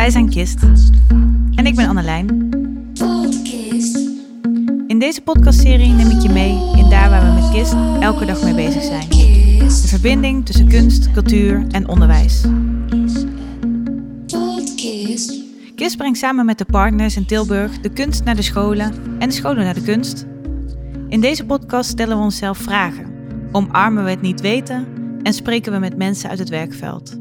Wij 0.00 0.10
zijn 0.10 0.30
Kist. 0.30 0.62
En 1.54 1.66
ik 1.66 1.74
ben 1.74 1.88
Annelijn. 1.88 2.28
In 4.86 4.98
deze 4.98 5.20
podcastserie 5.20 5.92
neem 5.92 6.10
ik 6.10 6.22
je 6.22 6.28
mee 6.28 6.76
in 6.76 6.90
daar 6.90 7.10
waar 7.10 7.34
we 7.34 7.40
met 7.40 7.50
Kist 7.50 7.74
elke 8.00 8.24
dag 8.24 8.42
mee 8.42 8.54
bezig 8.54 8.82
zijn. 8.82 9.08
De 9.58 9.88
verbinding 9.88 10.46
tussen 10.46 10.68
kunst, 10.68 11.10
cultuur 11.10 11.66
en 11.70 11.88
onderwijs. 11.88 12.44
KISS 15.74 15.96
brengt 15.96 16.18
samen 16.18 16.44
met 16.44 16.58
de 16.58 16.64
partners 16.64 17.16
in 17.16 17.26
Tilburg 17.26 17.80
de 17.80 17.90
kunst 17.90 18.24
naar 18.24 18.36
de 18.36 18.42
scholen 18.42 18.92
en 19.18 19.28
de 19.28 19.34
scholen 19.34 19.64
naar 19.64 19.74
de 19.74 19.82
kunst. 19.82 20.26
In 21.08 21.20
deze 21.20 21.44
podcast 21.44 21.90
stellen 21.90 22.16
we 22.16 22.22
onszelf 22.22 22.58
vragen, 22.58 23.06
omarmen 23.52 24.04
we 24.04 24.10
het 24.10 24.22
niet 24.22 24.40
weten 24.40 24.86
en 25.22 25.32
spreken 25.32 25.72
we 25.72 25.78
met 25.78 25.96
mensen 25.96 26.30
uit 26.30 26.38
het 26.38 26.48
werkveld. 26.48 27.19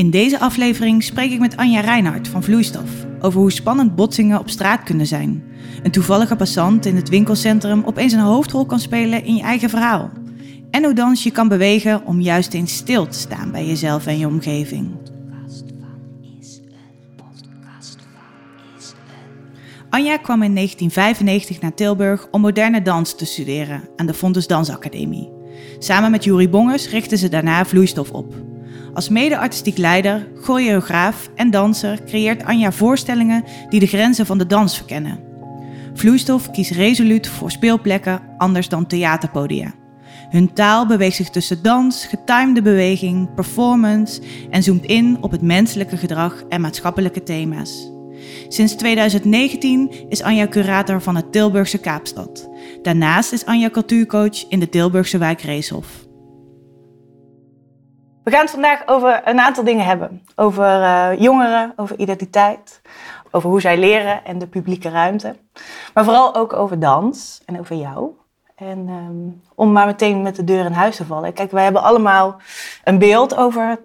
In 0.00 0.10
deze 0.10 0.38
aflevering 0.38 1.02
spreek 1.02 1.30
ik 1.30 1.38
met 1.40 1.56
Anja 1.56 1.80
Reinhardt 1.80 2.28
van 2.28 2.42
Vloeistof 2.42 2.90
over 3.20 3.40
hoe 3.40 3.52
spannend 3.52 3.96
botsingen 3.96 4.38
op 4.38 4.50
straat 4.50 4.82
kunnen 4.82 5.06
zijn. 5.06 5.42
Een 5.82 5.90
toevallige 5.90 6.36
passant 6.36 6.86
in 6.86 6.96
het 6.96 7.08
winkelcentrum 7.08 7.82
opeens 7.84 8.12
een 8.12 8.18
hoofdrol 8.18 8.66
kan 8.66 8.80
spelen 8.80 9.24
in 9.24 9.34
je 9.34 9.42
eigen 9.42 9.70
verhaal. 9.70 10.10
En 10.70 10.84
hoe 10.84 10.94
dans 10.94 11.22
je 11.22 11.30
kan 11.30 11.48
bewegen 11.48 12.06
om 12.06 12.20
juist 12.20 12.54
eens 12.54 12.74
stil 12.74 13.06
te 13.06 13.18
staan 13.18 13.50
bij 13.50 13.66
jezelf 13.66 14.06
en 14.06 14.18
je 14.18 14.26
omgeving. 14.26 14.90
Anja 19.90 20.16
kwam 20.16 20.42
in 20.42 20.54
1995 20.54 21.60
naar 21.60 21.74
Tilburg 21.74 22.28
om 22.30 22.40
moderne 22.40 22.82
dans 22.82 23.16
te 23.16 23.26
studeren 23.26 23.82
aan 23.96 24.06
de 24.06 24.14
Fontes 24.14 24.46
Dansacademie. 24.46 25.30
Samen 25.78 26.10
met 26.10 26.24
Juri 26.24 26.48
Bongers 26.48 26.90
richtte 26.90 27.16
ze 27.16 27.28
daarna 27.28 27.64
Vloeistof 27.64 28.10
op. 28.10 28.34
Als 28.94 29.08
mede-artistiek 29.08 29.76
leider, 29.78 30.28
choreograaf 30.40 31.30
en 31.34 31.50
danser 31.50 32.04
creëert 32.04 32.44
Anja 32.44 32.72
voorstellingen 32.72 33.44
die 33.68 33.80
de 33.80 33.86
grenzen 33.86 34.26
van 34.26 34.38
de 34.38 34.46
dans 34.46 34.76
verkennen. 34.76 35.18
Vloeistof 35.94 36.50
kiest 36.50 36.70
resoluut 36.70 37.28
voor 37.28 37.50
speelplekken 37.50 38.22
anders 38.36 38.68
dan 38.68 38.86
theaterpodia. 38.86 39.74
Hun 40.30 40.52
taal 40.52 40.86
beweegt 40.86 41.16
zich 41.16 41.30
tussen 41.30 41.62
dans, 41.62 42.04
getimede 42.04 42.62
beweging, 42.62 43.34
performance 43.34 44.20
en 44.50 44.62
zoomt 44.62 44.84
in 44.84 45.18
op 45.20 45.30
het 45.30 45.42
menselijke 45.42 45.96
gedrag 45.96 46.42
en 46.48 46.60
maatschappelijke 46.60 47.22
thema's. 47.22 47.90
Sinds 48.48 48.74
2019 48.74 49.92
is 50.08 50.22
Anja 50.22 50.48
curator 50.48 51.02
van 51.02 51.16
het 51.16 51.32
Tilburgse 51.32 51.78
Kaapstad. 51.78 52.48
Daarnaast 52.82 53.32
is 53.32 53.44
Anja 53.44 53.70
cultuurcoach 53.70 54.48
in 54.48 54.60
de 54.60 54.68
Tilburgse 54.68 55.18
wijk 55.18 55.40
Reeshof. 55.40 56.09
We 58.24 58.30
gaan 58.30 58.40
het 58.40 58.50
vandaag 58.50 58.86
over 58.86 59.20
een 59.24 59.40
aantal 59.40 59.64
dingen 59.64 59.84
hebben. 59.84 60.22
Over 60.36 60.64
uh, 60.64 61.08
jongeren, 61.18 61.72
over 61.76 61.98
identiteit, 61.98 62.80
over 63.30 63.50
hoe 63.50 63.60
zij 63.60 63.78
leren 63.78 64.24
en 64.24 64.38
de 64.38 64.46
publieke 64.46 64.88
ruimte. 64.88 65.36
Maar 65.94 66.04
vooral 66.04 66.34
ook 66.34 66.52
over 66.52 66.78
dans 66.78 67.42
en 67.46 67.58
over 67.58 67.76
jou. 67.76 68.10
En 68.54 68.88
um, 68.88 69.42
om 69.54 69.72
maar 69.72 69.86
meteen 69.86 70.22
met 70.22 70.36
de 70.36 70.44
deur 70.44 70.64
in 70.64 70.72
huis 70.72 70.96
te 70.96 71.06
vallen. 71.06 71.32
Kijk, 71.32 71.50
wij 71.50 71.62
hebben 71.62 71.82
allemaal 71.82 72.36
een 72.84 72.98
beeld 72.98 73.36
over 73.36 73.78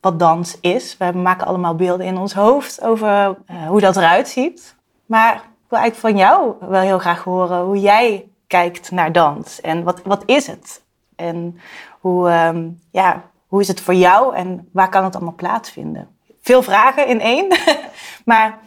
wat 0.00 0.18
dans 0.18 0.60
is. 0.60 0.96
We 0.96 1.12
maken 1.12 1.46
allemaal 1.46 1.74
beelden 1.74 2.06
in 2.06 2.18
ons 2.18 2.34
hoofd 2.34 2.82
over 2.82 3.36
uh, 3.50 3.66
hoe 3.68 3.80
dat 3.80 3.96
eruit 3.96 4.28
ziet. 4.28 4.76
Maar 5.06 5.34
ik 5.34 5.68
wil 5.68 5.78
eigenlijk 5.78 6.14
van 6.14 6.26
jou 6.26 6.54
wel 6.60 6.80
heel 6.80 6.98
graag 6.98 7.24
horen 7.24 7.62
hoe 7.64 7.80
jij 7.80 8.28
kijkt 8.46 8.90
naar 8.90 9.12
dans. 9.12 9.60
En 9.60 9.84
wat, 9.84 10.02
wat 10.02 10.22
is 10.26 10.46
het? 10.46 10.82
En 11.16 11.58
hoe, 12.00 12.30
um, 12.30 12.80
ja, 12.90 13.22
hoe 13.48 13.60
is 13.60 13.68
het 13.68 13.80
voor 13.80 13.94
jou 13.94 14.34
en 14.34 14.68
waar 14.72 14.88
kan 14.88 15.04
het 15.04 15.14
allemaal 15.14 15.34
plaatsvinden? 15.34 16.08
Veel 16.40 16.62
vragen 16.62 17.06
in 17.06 17.20
één, 17.20 17.46
maar 18.24 18.58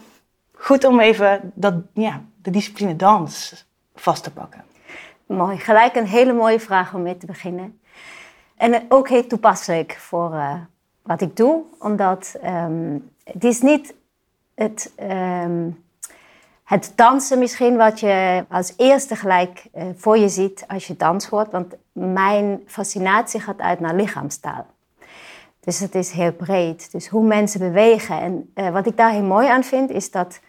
goed 0.52 0.84
om 0.84 1.00
even 1.00 1.52
dat, 1.54 1.74
ja, 1.92 2.22
de 2.42 2.50
discipline 2.50 2.96
dans 2.96 3.64
vast 3.94 4.22
te 4.22 4.32
pakken. 4.32 4.64
Mooi, 5.26 5.58
gelijk 5.58 5.94
een 5.94 6.06
hele 6.06 6.32
mooie 6.32 6.60
vraag 6.60 6.94
om 6.94 7.02
mee 7.02 7.16
te 7.16 7.26
beginnen. 7.26 7.80
En 8.56 8.84
ook 8.88 9.08
heel 9.08 9.26
toepasselijk 9.26 9.96
voor 9.98 10.32
uh, 10.32 10.54
wat 11.02 11.20
ik 11.20 11.36
doe, 11.36 11.62
omdat 11.78 12.36
um, 12.44 13.10
het 13.24 13.44
is 13.44 13.60
niet 13.60 13.94
het, 14.54 14.92
um, 15.00 15.84
het 16.72 16.92
dansen 16.94 17.38
misschien 17.38 17.76
wat 17.76 18.00
je 18.00 18.44
als 18.48 18.74
eerste 18.76 19.16
gelijk 19.16 19.66
uh, 19.74 19.84
voor 19.96 20.18
je 20.18 20.28
ziet 20.28 20.64
als 20.68 20.86
je 20.86 20.96
dans 20.96 21.26
hoort. 21.26 21.50
Want 21.50 21.74
mijn 21.92 22.62
fascinatie 22.66 23.40
gaat 23.40 23.58
uit 23.60 23.80
naar 23.80 23.94
lichaamstaal. 23.94 24.66
Dus 25.60 25.78
het 25.80 25.94
is 25.94 26.10
heel 26.10 26.32
breed. 26.32 26.92
Dus 26.92 27.08
hoe 27.08 27.24
mensen 27.24 27.60
bewegen. 27.60 28.20
En 28.20 28.52
uh, 28.54 28.68
wat 28.68 28.86
ik 28.86 28.96
daar 28.96 29.10
heel 29.10 29.22
mooi 29.22 29.48
aan 29.48 29.64
vind, 29.64 29.90
is 29.90 30.10
dat 30.10 30.40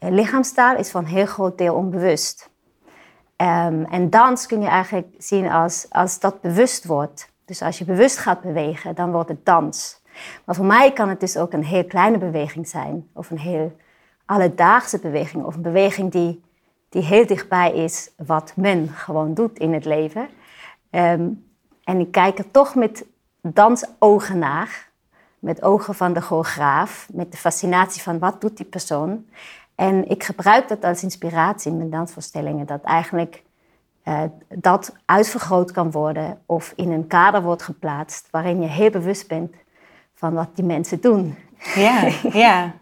uh, 0.00 0.10
lichaamstaal 0.10 0.76
is 0.76 0.90
van 0.90 1.04
een 1.04 1.10
heel 1.10 1.26
groot 1.26 1.58
deel 1.58 1.74
onbewust. 1.74 2.50
Um, 3.36 3.84
en 3.84 4.10
dans 4.10 4.46
kun 4.46 4.60
je 4.60 4.68
eigenlijk 4.68 5.08
zien 5.18 5.50
als, 5.50 5.86
als 5.90 6.18
dat 6.18 6.40
bewust 6.40 6.84
wordt. 6.84 7.30
Dus 7.44 7.62
als 7.62 7.78
je 7.78 7.84
bewust 7.84 8.18
gaat 8.18 8.40
bewegen, 8.40 8.94
dan 8.94 9.12
wordt 9.12 9.28
het 9.28 9.44
dans. 9.44 10.02
Maar 10.44 10.54
voor 10.54 10.64
mij 10.64 10.92
kan 10.92 11.08
het 11.08 11.20
dus 11.20 11.36
ook 11.36 11.52
een 11.52 11.64
heel 11.64 11.84
kleine 11.84 12.18
beweging 12.18 12.68
zijn. 12.68 13.08
Of 13.14 13.30
een 13.30 13.38
heel 13.38 13.72
alledaagse 14.24 14.98
beweging. 14.98 15.44
Of 15.44 15.54
een 15.54 15.62
beweging 15.62 16.10
die, 16.10 16.42
die 16.88 17.02
heel 17.02 17.26
dichtbij 17.26 17.72
is 17.72 18.10
wat 18.16 18.52
men 18.56 18.88
gewoon 18.88 19.34
doet 19.34 19.58
in 19.58 19.72
het 19.72 19.84
leven. 19.84 20.28
Um, 20.90 21.50
en 21.84 22.00
ik 22.00 22.12
kijk 22.12 22.38
er 22.38 22.50
toch 22.50 22.74
met 22.74 23.04
dansogen 23.40 24.38
naar. 24.38 24.90
Met 25.38 25.62
ogen 25.62 25.94
van 25.94 26.12
de 26.12 26.20
choreograaf. 26.20 27.08
Met 27.12 27.32
de 27.32 27.38
fascinatie 27.38 28.02
van 28.02 28.18
wat 28.18 28.40
doet 28.40 28.56
die 28.56 28.66
persoon. 28.66 29.26
En 29.74 30.08
ik 30.08 30.24
gebruik 30.24 30.68
dat 30.68 30.84
als 30.84 31.02
inspiratie 31.02 31.70
in 31.70 31.76
mijn 31.76 31.90
dansvoorstellingen. 31.90 32.66
Dat 32.66 32.82
eigenlijk 32.82 33.42
uh, 34.04 34.22
dat 34.48 34.94
uitvergroot 35.04 35.72
kan 35.72 35.90
worden 35.90 36.38
of 36.46 36.72
in 36.76 36.90
een 36.90 37.06
kader 37.06 37.42
wordt 37.42 37.62
geplaatst 37.62 38.28
waarin 38.30 38.60
je 38.60 38.68
heel 38.68 38.90
bewust 38.90 39.28
bent 39.28 39.54
van 40.14 40.34
wat 40.34 40.48
die 40.54 40.64
mensen 40.64 41.00
doen. 41.00 41.36
Ja, 41.74 42.08
ja. 42.32 42.74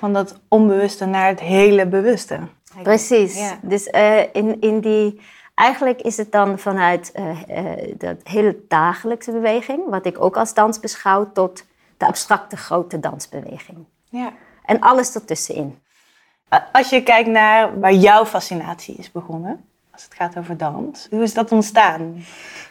Van 0.00 0.12
dat 0.12 0.40
onbewuste 0.48 1.06
naar 1.06 1.28
het 1.28 1.40
hele 1.40 1.86
bewuste. 1.86 2.38
Precies. 2.82 3.38
Ja. 3.38 3.58
Dus 3.62 3.86
uh, 3.86 4.20
in, 4.32 4.60
in 4.60 4.80
die, 4.80 5.20
eigenlijk 5.54 6.00
is 6.00 6.16
het 6.16 6.32
dan 6.32 6.58
vanuit 6.58 7.12
uh, 7.14 7.42
uh, 7.48 7.94
dat 7.98 8.16
hele 8.22 8.56
dagelijkse 8.68 9.32
beweging, 9.32 9.88
wat 9.88 10.06
ik 10.06 10.20
ook 10.20 10.36
als 10.36 10.54
dans 10.54 10.80
beschouw, 10.80 11.30
tot 11.32 11.64
de 11.96 12.06
abstracte 12.06 12.56
grote 12.56 13.00
dansbeweging. 13.00 13.84
Ja. 14.08 14.32
En 14.64 14.80
alles 14.80 15.14
ertussenin. 15.14 15.78
Als 16.72 16.90
je 16.90 17.02
kijkt 17.02 17.28
naar 17.28 17.80
waar 17.80 17.92
jouw 17.92 18.24
fascinatie 18.24 18.94
is 18.94 19.12
begonnen, 19.12 19.64
het 20.04 20.14
gaat 20.14 20.38
over 20.38 20.56
dans. 20.56 21.06
Hoe 21.10 21.22
is 21.22 21.34
dat 21.34 21.52
ontstaan? 21.52 22.14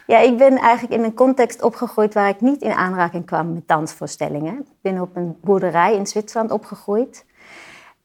Ja, 0.06 0.18
ik 0.18 0.36
ben 0.36 0.56
eigenlijk 0.56 1.00
in 1.00 1.04
een 1.04 1.14
context 1.14 1.62
opgegroeid 1.62 2.14
waar 2.14 2.28
ik 2.28 2.40
niet 2.40 2.62
in 2.62 2.72
aanraking 2.72 3.26
kwam 3.26 3.52
met 3.52 3.68
dansvoorstellingen. 3.68 4.58
Ik 4.58 4.80
ben 4.80 5.00
op 5.00 5.16
een 5.16 5.36
boerderij 5.40 5.94
in 5.94 6.06
Zwitserland 6.06 6.50
opgegroeid. 6.50 7.24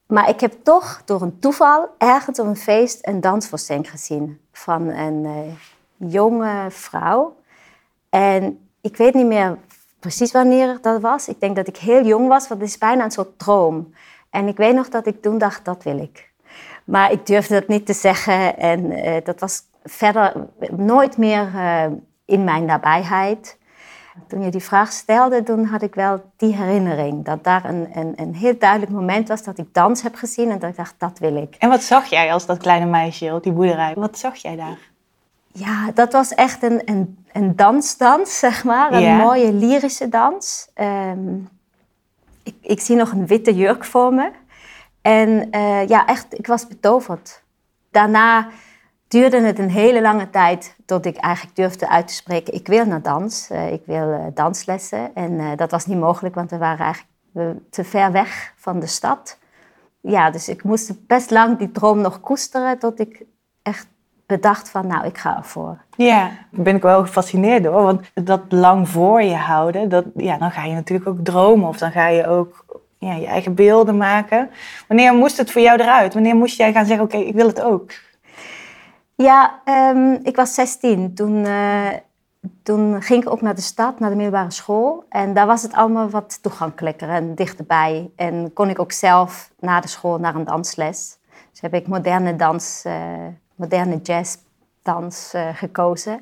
Maar 0.05 0.29
ik 0.29 0.39
heb 0.39 0.53
toch 0.63 1.01
door 1.05 1.21
een 1.21 1.39
toeval 1.39 1.89
ergens 1.97 2.39
op 2.39 2.45
een 2.45 2.55
feest 2.55 3.07
een 3.07 3.21
dansvoorstelling 3.21 3.89
gezien 3.89 4.39
van 4.51 4.87
een 4.87 5.23
uh, 5.23 6.11
jonge 6.11 6.65
vrouw. 6.69 7.35
En 8.09 8.69
ik 8.81 8.97
weet 8.97 9.13
niet 9.13 9.25
meer 9.25 9.57
precies 9.99 10.31
wanneer 10.31 10.77
dat 10.81 11.01
was. 11.01 11.27
Ik 11.27 11.39
denk 11.39 11.55
dat 11.55 11.67
ik 11.67 11.77
heel 11.77 12.05
jong 12.05 12.27
was, 12.27 12.47
want 12.47 12.61
het 12.61 12.69
is 12.69 12.77
bijna 12.77 13.03
een 13.03 13.11
soort 13.11 13.39
droom. 13.39 13.93
En 14.29 14.47
ik 14.47 14.57
weet 14.57 14.75
nog 14.75 14.89
dat 14.89 15.07
ik 15.07 15.21
toen 15.21 15.37
dacht, 15.37 15.65
dat 15.65 15.83
wil 15.83 15.97
ik. 15.97 16.33
Maar 16.85 17.11
ik 17.11 17.25
durfde 17.25 17.53
dat 17.53 17.67
niet 17.67 17.85
te 17.85 17.93
zeggen 17.93 18.57
en 18.57 18.91
uh, 18.91 19.15
dat 19.23 19.39
was 19.39 19.61
verder 19.83 20.33
nooit 20.71 21.17
meer 21.17 21.51
uh, 21.55 21.83
in 22.25 22.43
mijn 22.43 22.65
nabijheid. 22.65 23.57
Toen 24.27 24.41
je 24.41 24.51
die 24.51 24.63
vraag 24.63 24.91
stelde, 24.91 25.43
toen 25.43 25.65
had 25.65 25.81
ik 25.81 25.95
wel 25.95 26.31
die 26.37 26.55
herinnering. 26.55 27.25
Dat 27.25 27.43
daar 27.43 27.65
een, 27.65 27.87
een, 27.93 28.13
een 28.15 28.35
heel 28.35 28.57
duidelijk 28.57 28.91
moment 28.91 29.27
was 29.27 29.43
dat 29.43 29.57
ik 29.57 29.73
dans 29.73 30.01
heb 30.01 30.15
gezien 30.15 30.51
en 30.51 30.59
dat 30.59 30.69
ik 30.69 30.75
dacht, 30.75 30.95
dat 30.97 31.19
wil 31.19 31.35
ik. 31.35 31.55
En 31.59 31.69
wat 31.69 31.83
zag 31.83 32.05
jij 32.05 32.33
als 32.33 32.45
dat 32.45 32.57
kleine 32.57 32.85
meisje 32.85 33.33
op 33.33 33.43
die 33.43 33.51
boerderij? 33.51 33.93
Wat 33.95 34.17
zag 34.17 34.35
jij 34.35 34.55
daar? 34.55 34.77
Ja, 35.47 35.91
dat 35.93 36.13
was 36.13 36.33
echt 36.33 36.63
een, 36.63 36.81
een, 36.85 37.25
een 37.31 37.55
dansdans, 37.55 38.39
zeg 38.39 38.63
maar. 38.63 38.93
Een 38.93 39.01
yeah. 39.01 39.19
mooie 39.19 39.53
lyrische 39.53 40.09
dans. 40.09 40.69
Um, 40.75 41.49
ik, 42.43 42.55
ik 42.61 42.79
zie 42.79 42.95
nog 42.95 43.11
een 43.11 43.27
witte 43.27 43.55
jurk 43.55 43.85
voor 43.85 44.13
me. 44.13 44.31
En 45.05 45.47
uh, 45.51 45.87
ja, 45.87 46.05
echt, 46.05 46.39
ik 46.39 46.47
was 46.47 46.67
betoverd. 46.67 47.43
Daarna 47.91 48.47
duurde 49.07 49.41
het 49.41 49.59
een 49.59 49.69
hele 49.69 50.01
lange 50.01 50.29
tijd 50.29 50.75
tot 50.85 51.05
ik 51.05 51.17
eigenlijk 51.17 51.55
durfde 51.55 51.89
uit 51.89 52.07
te 52.07 52.13
spreken: 52.13 52.53
ik 52.53 52.67
wil 52.67 52.85
naar 52.85 53.01
dans, 53.01 53.49
uh, 53.51 53.71
ik 53.71 53.81
wil 53.85 54.09
uh, 54.09 54.25
danslessen. 54.33 55.15
En 55.15 55.55
dat 55.55 55.71
was 55.71 55.85
niet 55.85 55.99
mogelijk, 55.99 56.35
want 56.35 56.49
we 56.49 56.57
waren 56.57 56.85
eigenlijk 56.85 57.59
te 57.69 57.83
ver 57.83 58.11
weg 58.11 58.53
van 58.55 58.79
de 58.79 58.87
stad. 58.87 59.37
Ja, 60.01 60.31
dus 60.31 60.49
ik 60.49 60.63
moest 60.63 61.07
best 61.07 61.31
lang 61.31 61.57
die 61.57 61.71
droom 61.71 62.01
nog 62.01 62.19
koesteren 62.19 62.79
tot 62.79 62.99
ik 62.99 63.23
echt 63.61 63.87
bedacht 64.25 64.69
van, 64.69 64.87
nou, 64.87 65.05
ik 65.05 65.17
ga 65.17 65.37
ervoor. 65.37 65.77
Ja, 65.97 66.29
daar 66.51 66.63
ben 66.63 66.75
ik 66.75 66.81
wel 66.81 67.01
gefascineerd 67.01 67.63
door. 67.63 67.83
Want 67.83 68.11
dat 68.13 68.41
lang 68.49 68.89
voor 68.89 69.21
je 69.21 69.35
houden, 69.35 69.89
dat, 69.89 70.05
ja, 70.15 70.37
dan 70.37 70.51
ga 70.51 70.63
je 70.63 70.73
natuurlijk 70.73 71.09
ook 71.09 71.19
dromen. 71.23 71.67
Of 71.67 71.77
dan 71.77 71.91
ga 71.91 72.07
je 72.07 72.27
ook 72.27 72.65
ja, 73.05 73.15
je 73.15 73.25
eigen 73.25 73.53
beelden 73.53 73.97
maken. 73.97 74.49
Wanneer 74.87 75.13
moest 75.13 75.37
het 75.37 75.51
voor 75.51 75.61
jou 75.61 75.81
eruit? 75.81 76.13
Wanneer 76.13 76.35
moest 76.35 76.57
jij 76.57 76.71
gaan 76.71 76.85
zeggen, 76.85 77.05
oké, 77.05 77.17
ik 77.17 77.33
wil 77.33 77.47
het 77.47 77.61
ook? 77.61 77.91
Ja, 79.15 79.61
ehm, 79.65 80.13
ik 80.23 80.35
was 80.35 80.53
16. 80.53 81.13
Toen, 81.13 81.45
eh, 81.45 81.89
toen 82.63 83.01
ging 83.01 83.23
ik 83.23 83.29
ook 83.29 83.41
naar 83.41 83.55
de 83.55 83.61
stad, 83.61 83.99
naar 83.99 84.09
de 84.09 84.15
middelbare 84.15 84.51
school. 84.51 85.03
En 85.09 85.33
daar 85.33 85.47
was 85.47 85.61
het 85.61 85.73
allemaal 85.73 86.09
wat 86.09 86.39
toegankelijker 86.41 87.09
en 87.09 87.35
dichterbij. 87.35 88.09
En 88.15 88.53
kon 88.53 88.69
ik 88.69 88.79
ook 88.79 88.91
zelf 88.91 89.51
na 89.59 89.79
de 89.79 89.87
school 89.87 90.19
naar 90.19 90.35
een 90.35 90.45
dansles. 90.45 91.17
Dus 91.51 91.61
heb 91.61 91.73
ik 91.73 91.87
moderne 91.87 92.35
dans, 92.35 92.83
uh, 92.87 92.93
moderne 93.55 93.97
jazzdans 93.97 95.31
uh, 95.35 95.47
gekozen. 95.53 96.19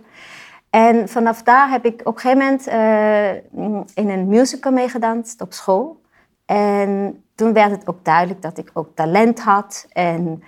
En 0.69 1.09
vanaf 1.09 1.43
daar 1.43 1.69
heb 1.69 1.85
ik 1.85 2.01
op 2.03 2.15
een 2.15 2.19
gegeven 2.19 2.67
moment 2.67 3.85
in 3.93 4.09
een 4.09 4.27
musical 4.27 4.71
meegedanst 4.71 5.41
op 5.41 5.53
school. 5.53 6.01
En 6.45 7.23
toen 7.35 7.53
werd 7.53 7.71
het 7.71 7.87
ook 7.87 8.05
duidelijk 8.05 8.41
dat 8.41 8.57
ik 8.57 8.69
ook 8.73 8.95
talent 8.95 9.39
had. 9.39 9.85
En 9.89 10.43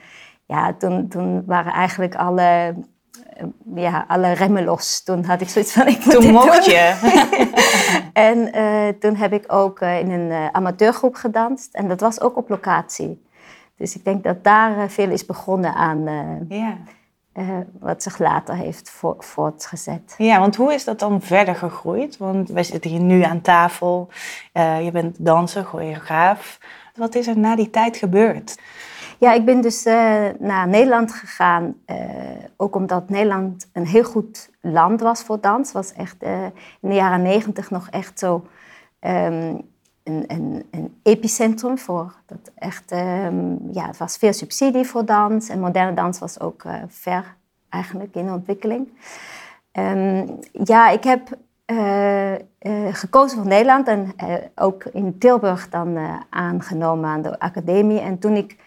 ja, 0.46 0.74
toen, 0.74 1.08
toen 1.08 1.46
waren 1.46 1.72
eigenlijk 1.72 2.16
alle, 2.16 2.76
ja, 3.76 4.06
alle 4.08 4.32
remmen 4.32 4.64
los. 4.64 5.04
Toen 5.04 5.24
had 5.24 5.42
ik 5.42 5.50
zoiets 5.50 5.74
van, 5.74 5.88
ik 5.88 6.06
moet 6.06 6.14
Toen 6.14 6.32
mocht 6.32 6.66
je. 6.66 6.96
en 8.14 8.58
uh, 8.58 8.88
toen 9.00 9.16
heb 9.16 9.34
ik 9.34 9.44
ook 9.48 9.82
uh, 9.82 10.00
in 10.00 10.12
een 10.12 10.54
amateurgroep 10.54 11.16
gedanst. 11.16 11.74
En 11.74 11.88
dat 11.88 12.00
was 12.00 12.22
ook 12.22 12.38
op 12.38 12.50
locatie. 12.50 13.24
Dus 13.78 13.96
ik 13.96 14.04
denk 14.04 14.24
dat 14.24 14.44
daar 14.44 14.90
veel 14.90 15.10
is 15.10 15.26
begonnen 15.26 15.74
aan 15.74 16.06
ja. 16.50 16.78
Wat 17.80 18.04
zich 18.04 18.18
later 18.18 18.56
heeft 18.56 18.90
vo 18.90 19.16
voortgezet. 19.18 20.16
Ja, 20.18 20.40
want 20.40 20.56
hoe 20.56 20.74
is 20.74 20.84
dat 20.84 21.00
dan 21.00 21.22
verder 21.22 21.56
gegroeid? 21.56 22.18
Want 22.18 22.50
wij 22.50 22.64
zitten 22.64 22.92
hier 22.92 23.00
nu 23.00 23.22
aan 23.24 23.42
tafel. 23.42 24.10
je 24.54 24.90
bent 24.94 25.26
danser, 25.26 25.64
choreograaf. 25.64 26.60
Wat 26.96 27.16
is 27.16 27.28
er 27.28 27.38
na 27.38 27.56
die 27.56 27.70
tijd 27.70 27.98
gebeurd? 27.98 28.60
Ja, 29.18 29.34
ik 29.34 29.46
ben 29.46 29.62
dus 29.62 29.86
uh, 29.86 29.94
naar 30.40 30.68
Nederland 30.68 31.14
gegaan. 31.14 31.76
Ook 32.58 32.76
omdat 32.76 33.10
Nederland 33.10 33.70
een 33.74 33.88
heel 33.88 34.04
goed 34.04 34.50
land 34.62 35.02
was 35.02 35.24
voor 35.24 35.40
dans. 35.42 35.72
was 35.72 35.94
echt 35.94 36.24
in 36.82 36.90
de 36.90 36.96
jaren 36.96 37.22
negentig 37.22 37.70
nog 37.70 37.88
echt 37.90 38.20
zo 38.20 38.46
um, 39.00 39.74
een, 40.06 40.66
epicentrum 41.04 41.78
voor 41.78 42.14
dat 42.26 42.52
echt. 42.56 42.92
Um, 42.92 43.60
ja, 43.72 43.88
het 43.88 43.98
was 43.98 44.18
veel 44.18 44.34
subsidie 44.34 44.86
voor 44.86 45.06
dans 45.06 45.50
en 45.50 45.60
moderne 45.60 45.94
dans 45.94 46.20
was 46.20 46.40
ook 46.40 46.64
ver 46.88 47.36
eigenlijk 47.70 48.16
in 48.16 48.32
ontwikkeling. 48.32 48.90
Um, 49.72 50.40
ja, 50.52 50.90
ik 50.90 51.04
heb 51.04 51.38
gekozen 52.92 53.38
voor 53.38 53.48
Nederland 53.48 53.88
en 53.88 54.14
ook 54.56 54.84
in 54.84 55.18
Tilburg 55.18 55.70
dan 55.70 55.98
aangenomen 56.30 57.10
aan 57.10 57.22
de 57.22 57.40
academie. 57.40 58.00
En 58.00 58.20
toen 58.20 58.36
ik 58.36 58.58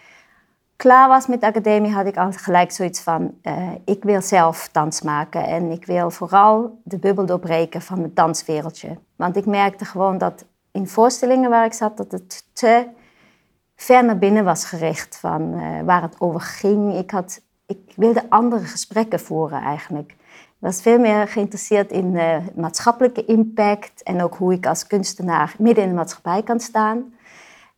klaar 0.77 1.09
was 1.09 1.27
met 1.27 1.41
de 1.41 1.47
academie, 1.47 1.93
had 1.93 2.07
ik 2.07 2.17
al 2.17 2.33
gelijk 2.33 2.71
zoiets 2.71 3.01
van: 3.01 3.35
ik 3.85 4.03
wil 4.03 4.23
zelf 4.23 4.69
dans 4.73 5.03
maken 5.03 5.47
en 5.47 5.71
ik 5.71 5.87
wil 5.87 6.11
vooral 6.11 6.81
de 6.85 6.99
bubbel 6.99 7.27
doorbreken 7.27 7.83
van 7.83 8.03
het 8.03 8.17
danswereldje. 8.17 8.99
Want 9.17 9.37
ik 9.37 9.47
merkte 9.47 9.85
gewoon 9.85 10.19
dat 10.19 10.45
in 10.73 10.89
voorstellingen 10.89 11.51
waar 11.51 11.65
ik 11.65 11.73
zat, 11.73 11.97
dat 11.97 12.13
het 12.13 12.47
te 12.53 12.87
ver 13.77 14.05
naar 14.05 14.19
binnen 14.19 14.45
was 14.45 14.65
gericht 14.65 15.17
van 15.17 15.55
uh, 15.55 15.83
waar 15.83 16.03
het 16.03 16.21
over 16.21 16.41
ging. 16.41 16.95
Ik, 16.95 17.11
had, 17.11 17.41
ik 17.67 17.93
wilde 17.97 18.31
andere 18.31 18.65
gesprekken 18.65 19.21
voeren 19.21 19.63
eigenlijk. 19.63 20.11
Ik 20.11 20.65
was 20.65 20.83
veel 20.83 20.99
meer 20.99 21.29
geïnteresseerd 21.29 21.91
in 21.91 22.15
uh, 22.15 22.37
maatschappelijke 22.55 23.25
impact 23.25 24.03
en 24.03 24.23
ook 24.23 24.35
hoe 24.35 24.53
ik 24.53 24.67
als 24.67 24.87
kunstenaar 24.87 25.55
midden 25.59 25.85
in 25.85 25.91
de 25.91 25.97
maatschappij 25.97 26.43
kan 26.43 26.61
staan. 26.61 27.15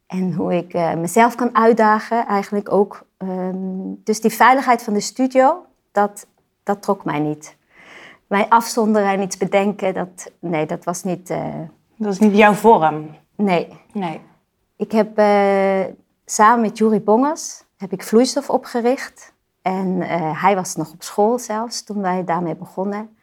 En 0.06 0.32
hoe 0.32 0.54
ik 0.54 0.74
uh, 0.74 0.94
mezelf 0.94 1.34
kan 1.34 1.56
uitdagen, 1.56 2.26
eigenlijk 2.26 2.72
ook. 2.72 3.06
Um, 3.18 4.00
dus 4.04 4.20
die 4.20 4.30
veiligheid 4.30 4.82
van 4.82 4.92
de 4.92 5.00
studio, 5.00 5.64
dat, 5.92 6.26
dat 6.62 6.82
trok 6.82 7.04
mij 7.04 7.18
niet. 7.18 7.56
Mij 8.26 8.48
afzonderen 8.48 9.08
en 9.08 9.22
iets 9.22 9.36
bedenken, 9.36 9.94
dat, 9.94 10.32
nee, 10.38 10.66
dat 10.66 10.84
was 10.84 11.02
niet... 11.02 11.34
Dat 12.00 12.12
is 12.12 12.18
niet 12.18 12.36
jouw 12.36 12.52
vorm? 12.52 13.16
Nee. 13.36 13.68
nee. 13.92 14.20
Ik 14.76 14.92
heb 14.92 15.18
uh, 15.18 15.84
samen 16.24 16.60
met 16.60 16.78
Jurie 16.78 17.00
Bongers 17.00 17.64
heb 17.76 17.92
ik 17.92 18.02
vloeistof 18.02 18.50
opgericht. 18.50 19.32
En 19.62 20.00
hij 20.36 20.54
was 20.54 20.76
nog 20.76 20.92
op 20.92 21.02
school 21.02 21.38
zelfs 21.38 21.84
toen 21.84 22.00
wij 22.00 22.24
daarmee 22.24 22.56
begonnen. 22.56 23.16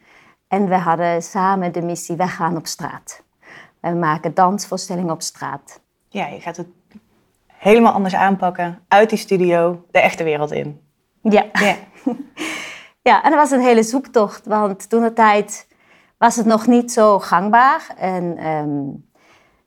En 0.47 0.69
we 0.69 0.75
hadden 0.75 1.23
samen 1.23 1.71
de 1.71 1.81
missie 1.81 2.15
Weggaan 2.15 2.57
op 2.57 2.67
straat. 2.67 3.23
We 3.79 3.89
maken 3.89 4.33
dansvoorstellingen 4.33 5.13
op 5.13 5.21
straat. 5.21 5.79
Ja, 6.09 6.27
je 6.27 6.39
gaat 6.39 6.57
het 6.57 6.67
helemaal 7.47 7.93
anders 7.93 8.15
aanpakken. 8.15 8.79
Uit 8.87 9.09
die 9.09 9.19
studio, 9.19 9.85
de 9.91 9.99
echte 9.99 10.23
wereld 10.23 10.51
in. 10.51 10.81
Ja. 11.21 11.45
Ja, 11.53 11.75
ja 13.09 13.23
en 13.23 13.29
dat 13.29 13.39
was 13.39 13.51
een 13.51 13.65
hele 13.65 13.83
zoektocht. 13.83 14.45
Want 14.45 14.89
toen 14.89 15.01
de 15.01 15.13
tijd 15.13 15.66
was 16.17 16.35
het 16.35 16.45
nog 16.45 16.67
niet 16.67 16.91
zo 16.91 17.19
gangbaar. 17.19 17.87
En 17.97 18.47
um, 18.47 19.05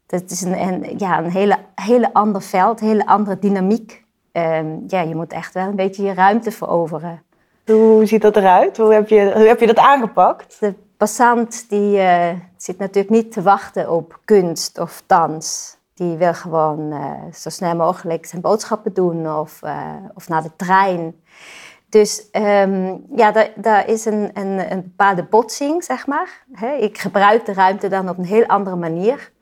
dat 0.07 0.31
is 0.31 0.43
een, 0.43 0.61
een, 0.61 0.99
ja, 0.99 1.19
een 1.19 1.31
hele, 1.31 1.59
hele 1.75 2.13
ander 2.13 2.43
veld, 2.43 2.81
een 2.81 2.87
hele 2.87 3.07
andere 3.07 3.39
dynamiek. 3.39 4.05
Um, 4.33 4.85
ja, 4.87 5.01
je 5.01 5.15
moet 5.15 5.33
echt 5.33 5.55
wel 5.55 5.67
een 5.67 5.77
beetje 5.77 6.03
je 6.03 6.15
ruimte 6.15 6.51
veroveren. 6.51 7.23
Hoe 7.67 8.07
ziet 8.07 8.23
dat 8.23 8.37
eruit? 8.37 8.77
Hoe 8.77 8.93
heb 8.93 9.09
je, 9.09 9.33
hoe 9.35 9.47
heb 9.47 9.61
je 9.61 9.67
dat 9.67 9.79
aangepakt? 9.79 10.61
De 10.61 10.75
passant 10.97 11.69
die, 11.69 11.97
uh, 11.97 12.29
zit 12.57 12.79
natuurlijk 12.79 13.15
niet 13.15 13.33
te 13.33 13.43
wachten 13.43 13.91
op 13.91 14.19
kunst 14.25 14.79
of 14.79 15.03
dans. 15.07 15.77
Die 15.95 16.17
wil 16.17 16.35
gewoon 16.35 16.93
uh, 16.93 17.13
zo 17.33 17.49
snel 17.49 17.77
mogelijk 17.77 18.27
zijn 18.27 18.43
boodschappen 18.43 18.93
doen 18.93 19.37
of, 19.39 19.61
uh, 19.65 19.95
of 20.15 20.29
naar 20.29 20.43
de 20.43 20.51
trein. 20.57 21.21
Dus 21.91 22.29
um, 22.33 23.05
ja, 23.17 23.49
daar, 23.57 23.89
is 23.89 24.05
een, 24.05 24.31
een, 24.35 24.73
een, 24.73 24.83
bepaalde 24.83 25.23
botsing, 25.23 25.85
zeg 25.85 26.07
maar. 26.07 26.45
ik 26.79 26.99
gebruik 26.99 27.45
de 27.47 27.53
ruimte 27.53 27.89
dan 27.89 28.09
op 28.09 28.19
een 28.19 28.25
heel 28.25 28.47
andere 28.47 28.77
manier. 28.77 29.33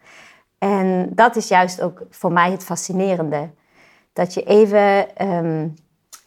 En 0.59 1.11
dat 1.15 1.37
is 1.37 1.49
juist 1.49 1.81
ook 1.81 2.03
voor 2.11 2.33
mij 2.33 2.51
het 2.51 2.65
fascinerende. 2.65 3.51
Dat 4.13 4.35
je 4.35 4.43
even 4.43 5.07
um, 5.29 5.75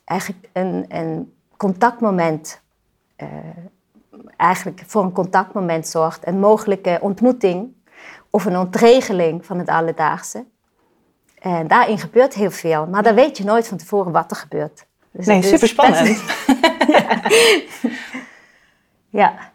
eigenlijk 0.06 0.50
een, 0.54 1.34
contactmoment, 1.58 2.62
uh, 3.18 3.28
eigenlijk 4.38 4.84
voor 4.88 5.04
een 5.04 5.12
contactmoment 5.12 5.88
zorgt. 5.88 6.28
Een 6.28 6.40
mogelijke 6.40 6.98
ontmoeting 7.02 7.74
of 8.30 8.46
een 8.46 8.58
ontregeling 8.58 9.46
van 9.46 9.60
het 9.60 9.68
alledaagse. 9.68 10.46
En 11.40 11.68
daarin 11.68 11.98
gebeurt 11.98 12.34
heel 12.34 12.52
veel, 12.52 12.88
maar 12.88 13.04
dan 13.04 13.16
weet 13.16 13.38
je 13.38 13.44
nooit 13.44 13.68
van 13.68 13.78
tevoren 13.78 14.12
wat 14.12 14.32
er 14.32 14.38
gebeurt. 14.38 14.86
Dus 15.12 15.26
nee, 15.26 15.42
super 15.42 15.68
spannend. 15.68 16.24
ja. 16.88 17.22
ja. 19.22 19.52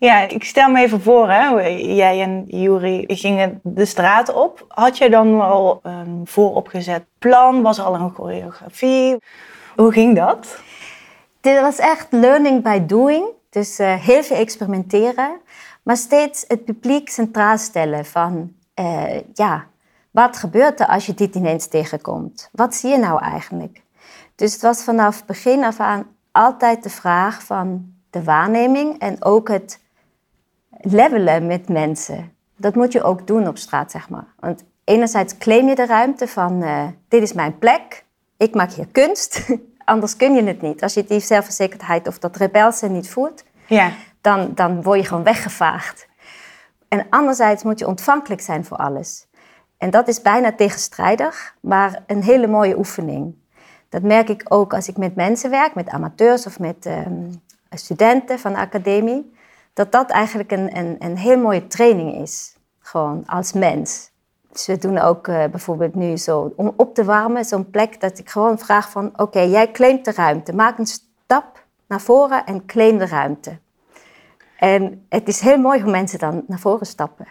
Ja, 0.00 0.28
ik 0.28 0.44
stel 0.44 0.70
me 0.70 0.80
even 0.80 1.00
voor, 1.00 1.30
hè. 1.30 1.48
jij 1.76 2.22
en 2.22 2.44
Juri 2.46 3.04
gingen 3.06 3.60
de 3.62 3.84
straat 3.84 4.34
op. 4.34 4.64
Had 4.68 4.98
je 4.98 5.10
dan 5.10 5.40
al 5.40 5.80
een 5.82 6.20
vooropgezet 6.24 7.04
plan? 7.18 7.62
Was 7.62 7.78
er 7.78 7.84
al 7.84 7.94
een 7.94 8.10
choreografie? 8.10 9.16
Hoe 9.76 9.92
ging 9.92 10.16
dat? 10.16 10.58
Dit 11.40 11.60
was 11.60 11.78
echt 11.78 12.06
learning 12.10 12.62
by 12.62 12.86
doing. 12.86 13.24
Dus 13.50 13.80
uh, 13.80 13.94
heel 13.94 14.22
veel 14.22 14.36
experimenteren. 14.36 15.40
Maar 15.82 15.96
steeds 15.96 16.44
het 16.48 16.64
publiek 16.64 17.08
centraal 17.08 17.58
stellen 17.58 18.04
van, 18.04 18.52
uh, 18.74 19.20
ja, 19.34 19.66
wat 20.10 20.36
gebeurt 20.36 20.80
er 20.80 20.86
als 20.86 21.06
je 21.06 21.14
dit 21.14 21.34
ineens 21.34 21.66
tegenkomt? 21.66 22.48
Wat 22.52 22.74
zie 22.74 22.90
je 22.90 22.98
nou 22.98 23.22
eigenlijk? 23.22 23.82
Dus 24.40 24.52
het 24.52 24.62
was 24.62 24.84
vanaf 24.84 25.24
begin 25.24 25.64
af 25.64 25.80
aan 25.80 26.06
altijd 26.32 26.82
de 26.82 26.90
vraag 26.90 27.42
van 27.42 27.94
de 28.10 28.24
waarneming 28.24 28.98
en 28.98 29.24
ook 29.24 29.48
het 29.48 29.80
levelen 30.80 31.46
met 31.46 31.68
mensen. 31.68 32.32
Dat 32.56 32.74
moet 32.74 32.92
je 32.92 33.02
ook 33.02 33.26
doen 33.26 33.48
op 33.48 33.58
straat, 33.58 33.90
zeg 33.90 34.08
maar. 34.08 34.26
Want 34.38 34.64
enerzijds 34.84 35.38
claim 35.38 35.68
je 35.68 35.74
de 35.74 35.86
ruimte 35.86 36.28
van, 36.28 36.62
uh, 36.62 36.86
dit 37.08 37.22
is 37.22 37.32
mijn 37.32 37.58
plek, 37.58 38.04
ik 38.36 38.54
maak 38.54 38.72
hier 38.72 38.86
kunst. 38.92 39.46
Anders 39.84 40.16
kun 40.16 40.34
je 40.34 40.42
het 40.42 40.62
niet. 40.62 40.82
Als 40.82 40.94
je 40.94 41.04
die 41.04 41.20
zelfverzekerdheid 41.20 42.06
of 42.06 42.18
dat 42.18 42.36
rebelse 42.36 42.88
niet 42.88 43.10
voelt, 43.10 43.44
ja 43.66 43.92
dan, 44.20 44.50
dan 44.54 44.82
word 44.82 45.00
je 45.00 45.06
gewoon 45.06 45.24
weggevaagd. 45.24 46.08
En 46.88 47.06
anderzijds 47.10 47.62
moet 47.62 47.78
je 47.78 47.86
ontvankelijk 47.86 48.40
zijn 48.40 48.64
voor 48.64 48.76
alles. 48.76 49.26
En 49.78 49.90
dat 49.90 50.08
is 50.08 50.22
bijna 50.22 50.52
tegenstrijdig, 50.52 51.56
maar 51.60 52.02
een 52.06 52.22
hele 52.22 52.46
mooie 52.46 52.78
oefening. 52.78 53.34
Dat 53.90 54.02
merk 54.02 54.28
ik 54.28 54.44
ook 54.48 54.74
als 54.74 54.88
ik 54.88 54.96
met 54.96 55.14
mensen 55.14 55.50
werk, 55.50 55.74
met 55.74 55.88
amateurs 55.88 56.46
of 56.46 56.58
met 56.58 56.86
um, 56.86 57.42
studenten 57.70 58.38
van 58.38 58.52
de 58.52 58.58
academie. 58.58 59.34
Dat 59.72 59.92
dat 59.92 60.10
eigenlijk 60.10 60.52
een, 60.52 60.76
een, 60.76 60.96
een 60.98 61.16
heel 61.16 61.38
mooie 61.38 61.66
training 61.66 62.14
is. 62.14 62.56
Gewoon 62.78 63.22
als 63.26 63.52
mens. 63.52 64.10
Dus 64.52 64.66
we 64.66 64.78
doen 64.78 64.98
ook 64.98 65.28
uh, 65.28 65.44
bijvoorbeeld 65.44 65.94
nu 65.94 66.16
zo, 66.16 66.52
om 66.56 66.72
op 66.76 66.94
te 66.94 67.04
warmen, 67.04 67.44
zo'n 67.44 67.70
plek 67.70 68.00
dat 68.00 68.18
ik 68.18 68.30
gewoon 68.30 68.58
vraag 68.58 68.90
van... 68.90 69.12
Oké, 69.16 69.40
jij 69.40 69.70
claimt 69.70 70.04
de 70.04 70.12
ruimte. 70.12 70.54
Maak 70.54 70.78
een 70.78 70.86
stap 70.86 71.64
naar 71.86 72.00
voren 72.00 72.46
en 72.46 72.66
claim 72.66 72.98
de 72.98 73.06
ruimte. 73.06 73.58
En 74.58 75.06
het 75.08 75.28
is 75.28 75.40
heel 75.40 75.58
mooi 75.58 75.80
hoe 75.80 75.90
mensen 75.90 76.18
dan 76.18 76.44
naar 76.46 76.58
voren 76.58 76.86
stappen. 76.86 77.26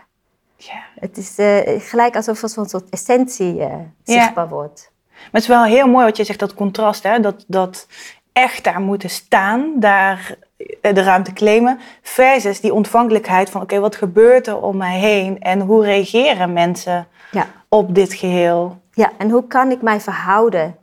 Ja. 0.56 0.84
Het 0.96 1.18
is 1.18 1.38
eh, 1.38 1.82
gelijk 1.82 2.16
alsof 2.16 2.42
er 2.42 2.50
zo'n 2.50 2.70
soort 2.70 2.90
essentie 2.90 3.62
eh, 3.62 3.76
zichtbaar 4.04 4.50
wordt. 4.50 4.92
Maar 5.20 5.42
het 5.42 5.42
is 5.42 5.48
wel 5.48 5.64
heel 5.64 5.88
mooi 5.88 6.06
wat 6.06 6.18
je 6.18 6.24
zegt, 6.24 6.40
dat 6.40 6.54
contrast. 6.54 7.04
Hè? 7.04 7.20
Dat, 7.20 7.44
dat 7.48 7.88
echt 8.34 8.64
daar 8.64 8.82
moeten 8.82 9.10
staan, 9.10 9.72
daar 9.76 10.36
eh, 10.82 10.94
de 10.94 11.04
ruimte 11.04 11.34
claimen. 11.34 11.80
Versus 12.02 12.62
die 12.62 12.74
ontvankelijkheid 12.74 13.50
van, 13.50 13.62
oké, 13.62 13.80
wat 13.80 13.96
gebeurt 13.96 14.48
er 14.48 14.62
om 14.62 14.78
mij 14.78 14.98
heen? 15.00 15.40
En 15.42 15.60
hoe 15.60 15.84
reageren 15.86 16.54
mensen 16.54 17.08
Ja. 17.32 17.46
op 17.68 17.96
dit 17.96 18.14
geheel? 18.14 18.78
ja, 18.94 19.12
en 19.18 19.30
hoe 19.30 19.48
kan 19.48 19.72
ik 19.72 19.82
mij 19.82 20.00
verhouden 20.02 20.76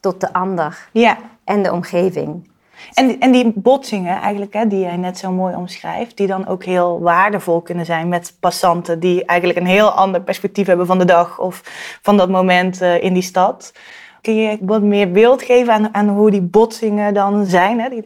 tot 0.00 0.20
de 0.20 0.32
ander 0.32 0.88
Ja. 0.92 1.16
en 1.44 1.62
de 1.62 1.72
omgeving? 1.72 2.49
En, 2.94 3.20
en 3.20 3.30
die 3.30 3.52
botsingen 3.54 4.20
eigenlijk, 4.20 4.52
hè, 4.52 4.66
die 4.66 4.80
jij 4.80 4.96
net 4.96 5.18
zo 5.18 5.32
mooi 5.32 5.54
omschrijft, 5.54 6.16
die 6.16 6.26
dan 6.26 6.46
ook 6.46 6.64
heel 6.64 7.00
waardevol 7.00 7.60
kunnen 7.60 7.84
zijn 7.84 8.08
met 8.08 8.36
passanten 8.40 9.00
die 9.00 9.24
eigenlijk 9.24 9.58
een 9.58 9.66
heel 9.66 9.90
ander 9.90 10.22
perspectief 10.22 10.66
hebben 10.66 10.86
van 10.86 10.98
de 10.98 11.04
dag 11.04 11.38
of 11.38 11.62
van 12.02 12.16
dat 12.16 12.28
moment 12.28 12.80
eh, 12.80 13.02
in 13.02 13.12
die 13.12 13.22
stad. 13.22 13.72
Kun 14.20 14.34
je 14.34 14.58
wat 14.60 14.82
meer 14.82 15.10
beeld 15.10 15.42
geven 15.42 15.72
aan, 15.72 15.94
aan 15.94 16.08
hoe 16.08 16.30
die 16.30 16.42
botsingen 16.42 17.14
dan 17.14 17.46
zijn? 17.46 17.80
Hè? 17.80 18.02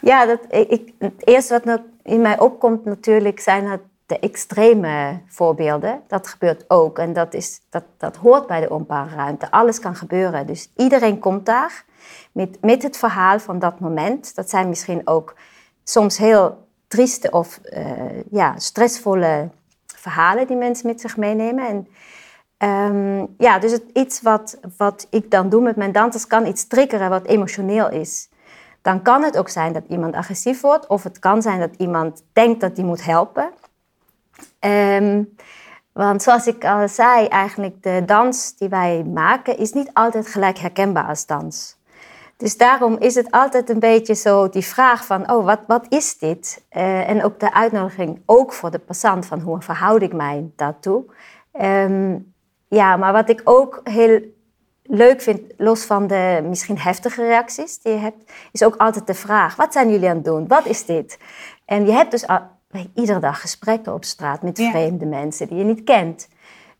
Ja, 0.00 0.26
dat, 0.26 0.40
ik, 0.48 0.92
het 0.98 1.26
eerste 1.26 1.60
wat 1.64 1.80
in 2.02 2.20
mij 2.20 2.38
opkomt 2.38 2.84
natuurlijk 2.84 3.40
zijn 3.40 3.66
het 3.66 3.80
de 4.08 4.18
extreme 4.18 5.20
voorbeelden. 5.26 6.02
Dat 6.06 6.28
gebeurt 6.28 6.64
ook 6.68 6.98
en 6.98 7.12
dat, 7.12 7.34
is, 7.34 7.60
dat, 7.70 7.84
dat 7.96 8.16
hoort 8.16 8.46
bij 8.46 8.60
de 8.60 8.70
openbare 8.70 9.14
ruimte. 9.14 9.50
Alles 9.50 9.78
kan 9.78 9.94
gebeuren. 9.94 10.46
Dus 10.46 10.70
iedereen 10.76 11.18
komt 11.18 11.46
daar 11.46 11.84
met, 12.38 12.58
met 12.60 12.82
het 12.82 12.96
verhaal 12.96 13.38
van 13.38 13.58
dat 13.58 13.80
moment. 13.80 14.34
Dat 14.34 14.50
zijn 14.50 14.68
misschien 14.68 15.00
ook 15.04 15.34
soms 15.84 16.18
heel 16.18 16.66
trieste 16.88 17.30
of 17.30 17.58
eh, 17.58 18.22
ja, 18.30 18.58
stressvolle 18.58 19.48
verhalen 19.86 20.46
die 20.46 20.56
mensen 20.56 20.86
met 20.86 21.00
zich 21.00 21.16
meenemen. 21.16 21.66
En, 21.66 21.88
ehm, 22.56 23.26
ja, 23.38 23.58
dus 23.58 23.78
iets 23.92 24.22
wat, 24.22 24.58
wat 24.76 25.06
ik 25.10 25.30
dan 25.30 25.48
doe 25.48 25.62
met 25.62 25.76
mijn 25.76 25.92
dansers 25.92 26.26
kan 26.26 26.46
iets 26.46 26.66
triggeren 26.66 27.10
wat 27.10 27.26
emotioneel 27.26 27.90
is 27.90 28.28
dan 28.82 29.02
kan 29.02 29.22
het 29.22 29.38
ook 29.38 29.48
zijn 29.48 29.72
dat 29.72 29.84
iemand 29.88 30.14
agressief 30.14 30.60
wordt, 30.60 30.86
of 30.86 31.02
het 31.02 31.18
kan 31.18 31.42
zijn 31.42 31.60
dat 31.60 31.74
iemand 31.76 32.22
denkt 32.32 32.60
dat 32.60 32.76
hij 32.76 32.86
moet 32.86 33.04
helpen. 33.04 33.50
Ehm, 34.58 35.22
want 35.92 36.22
zoals 36.22 36.46
ik 36.46 36.64
al 36.64 36.88
zei, 36.88 37.26
eigenlijk 37.26 37.82
de 37.82 38.02
dans 38.06 38.56
die 38.56 38.68
wij 38.68 39.04
maken 39.04 39.58
is 39.58 39.72
niet 39.72 39.90
altijd 39.92 40.26
gelijk 40.26 40.58
herkenbaar 40.58 41.04
als 41.04 41.26
dans. 41.26 41.77
Dus 42.38 42.56
daarom 42.56 42.96
is 42.98 43.14
het 43.14 43.30
altijd 43.30 43.70
een 43.70 43.78
beetje 43.78 44.14
zo 44.14 44.48
die 44.48 44.64
vraag 44.64 45.06
van, 45.06 45.30
oh, 45.30 45.44
wat, 45.44 45.60
wat 45.66 45.86
is 45.88 46.18
dit? 46.18 46.64
Eh, 46.68 47.08
en 47.08 47.24
ook 47.24 47.40
de 47.40 47.54
uitnodiging, 47.54 48.22
ook 48.26 48.52
voor 48.52 48.70
de 48.70 48.78
passant, 48.78 49.26
van 49.26 49.40
hoe 49.40 49.62
verhoud 49.62 50.02
ik 50.02 50.12
mij 50.12 50.50
daartoe? 50.56 51.04
Ehm, 51.52 52.18
ja, 52.68 52.96
maar 52.96 53.12
wat 53.12 53.28
ik 53.28 53.40
ook 53.44 53.80
heel 53.84 54.20
leuk 54.82 55.20
vind, 55.20 55.40
los 55.56 55.84
van 55.84 56.06
de 56.06 56.40
misschien 56.48 56.78
heftige 56.78 57.26
reacties 57.26 57.78
die 57.78 57.92
je 57.92 57.98
hebt, 57.98 58.32
is 58.52 58.62
ook 58.62 58.76
altijd 58.76 59.06
de 59.06 59.14
vraag: 59.14 59.56
wat 59.56 59.72
zijn 59.72 59.90
jullie 59.90 60.08
aan 60.08 60.14
het 60.14 60.24
doen? 60.24 60.46
Wat 60.46 60.66
is 60.66 60.84
dit? 60.84 61.18
En 61.64 61.86
je 61.86 61.92
hebt 61.92 62.10
dus 62.10 62.26
al, 62.26 62.40
iedere 62.94 63.20
dag 63.20 63.40
gesprekken 63.40 63.94
op 63.94 64.04
straat 64.04 64.42
met 64.42 64.58
Ja. 64.58 64.70
vreemde 64.70 65.06
mensen 65.06 65.48
die 65.48 65.58
je 65.58 65.64
niet 65.64 65.84
kent. 65.84 66.28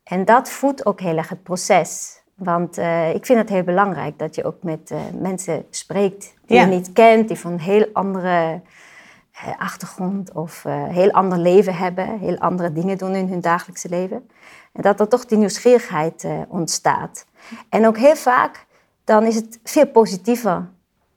En 0.05 0.25
dat 0.25 0.51
voedt 0.51 0.87
ook 0.87 1.01
heel 1.01 1.17
erg 1.17 1.29
het 1.29 1.43
proces. 1.43 2.18
Want 2.39 2.79
eh, 2.79 3.15
ik 3.15 3.27
vind 3.27 3.39
het 3.39 3.49
heel 3.49 3.63
belangrijk 3.63 4.19
dat 4.19 4.35
je 4.35 4.45
ook 4.45 4.63
met 4.63 4.91
eh, 4.91 5.01
mensen 5.21 5.67
spreekt 5.71 6.35
die 6.47 6.57
Ja. 6.57 6.65
je 6.65 6.69
niet 6.69 6.93
kent, 6.93 7.29
die 7.29 7.39
van 7.39 7.53
een 7.53 7.61
heel 7.61 7.87
andere 7.93 8.61
eh, 9.33 9.59
achtergrond 9.59 10.33
of 10.33 10.63
heel 10.89 11.11
ander 11.11 11.39
leven 11.39 11.75
hebben, 11.75 12.19
heel 12.19 12.39
andere 12.39 12.73
dingen 12.73 12.99
doen 12.99 13.15
in 13.15 13.29
hun 13.29 13.41
dagelijkse 13.41 13.89
leven. 13.89 14.31
En 14.73 14.83
dat 14.83 15.01
er 15.01 15.09
toch 15.09 15.25
die 15.25 15.39
nieuwsgierigheid 15.39 16.27
ontstaat. 16.49 17.27
En 17.69 17.87
ook 17.87 17.97
heel 17.97 18.17
vaak, 18.17 18.67
dan 19.05 19.25
is 19.25 19.35
het 19.35 19.61
veel 19.63 19.87
positiever, 19.87 20.69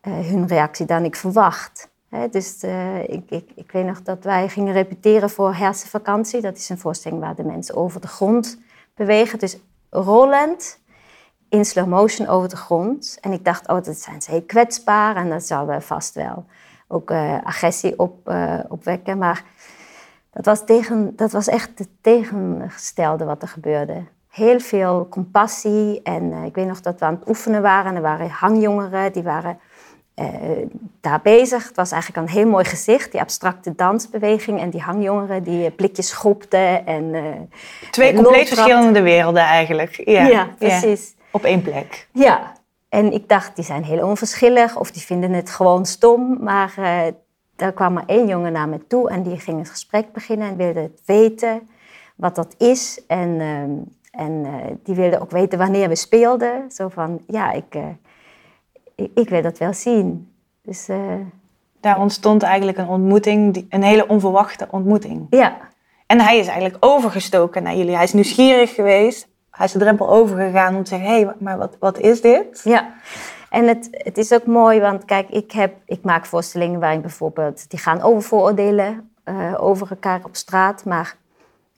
hun 0.02 0.48
reactie, 0.48 0.86
dan 0.86 1.04
ik 1.04 1.16
verwacht. 1.16 1.90
Dus 2.32 2.64
ik, 3.08 3.30
ik, 3.30 3.50
ik 3.56 3.72
weet 3.72 3.86
nog 3.86 4.02
dat 4.02 4.24
wij 4.24 4.50
gingen 4.50 4.74
repeteren 4.74 5.30
voor 5.30 5.56
hersenvakantie. 5.56 6.42
Dat 6.42 6.58
is 6.58 6.70
een 6.70 6.78
voorstelling 6.78 7.22
waar 7.22 7.36
de 7.36 7.44
mensen 7.44 7.76
over 7.76 8.02
de 8.02 8.08
grond 8.08 8.60
bewegen. 8.96 9.40
Dus 9.40 9.58
rollend, 9.90 10.80
in 11.52 11.66
slow 11.66 11.88
motion 11.88 12.28
over 12.28 12.50
de 12.50 12.56
grond. 12.56 13.18
En 13.22 13.32
ik 13.32 13.46
dacht, 13.46 13.68
oh, 13.68 13.84
dat 13.84 13.98
zijn 13.98 14.22
ze 14.22 14.32
heel 14.32 14.44
kwetsbaar 14.44 15.16
en 15.16 15.30
dat 15.30 15.44
zal 15.44 15.66
wel 15.66 15.82
vast 15.82 16.14
wel 16.14 16.46
ook 16.92 17.12
eh, 17.12 17.38
agressie 17.44 18.00
op, 18.00 18.30
eh, 18.30 18.60
opwekken. 18.68 19.18
Maar 19.18 19.44
dat 20.32 20.46
was, 20.46 20.66
tegen, 20.66 21.14
dat 21.16 21.32
was 21.32 21.48
echt 21.48 21.70
het 21.76 21.90
tegengestelde 22.02 23.26
wat 23.26 23.42
er 23.42 23.48
gebeurde. 23.48 24.04
Heel 24.30 24.60
veel 24.60 25.08
compassie. 25.10 26.02
En 26.04 26.34
eh, 26.34 26.46
ik 26.46 26.56
weet 26.56 26.68
nog 26.68 26.82
dat 26.82 27.00
we 27.00 27.06
aan 27.06 27.18
het 27.20 27.30
oefenen 27.30 27.62
waren. 27.62 27.90
En 27.90 27.96
er 27.96 28.02
waren 28.02 28.30
hangjongeren, 28.30 29.12
die 29.12 29.24
waren 29.24 29.60
daar 31.02 31.22
bezig. 31.22 31.68
Het 31.68 31.76
was 31.76 31.92
eigenlijk 31.92 32.28
een 32.28 32.34
heel 32.34 32.48
mooi 32.48 32.66
gezicht, 32.66 33.12
die 33.12 33.22
abstracte 33.22 33.76
dansbeweging. 33.76 34.60
En 34.60 34.70
die 34.70 34.82
hangjongeren 34.82 35.44
die 35.44 35.72
blikjes 35.72 36.08
schopten. 36.08 36.86
En, 36.86 37.16
Twee 37.92 38.14
compleet 38.14 38.48
verschillende 38.48 39.02
werelden 39.02 39.44
eigenlijk. 39.44 40.02
Ja, 40.06 40.28
Ja, 40.28 40.48
precies. 40.58 41.16
Op 41.32 41.44
één 41.44 41.62
plek. 41.62 42.08
Ja, 42.14 42.54
en 42.90 43.12
ik 43.14 43.30
dacht, 43.30 43.56
die 43.56 43.66
zijn 43.66 43.84
heel 43.84 44.08
onverschillig 44.08 44.78
of 44.78 44.92
die 44.92 45.02
vinden 45.02 45.32
het 45.34 45.50
gewoon 45.50 45.86
stom. 45.86 46.38
Maar 46.44 46.74
eh 46.78 47.08
daar 47.56 47.72
kwam 47.72 47.94
maar 47.94 48.04
één 48.06 48.28
jongen 48.28 48.52
naar 48.52 48.70
me 48.70 48.88
toe 48.88 49.10
en 49.10 49.24
die 49.24 49.40
ging 49.40 49.60
het 49.60 49.70
gesprek 49.70 50.12
beginnen 50.12 50.48
en 50.48 50.56
wilde 50.56 50.80
het 50.80 51.02
weten 51.06 51.70
wat 52.16 52.36
dat 52.36 52.56
is. 52.58 53.04
En, 53.08 53.40
ehm, 53.40 53.72
en 54.12 54.46
eh, 54.46 54.76
die 54.84 54.96
wilde 54.96 55.20
ook 55.22 55.32
weten 55.32 55.58
wanneer 55.58 55.88
we 55.88 55.96
speelden. 55.96 56.72
Zo 56.72 56.88
van, 56.88 57.22
ja, 57.28 57.52
ik, 57.52 57.76
eh, 57.76 57.88
ik, 58.96 59.12
ik 59.16 59.30
wil 59.30 59.42
dat 59.42 59.58
wel 59.58 59.74
zien. 59.74 60.34
Dus 60.62 60.88
Daar 61.80 62.00
ontstond 62.00 62.44
eigenlijk 62.44 62.78
een 62.78 62.88
ontmoeting, 62.88 63.66
een 63.70 63.84
hele 63.84 64.08
onverwachte 64.08 64.68
ontmoeting. 64.72 65.28
ja, 65.30 65.58
En 66.08 66.22
hij 66.22 66.38
is 66.38 66.48
eigenlijk 66.48 66.86
overgestoken 66.86 67.64
naar 67.64 67.76
jullie. 67.76 67.96
Hij 67.96 68.04
is 68.04 68.14
nieuwsgierig 68.14 68.74
geweest. 68.74 69.28
Hij 69.62 69.70
is 69.70 69.76
de 69.76 69.86
drempel 69.86 70.10
overgegaan 70.10 70.76
om 70.76 70.84
te 70.84 70.90
zeggen, 70.90 71.10
hé, 71.10 71.22
hey, 71.22 71.34
maar 71.40 71.58
wat, 71.58 71.78
wat 71.80 71.98
is 71.98 72.22
dit? 72.22 72.62
Ja, 72.64 72.94
en 73.50 73.68
het, 73.68 73.88
het 73.92 74.18
is 74.18 74.34
ook 74.34 74.46
mooi, 74.46 74.80
want 74.80 75.06
kijk, 75.06 75.30
ik, 75.30 75.52
heb, 75.52 75.76
ik 75.86 76.04
maak 76.04 76.26
voorstellingen 76.26 76.80
waarin 76.80 77.02
bijvoorbeeld, 77.02 77.70
die 77.70 77.80
gaan 77.80 78.02
over 78.02 78.22
vooroordelen 78.22 79.12
eh, 79.24 79.54
over 79.58 79.90
elkaar 79.90 80.20
op 80.24 80.36
straat. 80.36 80.86
Maar 80.86 81.16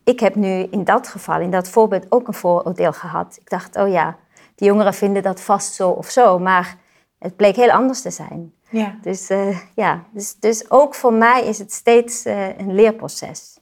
ik 0.03 0.19
heb 0.19 0.35
nu 0.35 0.49
in 0.49 0.83
dat 0.83 1.07
geval, 1.07 1.39
in 1.39 1.51
dat 1.51 1.69
voorbeeld, 1.69 2.05
ook 2.09 2.27
een 2.27 2.33
vooroordeel 2.33 2.93
gehad. 2.93 3.37
Ik 3.41 3.49
dacht, 3.49 3.75
oh 3.75 3.89
ja, 3.89 4.15
die 4.55 4.67
jongeren 4.67 4.93
vinden 4.93 5.23
dat 5.23 5.41
vast 5.41 5.73
zo 5.73 5.89
of 5.89 6.09
zo, 6.09 6.39
maar 6.39 6.75
het 7.19 7.35
bleek 7.35 7.55
heel 7.55 7.71
anders 7.71 8.01
te 8.01 8.11
zijn. 8.11 8.53
Ja. 8.69 8.95
Dus 9.01 9.29
eh, 9.29 9.57
ja, 9.75 10.03
dus, 10.11 10.35
dus 10.39 10.71
ook 10.71 10.95
voor 10.95 11.13
mij 11.13 11.43
is 11.45 11.59
het 11.59 11.71
steeds 11.71 12.25
eh, 12.25 12.57
een 12.57 12.75
leerproces. 12.75 13.59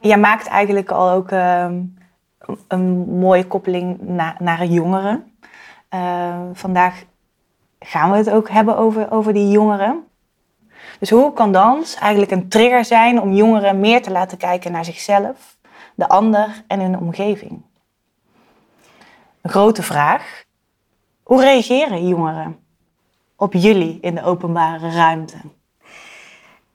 Jij 0.00 0.18
maakt 0.18 0.46
eigenlijk 0.46 0.90
al 0.90 1.10
ook 1.10 1.30
ehm, 1.30 1.74
een 2.68 3.18
mooie 3.18 3.46
koppeling 3.46 4.00
na- 4.00 4.36
naar 4.38 4.64
jongeren. 4.64 5.32
Eh, 5.88 6.40
vandaag 6.52 7.04
gaan 7.78 8.10
we 8.10 8.16
het 8.16 8.30
ook 8.30 8.48
hebben 8.48 8.76
over, 8.76 9.10
over 9.12 9.32
die 9.32 9.48
jongeren. 9.50 10.04
Dus 10.98 11.10
hoe 11.10 11.32
kan 11.32 11.52
dans 11.52 11.94
eigenlijk 11.94 12.32
een 12.32 12.48
trigger 12.48 12.84
zijn 12.84 13.20
om 13.20 13.32
jongeren 13.32 13.80
meer 13.80 14.02
te 14.02 14.10
laten 14.10 14.38
kijken 14.38 14.72
naar 14.72 14.84
zichzelf, 14.84 15.56
de 15.94 16.08
ander 16.08 16.64
en 16.66 16.80
hun 16.80 16.98
omgeving? 16.98 17.62
Een 19.40 19.50
grote 19.50 19.82
vraag. 19.82 20.44
Hoe 21.22 21.40
reageren 21.40 22.08
jongeren 22.08 22.58
op 23.36 23.52
jullie 23.52 23.98
in 24.00 24.14
de 24.14 24.22
openbare 24.22 24.90
ruimte? 24.90 25.36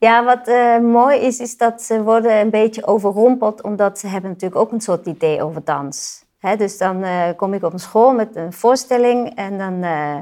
Ja, 0.00 0.24
wat 0.24 0.48
eh, 0.48 0.78
mooi 0.78 1.18
is, 1.18 1.38
is 1.38 1.56
dat 1.56 1.82
ze 1.82 2.02
worden 2.02 2.38
een 2.38 2.50
beetje 2.50 2.86
overrompeld, 2.86 3.62
omdat 3.62 3.98
ze 3.98 4.06
hebben 4.06 4.30
natuurlijk 4.30 4.60
ook 4.60 4.72
een 4.72 4.80
soort 4.80 5.06
idee 5.06 5.42
over 5.42 5.64
dans. 5.64 6.24
Hè, 6.38 6.56
dus 6.56 6.78
dan 6.78 7.02
eh, 7.02 7.28
kom 7.36 7.54
ik 7.54 7.62
op 7.62 7.72
een 7.72 7.78
school 7.78 8.12
met 8.12 8.36
een 8.36 8.52
voorstelling 8.52 9.34
en 9.34 9.58
dan 9.58 9.82
eh, 9.82 10.18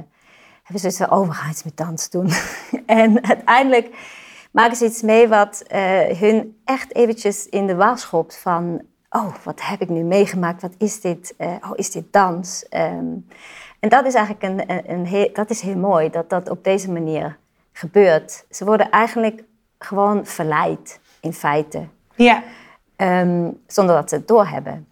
hebben 0.62 0.80
ze 0.80 0.90
zoiets 0.90 1.14
oh, 1.14 1.46
iets 1.50 1.64
met 1.64 1.76
dans 1.76 2.10
doen. 2.10 2.30
en 2.86 3.24
uiteindelijk 3.24 3.96
maken 4.50 4.76
ze 4.76 4.84
iets 4.84 5.02
mee 5.02 5.28
wat 5.28 5.62
hun 6.18 6.60
echt 6.64 6.94
eventjes 6.94 7.48
in 7.48 7.66
de 7.66 7.74
war 7.74 7.98
schopt 7.98 8.38
van, 8.38 8.82
oh, 9.10 9.34
wat 9.44 9.62
heb 9.62 9.80
ik 9.80 9.88
nu 9.88 10.02
meegemaakt? 10.02 10.62
Wat 10.62 10.74
is 10.78 11.00
dit? 11.00 11.34
Oh, 11.38 11.72
is 11.74 11.90
dit 11.90 12.12
dans? 12.12 12.68
Ehm, 12.68 13.14
en 13.80 13.88
dat 13.88 14.06
is 14.06 14.14
eigenlijk 14.14 14.68
een, 14.68 14.90
een, 14.92 15.30
dat 15.32 15.50
is 15.50 15.60
heel 15.60 15.76
mooi, 15.76 16.10
dat 16.10 16.30
dat 16.30 16.50
op 16.50 16.64
deze 16.64 16.90
manier 16.90 17.38
gebeurt. 17.72 18.44
Ze 18.50 18.64
worden 18.64 18.90
eigenlijk 18.90 19.46
gewoon 19.78 20.26
verleid, 20.26 21.00
in 21.20 21.32
feite. 21.32 21.86
Ja, 22.14 22.42
Ehm, 22.98 23.50
zonder 23.66 23.94
dat 23.94 24.08
ze 24.08 24.14
het 24.14 24.28
doorhebben. 24.28 24.88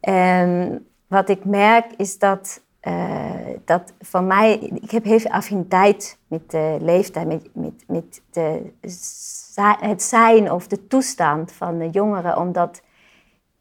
En 0.00 0.86
wat 1.06 1.28
ik 1.28 1.44
merk 1.44 1.92
is 1.96 2.18
dat, 2.18 2.62
eh, 2.80 3.30
dat 3.64 3.92
van 4.00 4.26
mij, 4.26 4.58
ik 4.58 4.90
heb 4.90 5.04
heel 5.04 5.18
veel 5.18 5.30
affiniteit 5.30 6.18
met 6.26 6.50
de 6.50 6.76
leeftijd, 6.80 7.26
met, 7.26 7.48
met, 7.52 7.84
met 7.86 8.22
de, 8.30 8.72
het 9.80 10.02
zijn 10.02 10.52
of 10.52 10.66
de 10.66 10.86
toestand 10.86 11.52
van 11.52 11.78
de 11.78 11.90
jongeren, 11.90 12.36
omdat, 12.36 12.82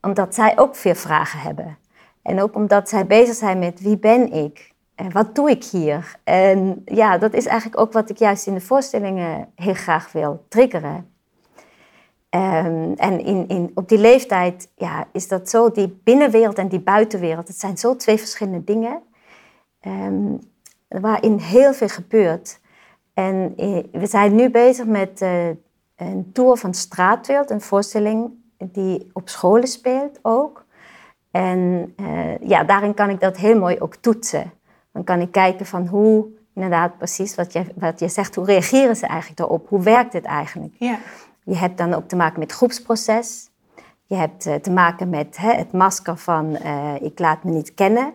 omdat 0.01 0.36
zij 0.36 0.57
ook 0.57 0.75
veel 0.75 0.95
vragen 0.95 1.39
hebben. 1.39 1.77
En 2.21 2.41
ook 2.41 2.55
omdat 2.55 2.89
zij 2.89 3.05
bezig 3.05 3.36
zijn 3.36 3.59
met 3.59 3.81
wie 3.81 3.97
ben 3.97 4.33
ik 4.33 4.74
wat 5.12 5.36
doe 5.36 5.50
ik 5.50 5.63
hier? 5.63 6.20
En 6.24 6.82
ja, 6.86 7.18
dat 7.18 7.34
is 7.34 7.46
eigenlijk 7.46 7.82
ook 7.82 7.94
wat 7.94 8.10
ik 8.10 8.18
juist 8.18 8.48
in 8.48 8.54
de 8.54 8.62
voorstellingen 8.62 9.50
heel 9.56 9.74
graag 9.74 10.12
wil 10.12 10.46
triggeren. 10.50 11.16
Um, 12.30 12.94
en 12.94 13.20
in, 13.20 13.48
in, 13.48 13.72
op 13.74 13.89
die 13.89 13.98
leeftijd 13.98 14.72
ja, 14.75 15.08
is 15.12 15.27
dat 15.27 15.50
zo, 15.50 15.72
die 15.72 16.00
binnenwereld 16.04 16.58
en 16.58 16.68
die 16.68 16.80
buitenwereld, 16.80 17.48
het 17.48 17.60
zijn 17.60 17.77
zo 17.77 17.96
twee 17.96 18.18
verschillende 18.18 18.63
dingen. 18.63 19.01
Um, 19.82 20.39
waarin 20.88 21.38
heel 21.38 21.74
veel 21.74 21.88
gebeurt. 21.88 22.60
En 23.13 23.54
eh, 23.58 23.84
we 23.92 24.06
zijn 24.06 24.36
nu 24.36 24.50
bezig 24.50 24.86
met 24.86 25.22
uh, 25.22 25.48
een 25.96 26.30
tour 26.34 26.58
van 26.58 26.74
Straatwereld, 26.74 27.50
een 27.50 27.62
voorstelling 27.62 28.32
die 28.58 29.10
op 29.13 29.30
scholen 29.30 29.68
speelt 29.68 30.20
ook. 30.22 30.66
En 31.32 31.94
uh, 32.01 32.38
ja, 32.38 32.63
daarin 32.63 32.94
kan 32.94 33.10
ik 33.10 33.20
dat 33.20 33.38
heel 33.38 33.60
mooi 33.60 33.80
ook 33.80 33.96
toetsen. 33.96 34.51
Dan 34.98 35.06
kan 35.06 35.22
ik 35.22 35.32
kijken 35.32 35.66
van 35.66 35.88
hoe, 35.88 36.25
inderdaad 36.56 36.98
precies 36.98 37.36
wat 37.36 37.54
je, 37.54 37.66
wat 37.75 38.00
je 38.00 38.08
zegt, 38.08 38.36
hoe 38.36 38.46
reageren 38.46 38.96
ze 38.96 39.06
eigenlijk 39.06 39.39
daarop? 39.39 39.70
Hoe 39.70 39.82
werkt 39.82 40.13
het 40.13 40.25
eigenlijk? 40.25 40.74
Ja. 40.80 40.98
Je 41.44 41.56
hebt 41.56 41.77
dan 41.77 41.94
ook 41.94 42.08
te 42.08 42.16
maken 42.16 42.39
met 42.39 42.51
groepsproces. 42.51 43.50
Je 44.06 44.16
hebt 44.16 44.46
uh, 44.46 44.54
te 44.56 44.72
maken 44.72 45.10
met 45.10 45.38
hè, 45.38 45.54
het 45.54 45.72
masker 45.72 46.18
van 46.18 46.58
uh, 46.66 46.94
ik 47.00 47.20
laat 47.20 47.44
me 47.44 47.51
niet 47.51 47.74
kennen. 47.74 48.13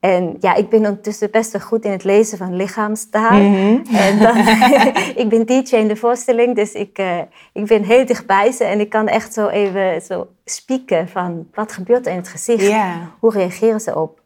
En 0.00 0.36
ja, 0.40 0.54
ik 0.54 0.68
ben 0.68 0.78
ondertussen 0.78 1.30
best 1.30 1.52
wel 1.52 1.60
goed 1.60 1.84
in 1.84 1.90
het 1.90 2.04
lezen 2.04 2.38
van 2.38 2.56
lichaamstaal. 2.56 3.40
Mm 3.40 3.54
-hmm. 3.54 3.82
En 4.06 4.18
dan, 4.18 4.36
ik 5.22 5.26
ben 5.28 5.46
DJ 5.46 5.76
in 5.76 5.88
de 5.88 5.96
voorstelling, 5.96 6.54
dus 6.54 6.72
ik, 6.72 6.98
uh, 6.98 7.18
ik 7.52 7.66
ben 7.66 7.82
heel 7.82 8.06
dichtbij 8.06 8.52
ze. 8.52 8.64
En 8.64 8.80
ik 8.80 8.88
kan 8.88 9.08
echt 9.08 9.32
zo 9.32 9.48
even 9.48 10.02
zo 10.02 10.28
spieken 10.44 11.08
van 11.08 11.48
wat 11.54 11.72
gebeurt 11.72 12.06
er 12.06 12.12
in 12.12 12.18
het 12.18 12.28
gezicht? 12.28 12.66
Yeah. 12.66 12.96
Hoe 13.18 13.32
reageren 13.32 13.80
ze 13.80 13.98
op? 13.98 14.22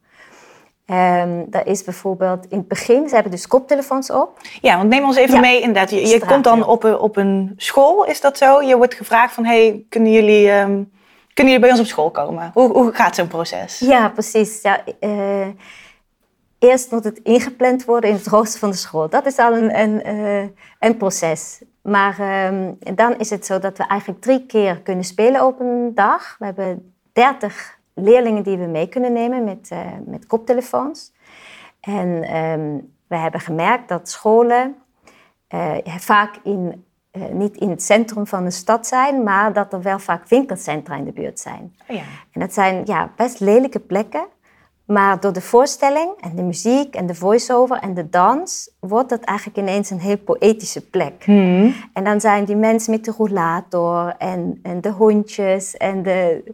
Um, 0.91 1.45
dat 1.51 1.67
is 1.67 1.85
bijvoorbeeld 1.85 2.47
in 2.49 2.59
het 2.59 2.69
begin, 2.69 3.09
ze 3.09 3.15
hebben 3.15 3.33
dus 3.33 3.47
koptelefoons 3.47 4.11
op. 4.11 4.41
Ja, 4.61 4.77
want 4.77 4.89
neem 4.89 5.05
ons 5.05 5.17
even 5.17 5.35
ja. 5.35 5.41
mee 5.41 5.61
inderdaad. 5.61 5.91
Je, 5.91 6.07
je 6.07 6.27
komt 6.27 6.45
dan 6.45 6.67
op 6.67 6.85
een, 6.85 6.99
op 6.99 7.17
een 7.17 7.53
school, 7.57 8.05
is 8.05 8.21
dat 8.21 8.39
zo? 8.39 8.63
Je 8.63 8.77
wordt 8.77 8.95
gevraagd 8.95 9.35
van, 9.35 9.45
hey, 9.45 9.85
kunnen 9.89 10.13
jullie, 10.13 10.51
um, 10.51 10.93
kunnen 11.35 11.53
jullie 11.53 11.61
bij 11.61 11.71
ons 11.71 11.81
op 11.81 11.87
school 11.87 12.11
komen? 12.11 12.51
Hoe, 12.55 12.73
hoe 12.73 12.93
gaat 12.93 13.15
zo'n 13.15 13.29
proces? 13.29 13.79
Ja, 13.79 14.09
precies. 14.09 14.63
Ja, 14.63 14.81
uh, 15.01 15.47
eerst 16.59 16.91
moet 16.91 17.05
het 17.05 17.19
ingepland 17.23 17.85
worden 17.85 18.11
in 18.11 18.17
het 18.17 18.27
rooster 18.27 18.61
van 18.61 18.71
de 18.71 18.77
school. 18.77 19.09
Dat 19.09 19.27
is 19.27 19.37
al 19.37 19.53
een, 19.53 19.79
een, 19.79 20.17
uh, 20.17 20.49
een 20.79 20.97
proces. 20.97 21.63
Maar 21.83 22.47
um, 22.47 22.79
dan 22.95 23.19
is 23.19 23.31
het 23.31 23.47
zo 23.47 23.59
dat 23.59 23.79
we 23.79 23.87
eigenlijk 23.87 24.21
drie 24.21 24.47
keer 24.47 24.81
kunnen 24.81 25.05
spelen 25.05 25.47
op 25.47 25.61
een 25.61 25.93
dag. 25.95 26.37
We 26.39 26.45
hebben 26.45 26.95
30 27.13 27.78
leerlingen 27.99 28.43
die 28.43 28.57
we 28.57 28.67
mee 28.67 28.89
kunnen 28.89 29.13
nemen 29.13 29.45
met, 29.45 29.71
uh, 29.73 29.79
met 30.07 30.27
koptelefoons. 30.27 31.13
En 31.81 32.37
um, 32.37 32.93
we 33.07 33.17
hebben 33.17 33.41
gemerkt 33.41 33.89
dat 33.89 34.09
scholen 34.09 34.77
uh, 35.55 35.75
vaak 35.85 36.37
in, 36.45 36.85
uh, 37.13 37.23
niet 37.33 37.57
in 37.57 37.71
het 37.71 37.83
centrum 37.83 38.27
van 38.27 38.45
de 38.45 38.51
stad 38.51 38.87
zijn, 38.87 39.23
maar 39.23 39.53
dat 39.53 39.73
er 39.73 39.83
wel 39.83 39.99
vaak 39.99 40.29
winkelcentra 40.29 40.97
in 40.97 41.05
de 41.05 41.13
buurt 41.13 41.41
zijn. 41.41 41.75
Oh 41.89 41.97
ja. 41.97 42.03
En 42.33 42.41
dat 42.41 42.55
zijn 42.55 42.83
ja, 42.85 43.13
best 43.17 43.41
lelijke 43.41 43.81
plekken. 43.81 44.27
Maar 44.85 45.21
door 45.21 45.33
de 45.33 45.41
voorstelling 45.41 46.11
en 46.21 46.37
de 46.37 46.43
muziek 46.43 46.95
en 46.95 47.07
de 47.07 47.15
voice-over 47.15 47.77
en 47.77 47.95
de 47.95 48.09
dans 48.09 48.71
wordt 48.81 49.09
dat 49.09 49.21
eigenlijk 49.21 49.59
ineens 49.59 49.91
een 49.91 50.01
heel 50.01 50.19
poëtische 50.19 50.89
plek. 50.89 51.25
Hmm. 51.25 51.75
En 51.93 52.05
dan 52.05 52.21
zijn 52.21 52.45
die 52.45 52.57
mensen 52.57 52.93
met 52.93 53.05
de 53.05 53.15
rollator 53.17 54.15
en, 54.19 54.61
en 54.63 54.81
de 54.81 54.91
hondjes 54.91 55.77
en 55.77 56.03
de, 56.03 56.45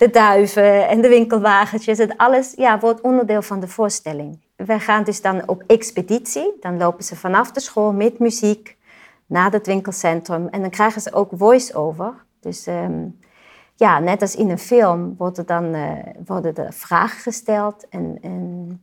de 0.00 0.10
duiven 0.10 0.88
en 0.88 1.00
de 1.00 1.08
winkelwagentjes. 1.08 1.98
En 1.98 2.16
alles 2.16 2.52
ja, 2.56 2.78
wordt 2.78 3.00
onderdeel 3.00 3.42
van 3.42 3.60
de 3.60 3.68
voorstelling. 3.68 4.40
We 4.56 4.78
gaan 4.78 5.04
dus 5.04 5.22
dan 5.22 5.48
op 5.48 5.62
expeditie. 5.66 6.52
Dan 6.60 6.76
lopen 6.76 7.04
ze 7.04 7.16
vanaf 7.16 7.52
de 7.52 7.60
school 7.60 7.92
met 7.92 8.18
muziek 8.18 8.76
naar 9.26 9.52
het 9.52 9.66
winkelcentrum. 9.66 10.48
En 10.48 10.60
dan 10.60 10.70
krijgen 10.70 11.00
ze 11.00 11.12
ook 11.12 11.30
voice-over. 11.34 12.12
Dus 12.40 12.66
um, 12.66 13.18
ja, 13.74 13.98
net 13.98 14.20
als 14.20 14.34
in 14.34 14.50
een 14.50 14.58
film 14.58 15.14
worden, 15.18 15.46
dan, 15.46 15.74
uh, 15.74 15.92
worden 16.26 16.54
er 16.54 16.72
vragen 16.72 17.20
gesteld. 17.20 17.88
En, 17.88 18.18
en 18.22 18.80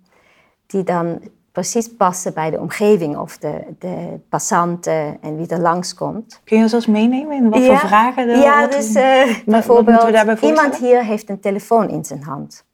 die 0.65 0.83
dan 0.83 1.21
precies 1.57 1.95
passen 1.95 2.33
bij 2.33 2.49
de 2.49 2.59
omgeving 2.59 3.17
of 3.17 3.37
de, 3.37 3.63
de 3.79 4.19
passanten 4.29 5.17
en 5.21 5.37
wie 5.37 5.47
er 5.47 5.59
langskomt. 5.59 6.41
Kun 6.43 6.57
je 6.57 6.63
ons 6.63 6.73
eens 6.73 6.85
meenemen 6.87 7.37
in 7.37 7.49
wat 7.49 7.63
ja. 7.63 7.67
voor 7.67 7.87
vragen? 7.87 8.29
Er, 8.29 8.37
ja, 8.37 8.67
dus 8.67 8.95
uh, 8.95 9.35
bijvoorbeeld 9.45 10.41
iemand 10.41 10.75
hier 10.75 11.03
heeft 11.03 11.29
een 11.29 11.39
telefoon 11.39 11.89
in 11.89 12.05
zijn 12.05 12.23
hand. 12.23 12.65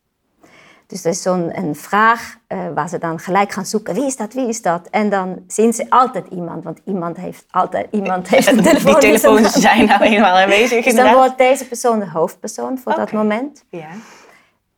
Dus 0.88 1.02
dat 1.02 1.14
is 1.14 1.22
zo'n 1.22 1.58
een 1.58 1.76
vraag 1.76 2.38
uh, 2.48 2.60
waar 2.76 2.90
ze 2.90 2.98
dan 2.98 3.20
gelijk 3.20 3.52
gaan 3.52 3.66
zoeken. 3.66 3.94
Wie 3.94 4.06
is 4.06 4.16
dat? 4.16 4.34
Wie 4.34 4.48
is 4.48 4.62
dat? 4.62 4.88
En 4.92 5.10
dan 5.10 5.44
zien 5.48 5.74
ze 5.74 5.86
altijd 5.90 6.28
iemand, 6.28 6.64
want 6.64 6.80
iemand 6.86 7.18
heeft 7.18 7.46
altijd 7.52 7.88
iemand 7.92 8.28
heeft 8.28 8.48
een 8.48 8.64
telefoon. 8.72 9.00
Die 9.00 9.02
telefoons 9.02 9.52
zijn 9.52 9.86
nou 9.86 10.02
eenmaal 10.02 10.38
aanwezig. 10.38 10.84
Dus 10.84 10.96
dan 10.96 11.14
wordt 11.14 11.38
deze 11.38 11.68
persoon 11.68 12.00
de 12.00 12.10
hoofdpersoon 12.10 12.78
voor 12.78 12.92
okay. 12.92 13.06
dat 13.06 13.14
moment. 13.14 13.64
Ja. 13.70 13.90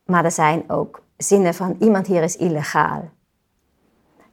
Maar 0.04 0.24
er 0.24 0.30
zijn 0.30 0.64
ook 0.66 1.02
zinnen 1.16 1.54
van 1.54 1.76
iemand 1.80 2.06
hier 2.06 2.22
is 2.22 2.36
illegaal. 2.36 3.14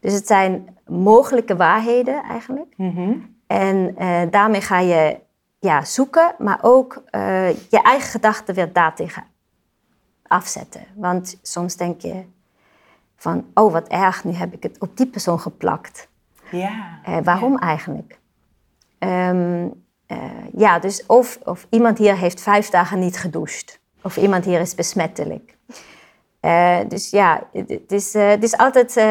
Dus 0.03 0.13
het 0.13 0.27
zijn 0.27 0.77
mogelijke 0.87 1.55
waarheden 1.55 2.23
eigenlijk. 2.23 2.73
Mm 2.77 2.95
-hmm. 2.95 3.35
En 3.47 3.95
uh, 3.97 4.21
daarmee 4.29 4.61
ga 4.61 4.79
je 4.79 5.19
ja, 5.59 5.85
zoeken, 5.85 6.35
maar 6.37 6.59
ook 6.61 7.03
uh, 7.11 7.49
je 7.49 7.81
eigen 7.81 8.09
gedachten 8.09 8.55
weer 8.55 8.73
daartegen 8.73 9.23
afzetten. 10.27 10.85
Want 10.95 11.39
soms 11.41 11.75
denk 11.75 12.01
je 12.01 12.23
van, 13.15 13.45
oh 13.53 13.71
wat 13.71 13.87
erg, 13.87 14.23
nu 14.23 14.31
heb 14.31 14.53
ik 14.53 14.63
het 14.63 14.79
op 14.79 14.97
die 14.97 15.07
persoon 15.07 15.39
geplakt. 15.39 16.07
Ja. 16.51 16.99
Uh, 17.09 17.17
waarom 17.23 17.51
ja. 17.51 17.59
eigenlijk? 17.59 18.19
Um, 18.99 19.83
ja, 20.55 20.79
dus 20.79 21.05
of, 21.05 21.39
of 21.43 21.67
iemand 21.69 21.97
hier 21.97 22.17
heeft 22.17 22.41
vijf 22.41 22.69
dagen 22.69 22.99
niet 22.99 23.17
gedoucht. 23.17 23.79
Of 24.01 24.17
iemand 24.17 24.45
hier 24.45 24.59
is 24.59 24.75
besmettelijk. 24.75 25.57
Uh, 26.45 26.79
dus 26.87 27.09
ja, 27.09 27.47
het 27.51 27.91
is, 27.91 28.15
uh, 28.15 28.29
het 28.29 28.43
is 28.43 28.57
altijd 28.57 28.89
uh, 28.97 29.03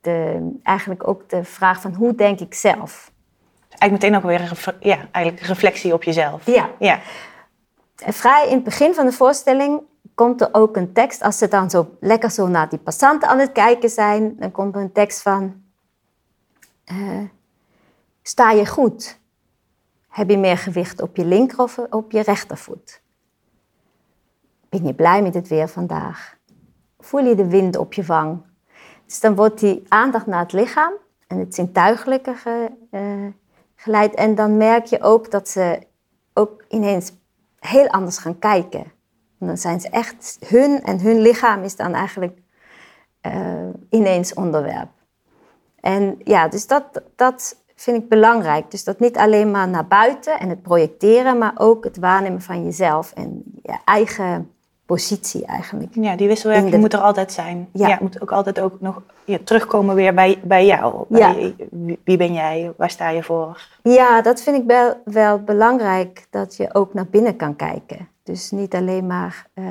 de, 0.00 0.50
eigenlijk 0.62 1.08
ook 1.08 1.28
de 1.28 1.44
vraag 1.44 1.80
van 1.80 1.94
hoe 1.94 2.14
denk 2.14 2.40
ik 2.40 2.54
zelf? 2.54 3.12
Eigenlijk 3.68 4.02
meteen 4.02 4.16
ook 4.16 4.38
weer 4.38 4.40
een, 4.40 4.74
ja, 4.80 5.08
eigenlijk 5.10 5.46
reflectie 5.46 5.92
op 5.92 6.02
jezelf. 6.02 6.46
Ja. 6.46 6.70
ja. 6.78 7.00
En 7.96 8.12
vrij 8.12 8.46
in 8.46 8.54
het 8.54 8.64
begin 8.64 8.94
van 8.94 9.06
de 9.06 9.12
voorstelling 9.12 9.80
komt 10.14 10.40
er 10.40 10.48
ook 10.52 10.76
een 10.76 10.92
tekst. 10.92 11.22
Als 11.22 11.38
ze 11.38 11.48
dan 11.48 11.70
zo 11.70 11.96
lekker 12.00 12.30
zo 12.30 12.46
naar 12.46 12.68
die 12.68 12.78
passanten 12.78 13.28
aan 13.28 13.38
het 13.38 13.52
kijken 13.52 13.90
zijn, 13.90 14.36
dan 14.38 14.50
komt 14.50 14.74
er 14.74 14.80
een 14.80 14.92
tekst 14.92 15.22
van... 15.22 15.62
sta 18.22 18.50
je 18.50 18.66
goed? 18.66 19.18
Heb 20.08 20.30
je 20.30 20.38
meer 20.38 20.58
gewicht 20.58 21.02
op 21.02 21.16
je 21.16 21.24
linker 21.24 21.58
of 21.58 21.78
op 21.78 22.10
je 22.10 22.20
rechtervoet? 22.20 22.99
Ben 24.70 24.84
je 24.84 24.94
blij 24.94 25.22
met 25.22 25.34
het 25.34 25.48
weer 25.48 25.68
vandaag? 25.68 26.36
Voel 26.98 27.24
je 27.24 27.34
de 27.34 27.48
wind 27.48 27.76
op 27.76 27.92
je 27.92 28.02
wang? 28.02 28.42
Dus 29.06 29.20
dan 29.20 29.34
wordt 29.34 29.60
die 29.60 29.82
aandacht 29.88 30.26
naar 30.26 30.40
het 30.40 30.52
lichaam 30.52 30.92
en 31.26 31.38
het 31.38 31.54
zintuigelijke 31.54 32.34
ge, 32.34 32.70
uh, 32.90 33.26
geleid. 33.74 34.14
En 34.14 34.34
dan 34.34 34.56
merk 34.56 34.84
je 34.84 35.02
ook 35.02 35.30
dat 35.30 35.48
ze 35.48 35.78
ook 36.34 36.64
ineens 36.68 37.12
heel 37.58 37.88
anders 37.88 38.18
gaan 38.18 38.38
kijken. 38.38 38.84
En 39.38 39.46
dan 39.46 39.56
zijn 39.56 39.80
ze 39.80 39.88
echt, 39.88 40.38
hun 40.46 40.82
en 40.82 41.00
hun 41.00 41.20
lichaam 41.20 41.62
is 41.62 41.76
dan 41.76 41.94
eigenlijk 41.94 42.38
uh, 43.26 43.68
ineens 43.90 44.34
onderwerp. 44.34 44.90
En 45.80 46.18
ja, 46.24 46.48
dus 46.48 46.66
dat, 46.66 47.02
dat 47.16 47.56
vind 47.74 48.02
ik 48.02 48.08
belangrijk. 48.08 48.70
Dus 48.70 48.84
dat 48.84 49.00
niet 49.00 49.16
alleen 49.16 49.50
maar 49.50 49.68
naar 49.68 49.86
buiten 49.86 50.38
en 50.38 50.48
het 50.48 50.62
projecteren, 50.62 51.38
maar 51.38 51.52
ook 51.54 51.84
het 51.84 51.98
waarnemen 51.98 52.42
van 52.42 52.64
jezelf 52.64 53.12
en 53.12 53.42
je 53.62 53.78
eigen 53.84 54.50
positie 54.94 55.44
eigenlijk. 55.44 55.94
Ja, 55.94 56.16
die 56.16 56.28
wisselwerking 56.28 56.70
de... 56.70 56.78
moet 56.78 56.92
er 56.92 57.00
altijd 57.00 57.32
zijn. 57.32 57.68
Ja. 57.72 57.88
ja 57.88 57.98
moet 58.00 58.22
ook 58.22 58.32
altijd 58.32 58.60
ook 58.60 58.80
nog 58.80 59.02
ja, 59.24 59.38
terugkomen 59.44 59.94
weer 59.94 60.14
bij, 60.14 60.40
bij 60.42 60.66
jou. 60.66 61.04
Bij, 61.08 61.54
Ja. 61.58 61.66
wie, 62.04 62.16
ben 62.16 62.32
jij? 62.32 62.72
Waar 62.76 62.90
sta 62.90 63.08
je 63.08 63.22
voor? 63.22 63.68
Ja, 63.82 64.22
dat 64.22 64.40
vind 64.40 64.56
ik 64.56 64.64
wel, 64.66 65.00
wel 65.04 65.38
belangrijk, 65.38 66.26
dat 66.30 66.56
je 66.56 66.74
ook 66.74 66.94
naar 66.94 67.06
binnen 67.06 67.36
kan 67.36 67.56
kijken. 67.56 68.08
Dus 68.22 68.50
niet 68.50 68.74
alleen 68.74 69.06
maar 69.06 69.46
uh, 69.54 69.64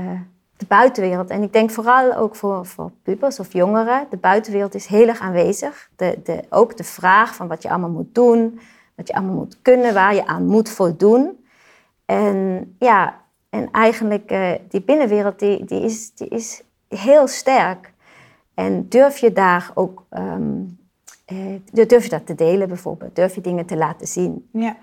de 0.58 0.65
buitenwereld. 0.67 1.29
En 1.29 1.43
ik 1.43 1.53
denk 1.53 1.69
vooral 1.69 2.15
ook 2.15 2.36
voor, 2.36 2.65
voor 2.65 2.91
pubers 3.03 3.39
of 3.39 3.53
jongeren, 3.53 4.08
de 4.10 4.17
buitenwereld 4.17 4.75
is 4.75 4.86
heel 4.86 5.08
erg 5.08 5.19
aanwezig. 5.19 5.89
De, 5.95 6.19
de, 6.23 6.43
ook 6.49 6.77
de 6.77 6.84
vraag 6.84 7.36
van 7.36 7.47
wat 7.47 7.62
je 7.62 7.69
allemaal 7.69 7.89
moet 7.89 8.15
doen, 8.15 8.60
wat 8.95 9.08
je 9.08 9.13
allemaal 9.13 9.36
moet 9.36 9.58
kunnen, 9.62 9.93
waar 9.93 10.15
je 10.15 10.27
aan 10.27 10.45
moet 10.45 10.69
voldoen. 10.69 11.45
En 12.05 12.36
ja, 12.79 13.19
en 13.50 13.70
eigenlijk 13.72 14.32
uh, 14.32 14.52
die 14.70 14.82
binnenwereld 14.82 15.40
die, 15.40 15.66
die 15.66 15.82
is, 15.84 16.14
die 16.16 16.28
is 16.28 16.62
heel 16.88 17.28
sterk. 17.28 17.94
En 18.54 18.86
durf 18.90 19.18
je 19.18 19.32
daar 19.34 19.72
ook, 19.74 20.06
ehm, 20.10 20.52
eh, 21.26 21.38
durf 21.88 22.04
je 22.04 22.10
dat 22.10 22.26
te 22.26 22.36
delen 22.36 22.68
bijvoorbeeld? 22.68 23.16
Durf 23.16 23.36
je 23.36 23.42
dingen 23.42 23.66
te 23.66 23.76
laten 23.78 24.08
zien? 24.08 24.50
Ja. 24.54 24.76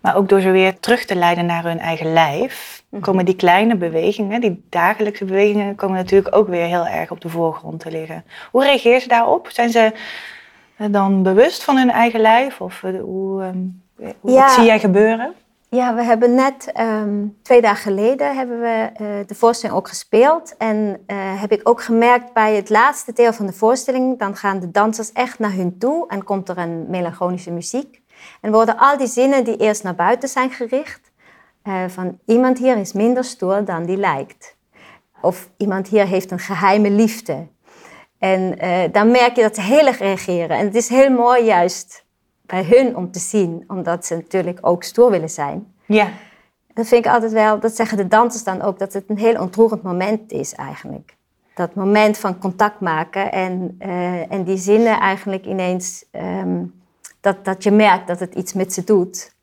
Maar 0.00 0.16
ook 0.16 0.28
door 0.28 0.40
ze 0.40 0.50
weer 0.50 0.80
terug 0.80 1.04
te 1.04 1.14
leiden 1.14 1.46
naar 1.46 1.64
hun 1.64 1.78
eigen 1.78 2.12
lijf, 2.12 2.82
Mhm. 2.88 3.02
komen 3.02 3.24
die 3.24 3.36
kleine 3.36 3.76
bewegingen, 3.76 4.40
die 4.40 4.64
dagelijkse 4.68 5.24
bewegingen, 5.24 5.74
komen 5.74 5.96
natuurlijk 5.96 6.36
ook 6.36 6.48
weer 6.48 6.64
heel 6.66 6.86
erg 6.86 7.10
op 7.10 7.20
de 7.20 7.28
voorgrond 7.28 7.80
te 7.80 7.90
liggen. 7.90 8.24
Hoe 8.50 8.64
reageren 8.64 9.00
ze 9.00 9.08
daarop? 9.08 9.48
Zijn 9.50 9.70
ze 9.70 9.92
eh, 10.76 10.86
dan 10.90 11.22
bewust 11.22 11.64
van 11.64 11.76
hun 11.76 11.90
eigen 11.90 12.20
lijf? 12.20 12.60
Of 12.60 12.80
hoe, 12.80 13.42
ehm, 13.42 13.58
hoe- 14.20 14.32
Ja. 14.32 14.40
wat 14.42 14.50
zie 14.50 14.64
jij 14.64 14.78
gebeuren? 14.80 15.34
Ja, 15.70 15.94
we 15.94 16.02
hebben 16.02 16.34
net 16.34 16.72
ehm, 16.72 17.26
twee 17.42 17.60
dagen 17.60 17.82
geleden 17.82 18.36
hebben 18.36 18.60
we 18.60 18.90
eh, 18.94 19.06
de 19.26 19.34
voorstelling 19.34 19.78
ook 19.78 19.88
gespeeld. 19.88 20.56
En 20.56 21.02
eh, 21.06 21.40
heb 21.40 21.52
ik 21.52 21.68
ook 21.68 21.82
gemerkt 21.82 22.32
bij 22.32 22.54
het 22.54 22.70
laatste 22.70 23.12
deel 23.12 23.32
van 23.32 23.46
de 23.46 23.52
voorstelling, 23.52 24.18
dan 24.18 24.36
gaan 24.36 24.60
de 24.60 24.70
dansers 24.70 25.12
echt 25.12 25.38
naar 25.38 25.52
hun 25.52 25.78
toe 25.78 26.08
en 26.08 26.24
komt 26.24 26.48
er 26.48 26.58
een 26.58 26.86
melancholische 26.90 27.50
muziek. 27.50 28.00
En 28.40 28.52
worden 28.52 28.78
al 28.78 28.98
die 28.98 29.06
zinnen 29.06 29.44
die 29.44 29.56
eerst 29.56 29.82
naar 29.82 29.94
buiten 29.94 30.28
zijn 30.28 30.50
gericht, 30.50 31.10
eh, 31.62 31.84
van 31.88 32.18
iemand 32.26 32.58
hier 32.58 32.76
is 32.76 32.92
minder 32.92 33.24
stoer 33.24 33.64
dan 33.64 33.84
die 33.84 33.96
lijkt. 33.96 34.56
Of 35.20 35.50
iemand 35.56 35.88
hier 35.88 36.06
heeft 36.06 36.30
een 36.30 36.38
geheime 36.38 36.90
liefde. 36.90 37.46
En 38.18 38.58
dan 38.92 39.10
merk 39.10 39.36
je 39.36 39.42
dat 39.42 39.54
ze 39.54 39.60
heel 39.60 39.86
erg 39.86 39.98
reageren. 39.98 40.56
En 40.56 40.64
het 40.64 40.74
is 40.74 40.88
heel 40.88 41.10
mooi 41.10 41.44
juist 41.44 42.06
bij 42.48 42.64
hun 42.64 42.96
om 42.96 43.10
te 43.10 43.18
zien, 43.18 43.64
omdat 43.66 44.06
ze 44.06 44.14
natuurlijk 44.14 44.58
ook 44.60 44.82
stoer 44.82 45.10
willen 45.10 45.30
zijn. 45.30 45.74
Ja. 45.86 46.08
Dat 46.74 46.86
vind 46.86 47.04
ik 47.04 47.12
altijd 47.12 47.32
wel, 47.32 47.60
dat 47.60 47.76
zeggen 47.76 47.96
de 47.96 48.08
dansers 48.08 48.44
dan 48.44 48.62
ook, 48.62 48.78
dat 48.78 48.92
het 48.92 49.04
een 49.06 49.18
heel 49.18 49.40
ontroerend 49.40 49.82
moment 49.82 50.32
is 50.32 50.54
eigenlijk. 50.54 51.16
Dat 51.54 51.74
moment 51.74 52.18
van 52.18 52.38
contact 52.38 52.80
maken 52.80 53.32
en, 53.32 53.74
eh, 53.78 54.32
en 54.32 54.44
die 54.44 54.56
zinnen 54.56 55.00
eigenlijk 55.00 55.46
ineens, 55.46 56.04
ehm, 56.10 56.64
dat, 57.20 57.44
dat 57.44 57.62
je 57.62 57.70
merkt 57.70 58.06
dat 58.06 58.20
het 58.20 58.34
iets 58.34 58.52
met 58.52 58.72
ze 58.72 58.84
doet. 58.84 59.34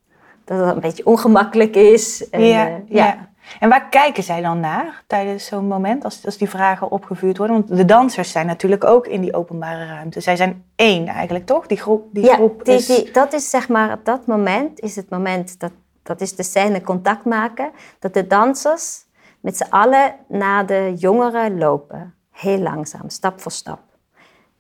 Dat 0.46 0.66
het 0.66 0.76
een 0.76 0.82
beetje 0.82 1.06
ongemakkelijk 1.06 1.76
is. 1.76 2.30
En, 2.30 2.42
ja, 2.42 2.68
eh, 2.68 2.74
ja. 2.88 3.30
En 3.60 3.70
waar 3.70 3.90
kijken 3.90 4.24
zij 4.24 4.42
dan 4.42 4.60
naar 4.60 5.04
tijdens 5.08 5.46
zo'n 5.46 5.68
moment, 5.68 6.04
als, 6.04 6.26
als 6.26 6.38
die 6.38 6.50
vragen 6.50 6.92
opgevuurd 6.92 7.38
worden? 7.38 7.56
Want 7.56 7.78
de 7.78 7.86
dansers 7.86 8.32
zijn 8.32 8.46
natuurlijk 8.46 8.84
ook 8.84 9.08
in 9.08 9.22
die 9.22 9.36
openbare 9.36 9.86
ruimte. 9.86 10.20
Zij 10.20 10.36
zijn 10.36 10.66
één 10.76 11.08
eigenlijk, 11.08 11.46
toch? 11.46 11.68
Die 11.68 11.78
groep, 11.78 12.08
die 12.12 12.24
ja, 12.24 12.34
groep 12.34 12.64
is... 12.64 12.86
die, 12.86 13.12
dat 13.12 13.34
is 13.34 13.50
zeg 13.50 13.70
maar, 13.70 13.94
op 13.94 14.06
dat 14.06 14.26
moment 14.26 14.80
is 14.80 14.96
het 14.96 15.10
moment, 15.10 15.60
dat, 15.60 15.72
dat 16.04 16.22
is 16.22 16.36
de 16.36 16.44
scène 16.44 16.82
contact 16.82 17.26
maken, 17.26 17.72
dat 18.00 18.14
de 18.14 18.28
dansers 18.28 19.06
met 19.40 19.58
z'n 19.58 19.70
allen 19.70 20.16
naar 20.28 20.66
de 20.66 20.94
jongeren 20.98 21.58
lopen. 21.58 22.14
Heel 22.32 22.60
langzaam, 22.60 23.10
stap 23.10 23.42
voor 23.42 23.52
stap. 23.52 23.82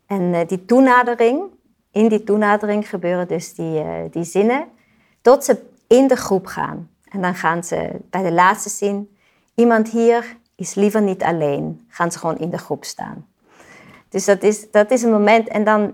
En 0.07 0.33
eh, 0.33 0.47
die 0.47 0.65
toenadering, 0.65 1.43
in 1.91 2.07
die 2.07 2.23
toenadering 2.23 2.89
gebeuren 2.89 3.27
dus 3.27 3.53
die, 3.53 3.79
eh, 3.79 4.11
die 4.11 4.23
zinnen, 4.23 4.67
tot 5.21 5.43
ze 5.43 5.63
in 5.87 6.07
de 6.07 6.15
groep 6.15 6.45
gaan. 6.45 6.89
En 7.15 7.21
dan 7.21 7.35
gaan 7.35 7.63
ze 7.63 7.91
bij 8.09 8.23
de 8.23 8.31
laatste 8.31 8.69
zin, 8.69 9.17
iemand 9.53 9.89
hier 9.89 10.37
is 10.55 10.73
liever 10.73 11.01
niet 11.01 11.23
alleen, 11.23 11.85
gaan 11.87 12.11
ze 12.11 12.19
gewoon 12.19 12.37
in 12.37 12.49
de 12.49 12.57
groep 12.57 12.85
staan. 12.85 13.27
Dus 14.09 14.25
dat 14.25 14.43
is, 14.43 14.71
dat 14.71 14.91
is 14.91 15.03
een 15.03 15.11
moment 15.11 15.47
en 15.47 15.63
dan 15.63 15.93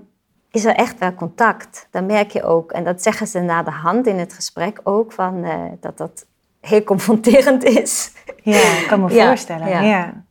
is 0.52 0.66
er 0.66 0.76
echt 0.76 1.00
wel 1.00 1.14
contact. 1.14 1.88
Dan 1.92 2.06
merk 2.06 2.32
je 2.32 2.44
ook, 2.44 2.72
en 2.72 2.84
dat 2.84 3.02
zeggen 3.02 3.28
ze 3.28 3.40
na 3.40 3.64
de 3.64 3.72
hand 3.72 4.08
in 4.08 4.20
het 4.20 4.34
gesprek 4.34 4.80
ook, 4.84 5.12
van, 5.12 5.44
eh, 5.44 5.64
dat 5.80 5.98
dat 5.98 6.26
heel 6.60 6.84
confronterend 6.84 7.64
is. 7.64 8.12
Ja, 8.44 8.78
ik 8.80 8.86
kan 8.88 9.02
me 9.02 9.14
Ja, 9.14 9.28
voorstellen. 9.28 9.70
Ja. 9.70 9.82
ja. 9.82 10.24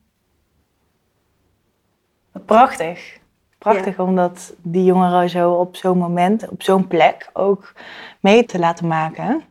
Prachtig. 2.47 3.19
Prachtig 3.59 3.99
omdat 3.99 4.55
die 4.63 4.85
jongeren 4.85 5.31
zo 5.31 5.53
op 5.53 5.77
zo'n 5.77 5.99
moment, 5.99 6.49
op 6.49 6.63
zo'n 6.63 6.87
plek 6.87 7.31
ook 7.33 7.73
mee 8.21 8.45
te 8.45 8.59
laten 8.59 8.87
maken. 8.87 9.45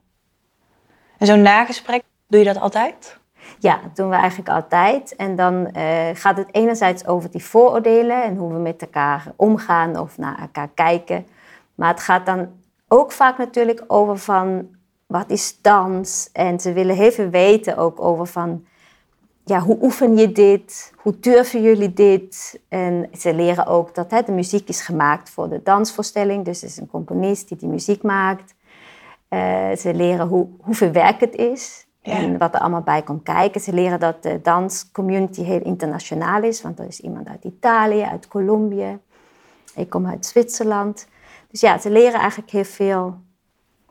En 1.20 1.28
zo'n 1.28 1.42
nagesprek, 1.42 2.04
doe 2.28 2.40
je 2.40 2.46
dat 2.46 2.60
altijd? 2.60 3.18
Ja, 3.60 3.80
dat 3.84 3.96
doen 3.96 4.10
we 4.10 4.16
eigenlijk 4.16 4.50
altijd. 4.50 5.16
En 5.16 5.36
dan 5.36 5.72
eh, 5.72 6.10
gaat 6.14 6.38
het 6.38 6.48
enerzijds 6.52 7.06
over 7.06 7.32
die 7.32 7.44
vooroordelen 7.44 8.24
en 8.24 8.36
hoe 8.36 8.54
we 8.54 8.60
met 8.60 8.82
elkaar 8.82 9.26
omgaan 9.36 10.00
of 10.00 10.18
naar 10.18 10.40
elkaar 10.40 10.70
kijken. 10.74 11.26
Maar 11.76 11.90
het 11.90 12.00
gaat 12.00 12.26
dan 12.26 12.50
ook 12.88 13.12
vaak 13.12 13.38
natuurlijk 13.38 13.84
over 13.88 14.18
van 14.18 14.68
wat 15.06 15.30
is 15.30 15.62
dans? 15.62 16.30
En 16.34 16.60
ze 16.60 16.74
willen 16.74 17.12
veel 17.12 17.30
weten 17.30 17.78
ook 17.78 18.02
over 18.02 18.28
van 18.28 18.66
ja, 19.46 19.60
hoe 19.60 19.78
oefen 19.82 20.18
je 20.18 20.32
dit? 20.32 20.94
Hoe 20.96 21.20
durven 21.20 21.62
jullie 21.62 21.94
dit? 21.94 22.60
En 22.68 23.10
ze 23.18 23.34
leren 23.34 23.66
ook 23.66 23.96
dat 23.96 24.12
hè, 24.12 24.22
de 24.22 24.32
muziek 24.32 24.68
is 24.68 24.82
gemaakt 24.82 25.30
voor 25.30 25.50
de 25.50 25.62
dansvoorstelling. 25.64 26.46
Dus 26.46 26.62
het 26.62 26.70
is 26.70 26.78
een 26.78 26.88
componist 26.88 27.48
die 27.48 27.58
die 27.58 27.70
muziek 27.70 28.04
maakt. 28.04 28.54
Eh, 29.30 29.72
ze 29.78 29.94
leren 29.94 30.28
hoe, 30.28 30.48
hoeveel 30.62 30.92
werk 30.92 31.20
het 31.20 31.36
is 31.36 31.88
Ja. 32.02 32.14
en 32.18 32.38
wat 32.38 32.54
er 32.54 32.60
allemaal 32.60 32.82
bij 32.82 33.02
komt 33.02 33.24
kijken. 33.24 33.62
Ze 33.62 33.74
leren 33.74 34.00
dat 34.00 34.24
de 34.24 34.40
danscommunity 34.44 35.44
heel 35.44 35.62
internationaal 35.64 36.44
is, 36.44 36.62
want 36.62 36.80
er 36.80 36.88
is 36.88 37.00
iemand 37.00 37.28
uit 37.28 37.44
Italië, 37.44 38.02
uit 38.04 38.28
Colombia. 38.28 38.98
Ik 39.76 39.90
kom 39.90 40.08
uit 40.08 40.26
Zwitserland. 40.26 41.08
Dus 41.52 41.62
ja, 41.62 41.78
ze 41.78 41.90
leren 41.90 42.20
eigenlijk 42.20 42.52
heel 42.52 42.64
veel 42.64 43.16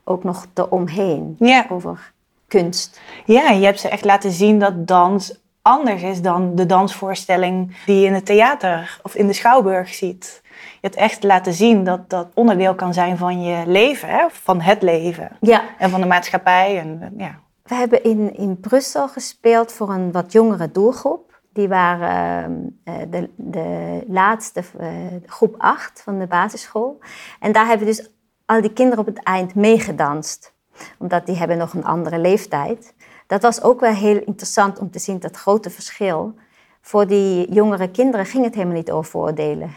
ook 0.04 0.24
nog 0.24 0.46
eromheen 0.54 1.36
Ja. 1.38 1.66
over 1.70 2.12
kunst. 2.48 3.00
Ja, 3.24 3.50
je 3.50 3.64
hebt 3.64 3.80
ze 3.80 3.88
echt 3.88 4.04
laten 4.04 4.30
zien 4.30 4.58
dat 4.58 4.86
dans 4.86 5.40
anders 5.62 6.02
is 6.02 6.22
dan 6.22 6.54
de 6.54 6.66
dansvoorstelling 6.66 7.76
die 7.86 8.00
je 8.00 8.06
in 8.06 8.14
het 8.14 8.26
theater 8.26 9.00
of 9.02 9.14
in 9.14 9.26
de 9.26 9.32
schouwburg 9.32 9.88
ziet. 9.94 10.42
Je 10.80 10.86
hebt 10.86 10.96
echt 10.96 11.22
laten 11.22 11.52
zien 11.52 11.84
dat 11.84 12.10
dat 12.10 12.28
onderdeel 12.34 12.74
kan 12.74 12.94
zijn 12.94 13.16
van 13.16 13.42
je 13.42 13.62
leven, 13.66 14.08
hè? 14.08 14.26
van 14.30 14.60
het 14.60 14.82
leven. 14.82 15.30
Ja, 15.40 15.62
En 15.78 15.90
van 15.90 16.00
de 16.00 16.06
maatschappij. 16.06 16.78
En, 16.78 17.14
ja. 17.16 17.38
We 17.62 17.74
hebben 17.74 18.04
in, 18.04 18.36
in 18.36 18.60
Brussel 18.60 19.08
gespeeld 19.08 19.72
voor 19.72 19.90
een 19.90 20.12
wat 20.12 20.32
jongere 20.32 20.70
doelgroep. 20.70 21.40
Die 21.52 21.68
waren 21.68 22.80
eh, 22.84 22.94
de, 23.10 23.30
de 23.36 24.04
laatste 24.08 24.62
eh, 24.78 24.88
groep 25.26 25.54
8 25.58 26.02
van 26.02 26.18
de 26.18 26.26
basisschool. 26.26 26.98
En 27.40 27.52
daar 27.52 27.66
hebben 27.66 27.86
dus 27.86 28.10
al 28.46 28.60
die 28.60 28.72
kinderen 28.72 29.06
op 29.06 29.14
het 29.14 29.22
eind 29.22 29.54
meegedanst. 29.54 30.54
Omdat 30.98 31.26
die 31.26 31.36
hebben 31.36 31.58
nog 31.58 31.72
een 31.72 31.84
andere 31.84 32.18
leeftijd. 32.18 32.94
Dat 33.26 33.42
was 33.42 33.62
ook 33.62 33.80
wel 33.80 33.92
heel 33.92 34.22
interessant 34.24 34.78
om 34.78 34.90
te 34.90 34.98
zien, 34.98 35.18
dat 35.18 35.36
grote 35.36 35.70
verschil. 35.70 36.34
Voor 36.80 37.06
die 37.06 37.52
jongere 37.52 37.90
kinderen 37.90 38.26
ging 38.26 38.44
het 38.44 38.54
helemaal 38.54 38.76
niet 38.76 38.90
over 38.90 39.10
vooroordelen. 39.10 39.70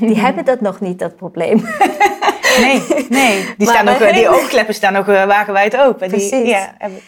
Die 0.00 0.18
hebben 0.24 0.44
dat 0.44 0.60
nog 0.60 0.80
niet, 0.80 0.98
dat 0.98 1.16
probleem. 1.16 1.64
Nee, 2.60 2.82
nee. 3.08 3.54
Die, 3.56 3.66
Maar 3.66 3.74
staan 3.76 3.88
ook, 3.88 4.00
eh, 4.00 4.14
die 4.14 4.28
oogkleppen 4.28 4.74
staan 4.74 4.92
nog 4.92 5.08
eh, 5.08 5.26
wagenwijd 5.26 5.76
open. 5.76 6.08
Die, 6.08 6.28
Precies. 6.28 6.48
ja, 6.48 6.74
hebben- 6.78 6.98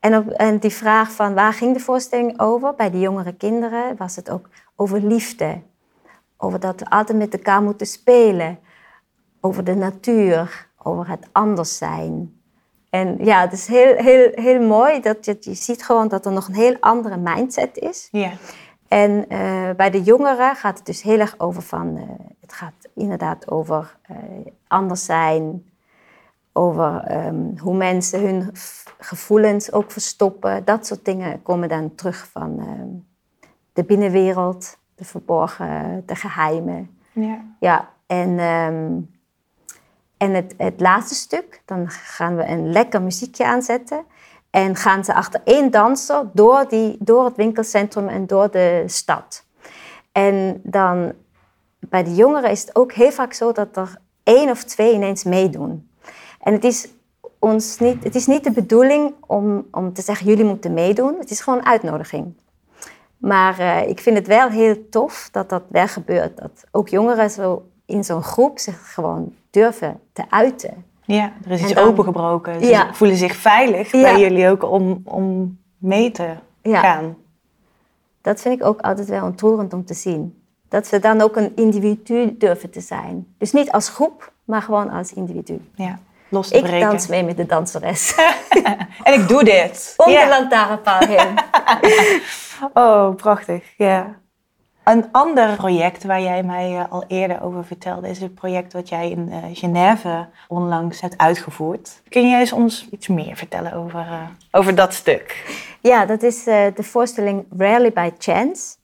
En, 0.00 0.16
op, 0.16 0.30
en 0.30 0.58
die 0.58 0.70
vraag 0.70 1.12
van 1.12 1.34
waar 1.34 1.52
ging 1.52 1.74
de 1.74 1.80
voorstelling 1.80 2.40
over? 2.40 2.74
Bij 2.74 2.90
de 2.90 2.98
jongere 2.98 3.32
kinderen 3.36 3.96
was 3.96 4.16
het 4.16 4.30
ook 4.30 4.48
over 4.76 5.00
liefde. 5.02 5.60
Over 6.36 6.60
dat 6.60 6.80
we 6.80 6.90
altijd 6.90 7.18
met 7.18 7.32
elkaar 7.32 7.62
moeten 7.62 7.86
spelen. 7.86 8.58
Over 9.40 9.64
de 9.64 9.74
natuur. 9.74 10.68
Over 10.82 11.08
het 11.08 11.26
anders 11.32 11.76
zijn. 11.76 12.40
En 12.90 13.16
ja, 13.20 13.40
het 13.40 13.52
is 13.52 13.66
heel, 13.66 13.94
heel, 13.96 14.30
heel 14.34 14.60
mooi 14.60 15.00
dat 15.00 15.24
je, 15.24 15.36
je 15.40 15.54
ziet 15.54 15.84
gewoon 15.84 16.08
dat 16.08 16.26
er 16.26 16.32
nog 16.32 16.48
een 16.48 16.54
heel 16.54 16.76
andere 16.80 17.16
mindset 17.16 17.76
is. 17.78 18.08
ja. 18.10 18.30
En 18.94 19.28
eh, 19.28 19.70
bij 19.76 19.90
de 19.90 20.02
jongeren 20.02 20.56
gaat 20.56 20.76
het 20.76 20.86
dus 20.86 21.02
heel 21.02 21.18
erg 21.18 21.34
over 21.38 21.62
van, 21.62 21.96
eh, 21.96 22.26
het 22.40 22.52
gaat 22.52 22.88
inderdaad 22.94 23.50
over 23.50 23.96
eh, 24.02 24.16
anders 24.66 25.04
zijn, 25.04 25.64
over 26.52 27.00
ehm, 27.00 27.58
hoe 27.58 27.76
mensen 27.76 28.20
hun 28.20 28.50
gevoelens 28.98 29.72
ook 29.72 29.90
verstoppen. 29.90 30.64
Dat 30.64 30.86
soort 30.86 31.04
dingen 31.04 31.42
komen 31.42 31.68
dan 31.68 31.94
terug 31.94 32.28
van 32.32 32.58
ehm, 32.58 32.88
de 33.72 33.84
binnenwereld, 33.84 34.78
de 34.94 35.04
verborgen, 35.04 36.02
de 36.06 36.14
geheimen. 36.14 36.98
ja. 37.12 37.40
Ja, 37.60 37.88
en, 38.06 38.38
ehm, 38.38 39.00
en 40.16 40.34
het, 40.34 40.54
het 40.56 40.80
laatste 40.80 41.14
stuk, 41.14 41.62
dan 41.64 41.90
gaan 41.90 42.36
we 42.36 42.46
een 42.46 42.72
lekker 42.72 43.02
muziekje 43.02 43.46
aanzetten. 43.46 44.04
En 44.54 44.76
gaan 44.76 45.04
ze 45.04 45.14
achter 45.14 45.40
één 45.44 45.70
danser 45.70 46.24
door, 46.32 46.68
die, 46.68 46.96
door 47.00 47.24
het 47.24 47.36
winkelcentrum 47.36 48.08
en 48.08 48.26
door 48.26 48.50
de 48.50 48.82
stad. 48.86 49.44
En 50.12 50.60
dan 50.62 51.12
bij 51.78 52.04
de 52.04 52.14
jongeren 52.14 52.50
is 52.50 52.60
het 52.60 52.76
ook 52.76 52.92
heel 52.92 53.10
vaak 53.10 53.32
zo 53.32 53.52
dat 53.52 53.76
er 53.76 53.96
één 54.22 54.50
of 54.50 54.64
twee 54.64 54.94
ineens 54.94 55.24
meedoen. 55.24 55.90
En 56.40 56.52
het 56.52 56.64
is, 56.64 56.88
ons 57.38 57.78
niet, 57.78 58.04
het 58.04 58.14
is 58.14 58.26
niet 58.26 58.44
de 58.44 58.50
bedoeling 58.50 59.14
om, 59.26 59.66
om 59.70 59.92
te 59.92 60.02
zeggen, 60.02 60.26
jullie 60.26 60.44
moeten 60.44 60.72
meedoen. 60.72 61.16
Het 61.18 61.30
is 61.30 61.40
gewoon 61.40 61.58
een 61.58 61.66
uitnodiging. 61.66 62.34
Maar 63.16 63.58
eh, 63.58 63.88
ik 63.88 64.00
vind 64.00 64.16
het 64.16 64.26
wel 64.26 64.48
heel 64.48 64.88
tof 64.88 65.28
dat 65.32 65.48
dat 65.48 65.62
wel 65.68 65.88
gebeurt. 65.88 66.36
Dat 66.36 66.64
ook 66.70 66.88
jongeren 66.88 67.30
zo 67.30 67.66
in 67.86 68.04
zo'n 68.04 68.22
groep 68.22 68.58
zich 68.58 68.92
gewoon 68.92 69.34
durven 69.50 70.00
te 70.12 70.24
uiten. 70.30 70.93
Ja, 71.04 71.32
er 71.44 71.50
is 71.50 71.60
iets 71.60 71.68
En 71.70 71.74
dan- 71.76 71.84
opengebroken. 71.88 72.60
Ze 72.60 72.66
Ja. 72.66 72.94
voelen 72.94 73.16
zich 73.16 73.36
veilig 73.36 73.92
Ja. 73.92 74.00
bij 74.02 74.20
jullie 74.20 74.48
ook 74.48 74.62
om, 74.70 75.00
om 75.04 75.58
mee 75.78 76.10
te 76.10 76.28
Ja. 76.62 76.80
gaan. 76.80 77.16
Dat 78.22 78.40
vind 78.40 78.60
ik 78.60 78.66
ook 78.66 78.80
altijd 78.80 79.08
wel 79.08 79.24
ontroerend 79.24 79.72
om 79.72 79.84
te 79.84 79.94
zien. 79.94 80.42
Dat 80.68 80.88
we 80.90 80.98
dan 80.98 81.20
ook 81.20 81.36
een 81.36 81.52
individu 81.56 82.34
durven 82.38 82.70
te 82.70 82.80
zijn. 82.80 83.26
Dus 83.38 83.52
niet 83.52 83.72
als 83.72 83.88
groep, 83.88 84.32
maar 84.44 84.62
gewoon 84.62 84.90
als 84.90 85.12
individu. 85.12 85.60
Ja, 85.74 85.98
los 86.28 86.48
te 86.48 86.56
Ik 86.56 86.62
breken. 86.62 86.88
dans 86.88 87.06
mee 87.06 87.24
met 87.24 87.36
de 87.36 87.46
danseres. 87.46 88.14
En 89.02 89.12
ik 89.20 89.28
doe 89.28 89.44
dit. 89.44 89.94
Om 90.06 90.12
de 90.12 90.26
lantaarnpaal 90.28 91.00
heen. 91.06 91.34
Oh, 92.74 93.14
prachtig. 93.14 93.64
Ja. 93.76 94.14
Een 94.84 95.12
ander 95.12 95.56
project 95.56 96.04
waar 96.04 96.22
jij 96.22 96.42
mij 96.42 96.78
eh, 96.78 96.84
al 96.92 97.04
eerder 97.08 97.42
over 97.42 97.64
vertelde, 97.64 98.08
is 98.08 98.20
het 98.20 98.34
project 98.34 98.72
wat 98.72 98.88
jij 98.88 99.10
in 99.10 99.28
eh, 99.30 99.38
Genève 99.52 100.28
onlangs 100.48 101.00
hebt 101.00 101.18
uitgevoerd. 101.18 102.02
Kun 102.08 102.28
jij 102.28 102.40
eens 102.40 102.52
ons 102.52 102.88
iets 102.90 103.08
meer 103.08 103.36
vertellen 103.36 103.72
over, 103.72 104.00
eh, 104.00 104.22
over 104.50 104.74
dat 104.74 104.94
stuk? 104.94 105.56
Ja, 105.80 106.06
dat 106.06 106.22
is 106.22 106.44
de 106.44 106.82
voorstelling 106.82 107.44
Rarely 107.56 107.92
by 107.92 108.10
Chance. 108.18 108.76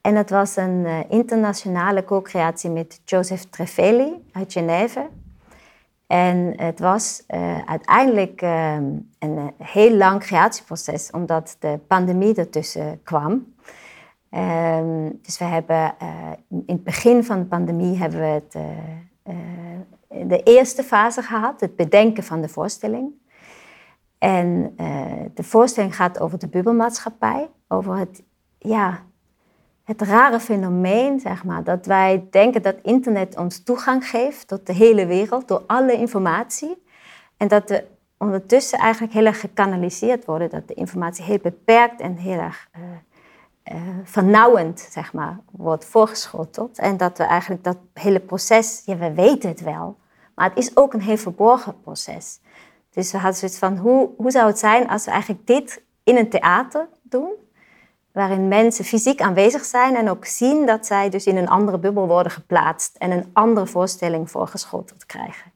En 0.00 0.14
dat 0.14 0.30
was 0.30 0.56
een 0.56 0.86
internationale 1.08 2.04
co-creatie 2.04 2.70
met 2.70 3.00
Joseph 3.04 3.44
Trefeli 3.50 4.28
uit 4.32 4.52
Genève. 4.52 5.08
En 6.12 6.52
het 6.56 6.80
was 6.80 7.22
uiteindelijk 7.66 8.42
eh, 8.42 8.76
een 9.18 9.52
heel 9.58 9.96
lang 9.96 10.20
creatieproces, 10.20 11.10
omdat 11.10 11.56
de 11.58 11.78
pandemie 11.86 12.34
ertussen 12.34 13.00
kwam. 13.02 13.54
Ehm, 14.32 15.10
dus 15.22 15.38
we 15.38 15.44
hebben 15.44 15.94
eh, 15.98 16.30
in 16.48 16.62
het 16.66 16.84
begin 16.84 17.24
van 17.24 17.38
de 17.38 17.44
pandemie 17.44 17.96
hebben 17.96 18.20
we 18.20 18.26
het, 18.26 18.54
eh, 18.54 18.68
eh, 19.22 20.28
de 20.28 20.42
eerste 20.42 20.82
fase 20.82 21.22
gehad, 21.22 21.60
het 21.60 21.76
bedenken 21.76 22.22
van 22.22 22.40
de 22.40 22.48
voorstelling. 22.48 23.10
En 24.18 24.74
de 25.34 25.42
voorstelling 25.42 25.96
gaat 25.96 26.20
over 26.20 26.38
de 26.38 26.48
bubbelmaatschappij, 26.48 27.50
over 27.68 27.96
het, 27.96 28.22
ja, 28.58 29.02
het 29.84 30.02
rare 30.02 30.40
fenomeen, 30.40 31.20
zeg 31.20 31.44
maar, 31.44 31.64
dat 31.64 31.86
wij 31.86 32.26
denken 32.30 32.62
dat 32.62 32.76
internet 32.82 33.36
ons 33.36 33.62
toegang 33.62 34.08
geeft 34.08 34.48
tot 34.48 34.66
de 34.66 34.72
hele 34.72 35.06
wereld, 35.06 35.48
door 35.48 35.62
alle 35.66 35.92
informatie. 35.92 36.82
En 37.36 37.48
dat 37.48 37.68
we 37.68 37.84
ondertussen 38.18 38.78
eigenlijk 38.78 39.12
heel 39.12 39.26
erg 39.26 39.40
gekanaliseerd 39.40 40.24
worden, 40.24 40.50
dat 40.50 40.68
de 40.68 40.74
informatie 40.74 41.24
heel 41.24 41.38
beperkt 41.42 42.00
en 42.00 42.16
heel 42.16 42.38
erg 42.38 42.68
eh, 43.62 43.76
vernauwend, 44.04 44.88
zeg 44.90 45.12
maar, 45.12 45.38
wordt 45.50 45.84
voorgeschoteld. 45.84 46.78
En 46.78 46.96
dat 46.96 47.18
we 47.18 47.24
eigenlijk 47.24 47.64
dat 47.64 47.76
hele 47.92 48.20
proces, 48.20 48.82
ja, 48.84 48.96
we 48.96 49.12
weten 49.12 49.48
het 49.48 49.60
wel, 49.60 49.96
maar 50.34 50.48
het 50.48 50.58
is 50.58 50.76
ook 50.76 50.94
een 50.94 51.00
heel 51.00 51.16
verborgen 51.16 51.80
proces. 51.80 52.40
Dus 52.90 53.12
we 53.12 53.18
hadden 53.18 53.38
zoiets 53.38 53.58
van, 53.58 53.76
hoe, 53.76 54.10
hoe 54.16 54.30
zou 54.30 54.46
het 54.46 54.58
zijn 54.58 54.88
als 54.88 55.04
we 55.04 55.10
eigenlijk 55.10 55.46
dit 55.46 55.82
in 56.02 56.16
een 56.16 56.28
theater 56.28 56.88
doen? 57.02 57.30
Waarin 58.12 58.48
mensen 58.48 58.84
fysiek 58.84 59.20
aanwezig 59.20 59.64
zijn 59.64 59.96
en 59.96 60.10
ook 60.10 60.24
zien 60.24 60.66
dat 60.66 60.86
zij 60.86 61.08
dus 61.08 61.26
in 61.26 61.36
een 61.36 61.48
andere 61.48 61.78
bubbel 61.78 62.06
worden 62.06 62.32
geplaatst 62.32 62.96
en 62.96 63.10
een 63.10 63.30
andere 63.32 63.66
voorstelling 63.66 64.30
voorgeschoteld 64.30 65.06
krijgen. 65.06 65.52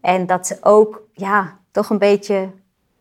En 0.00 0.26
dat 0.26 0.46
ze 0.46 0.58
ook, 0.60 1.02
ja, 1.12 1.58
toch 1.70 1.90
een 1.90 1.98
beetje 1.98 2.50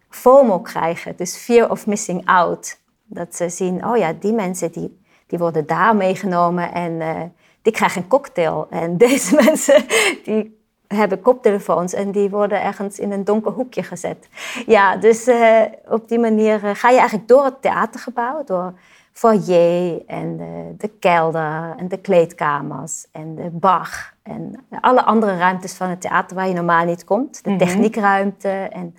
FOMO 0.09 0.59
krijgen, 0.59 1.15
dus 1.15 1.37
fear 1.37 1.69
of 1.69 1.87
missing 1.87 2.25
out. 2.25 2.78
Dat 3.09 3.35
ze 3.35 3.49
zien, 3.49 3.85
oh 3.85 3.97
ja, 3.97 4.13
die 4.19 4.33
mensen 4.33 4.71
die, 4.71 4.99
die 5.27 5.39
worden 5.39 5.67
daar 5.67 5.95
meegenomen 5.95 6.73
en 6.73 7.01
eh, 7.01 7.21
die 7.61 7.73
krijgen 7.73 8.01
een 8.01 8.07
cocktail. 8.07 8.67
En 8.69 8.97
deze 9.07 9.35
mensen 9.35 9.85
die 10.23 10.57
hebben 10.87 11.21
koptelefoons 11.21 11.93
en 11.93 12.11
die 12.11 12.29
worden 12.29 12.63
ergens 12.63 12.99
in 12.99 13.11
een 13.11 13.23
donker 13.23 13.51
hoekje 13.51 13.83
gezet. 13.83 14.29
Ja, 14.65 14.95
dus 14.95 15.27
eh, 15.27 15.61
op 15.87 16.07
die 16.07 16.19
manier 16.19 16.65
eh, 16.65 16.75
ga 16.75 16.89
je 16.89 16.97
eigenlijk 16.97 17.27
door 17.27 17.43
het 17.43 17.61
theatergebouw, 17.61 18.43
door 18.43 18.73
foyer 19.11 20.01
en 20.07 20.37
de, 20.37 20.73
de 20.77 20.87
kelder 20.87 21.73
en 21.77 21.87
de 21.87 21.97
kleedkamers 21.97 23.07
en 23.11 23.35
de 23.35 23.49
bar 23.51 24.13
en 24.23 24.65
alle 24.81 25.03
andere 25.03 25.37
ruimtes 25.37 25.73
van 25.73 25.89
het 25.89 26.01
theater 26.01 26.35
waar 26.35 26.47
je 26.47 26.53
normaal 26.53 26.85
niet 26.85 27.03
komt. 27.03 27.43
De 27.43 27.55
techniekruimte 27.55 28.49
en, 28.49 28.95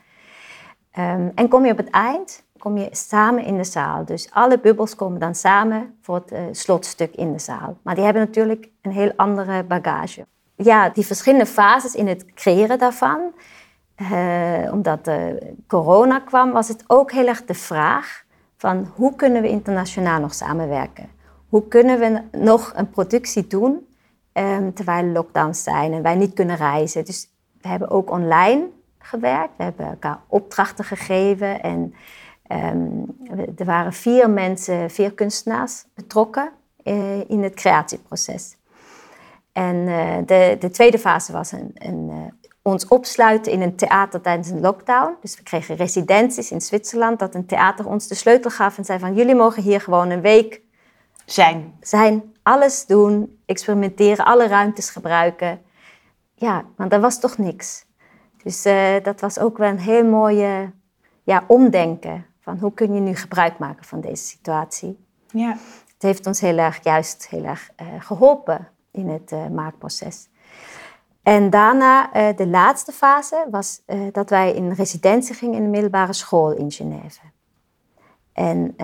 ehm, 0.91 1.29
en 1.35 1.49
kom 1.49 1.65
je 1.65 1.73
op 1.73 1.77
het 1.77 1.91
eind, 1.91 2.45
kom 2.61 2.79
je 2.79 2.89
samen 2.91 3.45
in 3.45 3.57
de 3.57 3.65
zaal. 3.65 4.05
Dus 4.05 4.29
alle 4.33 4.59
bubbels 4.59 4.95
komen 4.95 5.21
dan 5.21 5.35
samen 5.35 5.99
voor 6.03 6.15
het 6.15 6.33
eh, 6.33 6.43
slotstuk 6.51 7.15
in 7.15 7.33
de 7.33 7.39
zaal. 7.39 7.77
Maar 7.83 7.95
die 7.95 8.05
hebben 8.05 8.23
natuurlijk 8.23 8.69
een 8.83 8.93
heel 8.93 9.13
andere 9.17 9.65
bagage 9.65 10.27
ja, 10.63 10.89
die 10.89 11.07
verschillende 11.07 11.47
fases 11.47 11.95
in 11.95 12.07
het 12.07 12.25
creëren 12.35 12.79
daarvan. 12.79 13.21
eh, 13.95 14.73
omdat 14.73 15.05
de 15.05 15.53
corona 15.67 16.19
kwam, 16.19 16.53
was 16.53 16.69
het 16.69 16.85
ook 16.87 17.13
heel 17.13 17.27
erg 17.27 17.45
de 17.45 17.55
vraag 17.55 18.25
van 18.57 18.93
hoe 18.95 19.15
kunnen 19.15 19.43
we 19.43 19.49
internationaal 19.49 20.21
nog 20.21 20.35
samenwerken? 20.35 21.09
Hoe 21.49 21.69
kunnen 21.69 21.99
we 21.99 22.39
nog 22.39 22.73
een 22.77 22.91
productie 22.91 23.47
doen 23.47 23.87
ehm, 24.33 24.73
terwijl 24.73 25.05
er 25.05 25.13
lockdowns 25.13 25.63
zijn 25.63 25.93
en 25.93 26.03
wij 26.03 26.15
niet 26.15 26.35
kunnen 26.35 26.57
reizen? 26.57 27.05
Dus 27.05 27.31
we 27.61 27.69
hebben 27.69 27.91
ook 27.91 28.11
online 28.11 28.69
gewerkt, 28.99 29.57
we 29.57 29.63
hebben 29.63 29.87
elkaar 29.87 30.21
opdrachten 30.27 30.85
gegeven 30.85 31.63
en 31.63 31.95
ehm, 32.51 33.03
er 33.57 33.65
waren 33.65 33.93
vier 33.93 34.31
mensen, 34.31 34.91
vier 34.91 35.15
kunstenaars 35.15 35.85
betrokken 35.95 36.53
eh, 36.83 37.31
in 37.31 37.43
het 37.43 37.55
creatieproces. 37.55 38.57
En 39.53 39.89
eh, 39.89 40.17
de, 40.27 40.57
de 40.59 40.71
tweede 40.71 40.99
fase 40.99 41.33
was 41.33 41.53
een, 41.53 41.71
een, 41.75 42.09
eh, 42.11 42.49
ons 42.63 42.89
opsluiten 42.89 43.53
in 43.53 43.61
een 43.61 43.77
theater 43.77 44.21
tijdens 44.21 44.51
een 44.51 44.61
lockdown. 44.61 45.17
Dus 45.21 45.37
we 45.37 45.43
kregen 45.43 45.77
residenties 45.77 46.51
in 46.51 46.61
Zwitserland, 46.61 47.19
dat 47.19 47.35
een 47.35 47.47
theater 47.47 47.87
ons 47.87 48.07
de 48.07 48.15
sleutel 48.15 48.51
gaf 48.51 48.79
en 48.79 48.85
zei 48.85 48.99
van 48.99 49.15
jullie 49.15 49.35
mogen 49.35 49.63
hier 49.63 49.81
gewoon 49.81 50.11
een 50.11 50.21
week 50.21 50.61
Zijn. 51.25 51.75
zijn, 51.81 52.35
alles 52.43 52.87
doen, 52.87 53.39
experimenteren, 53.47 54.25
alle 54.25 54.47
ruimtes 54.47 54.91
gebruiken. 54.91 55.61
Ja, 56.35 56.65
want 56.77 56.93
er 56.93 57.01
was 57.01 57.21
toch 57.21 57.39
niks. 57.39 57.85
Dus 58.43 58.63
dat 59.03 59.21
was 59.21 59.39
ook 59.39 59.59
wel 59.59 59.69
een 59.69 59.79
heel 59.79 60.05
mooie 60.05 60.73
ja, 61.23 61.45
omdenken 61.47 62.29
van 62.51 62.59
hoe 62.59 62.75
kun 62.75 62.95
je 62.95 63.01
nu 63.01 63.15
gebruik 63.15 63.59
maken 63.59 63.85
van 63.85 64.01
deze 64.01 64.25
situatie. 64.25 65.05
Ja. 65.27 65.51
Het 65.93 66.03
heeft 66.03 66.27
ons 66.27 66.41
heel 66.41 66.59
erg, 66.59 66.85
juist 66.85 67.29
heel 67.29 67.45
erg 67.45 67.71
eh, 67.77 67.87
geholpen 67.99 68.69
in 68.91 69.09
het 69.09 69.33
eh, 69.33 69.47
maakproces. 69.47 70.29
En 71.23 71.51
daarna, 71.51 72.13
eh, 72.13 72.37
de 72.37 72.47
laatste 72.47 72.93
fase, 72.93 73.47
was 73.51 73.83
dat 74.13 74.31
wij 74.31 74.55
in 74.55 74.73
residentie 74.73 75.35
gingen 75.35 75.57
in 75.57 75.63
de 75.63 75.69
middelbare 75.69 76.13
school 76.13 76.53
in 76.53 76.71
Genève. 76.71 77.21
En, 78.33 78.77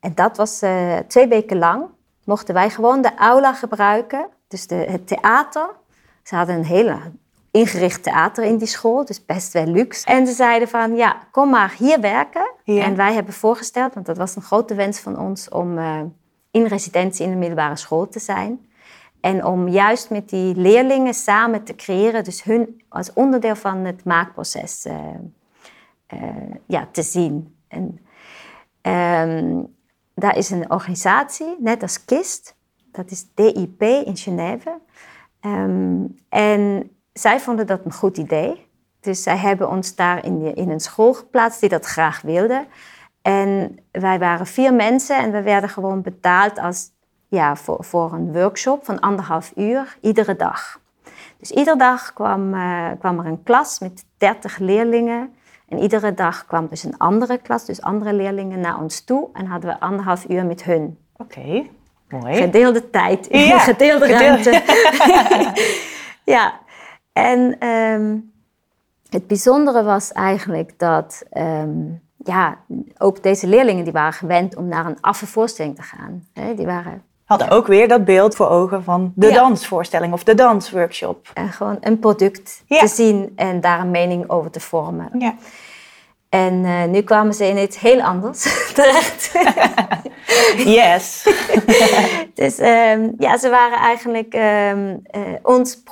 en 0.00 0.14
dat 0.14 0.36
was 0.36 0.62
twee 1.06 1.28
weken 1.28 1.58
lang. 1.58 1.84
Mochten 2.24 2.54
wij 2.54 2.70
gewoon 2.70 3.02
de 3.02 3.14
aula 3.16 3.52
gebruiken, 3.52 4.28
dus 4.48 4.66
de, 4.66 4.74
het 4.74 5.06
theater. 5.06 5.68
Ze 6.22 6.34
hadden 6.36 6.56
een 6.56 6.64
hele 6.64 6.98
ingericht 7.56 8.02
theater 8.02 8.44
in 8.44 8.56
die 8.56 8.68
school, 8.68 9.04
dus 9.04 9.24
best 9.24 9.52
wel 9.52 9.66
luxe. 9.66 10.06
En 10.06 10.26
ze 10.26 10.32
zeiden 10.32 10.68
van, 10.68 10.96
ja, 10.96 11.16
kom 11.30 11.50
maar 11.50 11.74
hier 11.78 12.00
werken. 12.00 12.50
Ja. 12.64 12.82
En 12.82 12.96
wij 12.96 13.14
hebben 13.14 13.34
voorgesteld, 13.34 13.94
want 13.94 14.06
dat 14.06 14.16
was 14.16 14.36
een 14.36 14.42
grote 14.42 14.74
wens 14.74 14.98
van 15.00 15.18
ons... 15.18 15.48
om 15.48 15.78
eh, 15.78 16.00
in 16.50 16.66
residentie 16.66 17.24
in 17.24 17.30
de 17.30 17.36
middelbare 17.36 17.76
school 17.76 18.08
te 18.08 18.18
zijn. 18.18 18.68
En 19.20 19.44
om 19.44 19.68
juist 19.68 20.10
met 20.10 20.28
die 20.28 20.54
leerlingen 20.54 21.14
samen 21.14 21.64
te 21.64 21.74
creëren, 21.74 22.24
dus 22.24 22.42
hun 22.42 22.82
als 22.88 23.12
onderdeel 23.12 23.56
van 23.56 23.84
het 23.84 24.04
maakproces 24.04 24.84
eh, 24.84 24.96
eh, 26.06 26.54
ja, 26.66 26.88
te 26.92 27.02
zien. 27.02 27.56
En, 27.68 27.98
ehm, 28.80 29.62
daar 30.14 30.36
is 30.36 30.50
een 30.50 30.70
organisatie, 30.70 31.56
net 31.58 31.82
als 31.82 32.04
KIST, 32.04 32.56
dat 32.92 33.10
is 33.10 33.26
DIP 33.34 33.82
in 33.82 34.16
Genève. 34.16 34.80
Ehm, 35.40 36.04
en 36.28 36.90
zij 37.18 37.40
vonden 37.40 37.66
dat 37.66 37.80
een 37.84 37.92
goed 37.92 38.16
idee. 38.18 38.66
Dus 39.00 39.22
zij 39.22 39.36
hebben 39.36 39.68
ons 39.70 39.94
daar 39.94 40.24
in, 40.24 40.38
de- 40.42 40.52
in 40.52 40.70
een 40.70 40.80
school 40.80 41.12
geplaatst 41.14 41.60
die 41.60 41.68
dat 41.68 41.84
graag 41.86 42.20
wilde. 42.20 42.66
En 43.22 43.78
wij 43.90 44.18
waren 44.18 44.46
vier 44.46 44.74
mensen 44.74 45.16
en 45.18 45.32
we 45.32 45.42
werden 45.42 45.70
gewoon 45.70 46.02
betaald 46.02 46.58
als, 46.58 46.90
ja, 47.28 47.56
voor, 47.56 47.84
voor 47.84 48.12
een 48.12 48.32
workshop 48.32 48.84
van 48.84 49.00
anderhalf 49.00 49.52
uur 49.56 49.96
iedere 50.00 50.36
dag. 50.36 50.80
Dus 51.38 51.50
iedere 51.50 51.76
dag 51.78 52.12
kwam, 52.12 52.54
eh, 52.54 52.86
kwam 52.98 53.18
er 53.18 53.26
een 53.26 53.42
klas 53.42 53.78
met 53.78 54.04
30 54.18 54.58
leerlingen. 54.58 55.34
En 55.68 55.78
iedere 55.78 56.14
dag 56.14 56.46
kwam 56.46 56.66
dus 56.70 56.82
een 56.84 56.98
andere 56.98 57.38
klas, 57.38 57.64
dus 57.64 57.80
andere 57.82 58.12
leerlingen 58.12 58.60
naar 58.60 58.80
ons 58.80 59.04
toe. 59.04 59.28
En 59.32 59.46
hadden 59.46 59.70
we 59.70 59.80
anderhalf 59.80 60.24
uur 60.28 60.44
met 60.46 60.64
hun. 60.64 60.98
Oké, 61.16 61.66
mooi. 62.08 62.34
Gedeelde 62.36 62.90
tijd, 62.90 63.26
Ja, 63.30 63.58
gedeelde 63.58 64.06
gedeeld- 64.06 64.46
ruimte. 64.46 64.62
ja, 66.34 66.52
en 67.16 67.56
ehm, 67.58 68.16
het 69.08 69.26
bijzondere 69.26 69.82
was 69.82 70.12
eigenlijk 70.12 70.78
dat 70.78 71.22
ehm, 71.30 71.78
ja, 72.16 72.58
ook 72.98 73.22
deze 73.22 73.46
leerlingen 73.46 73.84
die 73.84 73.92
waren 73.92 74.12
gewend 74.12 74.56
om 74.56 74.68
naar 74.68 74.86
een 74.86 75.00
affe 75.00 75.26
voorstelling 75.26 75.76
te 75.76 75.82
gaan. 75.82 76.26
Hè, 76.32 76.54
die 76.54 76.66
waren 76.66 77.02
Hadden 77.24 77.50
ook 77.50 77.66
weer 77.66 77.88
dat 77.88 78.04
beeld 78.04 78.36
voor 78.36 78.48
ogen 78.48 78.84
van 78.84 79.12
de 79.14 79.26
Ja. 79.26 79.34
dansvoorstelling 79.34 80.12
of 80.12 80.24
de 80.24 80.34
dansworkshop. 80.34 81.30
eh, 81.34 81.52
gewoon 81.52 81.76
een 81.80 81.98
product 81.98 82.62
Ja. 82.66 82.78
te 82.80 82.86
zien 82.86 83.32
en 83.36 83.60
daar 83.60 83.80
een 83.80 83.90
mening 83.90 84.30
over 84.30 84.50
te 84.50 84.60
vormen. 84.60 85.08
Ja. 85.18 85.34
En 86.28 86.64
eh, 86.64 86.84
nu 86.84 87.00
kwamen 87.02 87.34
ze 87.34 87.46
in 87.48 87.58
iets 87.58 87.78
heel 87.78 88.00
anders 88.02 88.42
terecht. 88.74 89.32
yes. 90.56 91.22
dus 92.34 92.58
ehm, 92.58 93.10
ja, 93.18 93.38
ze 93.38 93.48
waren 93.50 93.78
eigenlijk 93.78 94.34
eh, 94.34 94.72
ons 95.42 95.82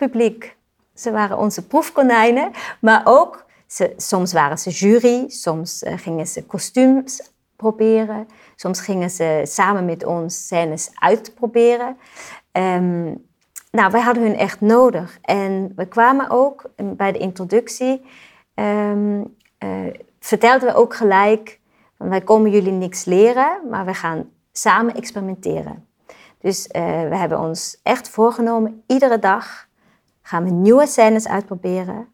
proefpubliek. 0.00 0.56
Ze 0.94 1.10
waren 1.10 1.38
onze 1.38 1.66
proefkonijnen, 1.66 2.50
maar 2.80 3.02
ook, 3.04 3.44
ze, 3.66 3.92
soms 3.96 4.32
waren 4.32 4.58
ze 4.58 4.70
jury, 4.70 5.24
soms 5.28 5.82
eh, 5.82 5.98
gingen 5.98 6.26
ze 6.26 6.44
kostuums 6.44 7.32
proberen, 7.56 8.28
soms 8.56 8.80
gingen 8.80 9.10
ze 9.10 9.42
samen 9.44 9.84
met 9.84 10.04
ons 10.04 10.46
scènes 10.46 10.90
uitproberen. 10.94 11.96
Ehm, 12.52 13.14
nou, 13.70 13.90
wij 13.90 14.00
hadden 14.00 14.22
hun 14.22 14.36
echt 14.36 14.60
nodig. 14.60 15.18
En 15.22 15.72
we 15.76 15.86
kwamen 15.86 16.30
ook 16.30 16.70
bij 16.76 17.12
de 17.12 17.18
introductie 17.18 18.02
uh, 18.54 18.92
vertelden 20.20 20.68
we 20.68 20.74
ook 20.74 20.94
gelijk, 20.94 21.60
wij 21.96 22.20
komen 22.20 22.50
jullie 22.50 22.72
niks 22.72 23.04
leren, 23.04 23.60
maar 23.70 23.84
we 23.84 23.94
gaan 23.94 24.30
samen 24.52 24.94
experimenteren. 24.94 25.86
Dus 26.38 26.66
we 26.72 27.16
hebben 27.16 27.38
ons 27.38 27.80
echt 27.82 28.08
voorgenomen, 28.08 28.82
iedere 28.86 29.18
dag 29.18 29.68
gaan 30.30 30.44
we 30.44 30.50
nieuwe 30.50 30.86
scènes 30.86 31.28
uitproberen, 31.28 32.06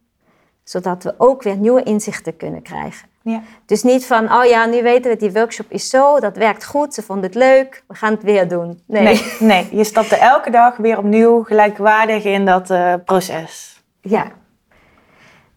zodat 0.63 1.03
we 1.03 1.13
ook 1.17 1.43
weer 1.43 1.55
nieuwe 1.55 1.83
inzichten 1.83 2.37
kunnen 2.37 2.61
krijgen. 2.61 3.07
Ja. 3.21 3.41
Dus 3.65 3.83
niet 3.83 4.05
van, 4.05 4.33
oh 4.33 4.45
ja, 4.45 4.65
nu 4.65 4.83
weten 4.83 5.11
we, 5.11 5.17
die 5.17 5.31
workshop 5.31 5.65
is 5.69 5.89
zo, 5.89 6.19
dat 6.19 6.37
werkt 6.37 6.65
goed, 6.65 6.93
ze 6.93 7.01
vonden 7.01 7.25
het 7.25 7.35
leuk, 7.35 7.83
we 7.87 7.95
gaan 7.95 8.13
het 8.13 8.23
weer 8.23 8.47
doen. 8.47 8.81
Nee, 8.85 9.03
nee, 9.03 9.35
nee. 9.39 9.67
je 9.71 9.83
stapte 9.83 10.15
elke 10.15 10.49
dag 10.49 10.77
weer 10.77 10.97
opnieuw 10.97 11.43
gelijkwaardig 11.43 12.23
in 12.23 12.45
dat 12.45 12.69
uh, 12.69 12.93
proces. 13.05 13.83
Ja, 14.01 14.31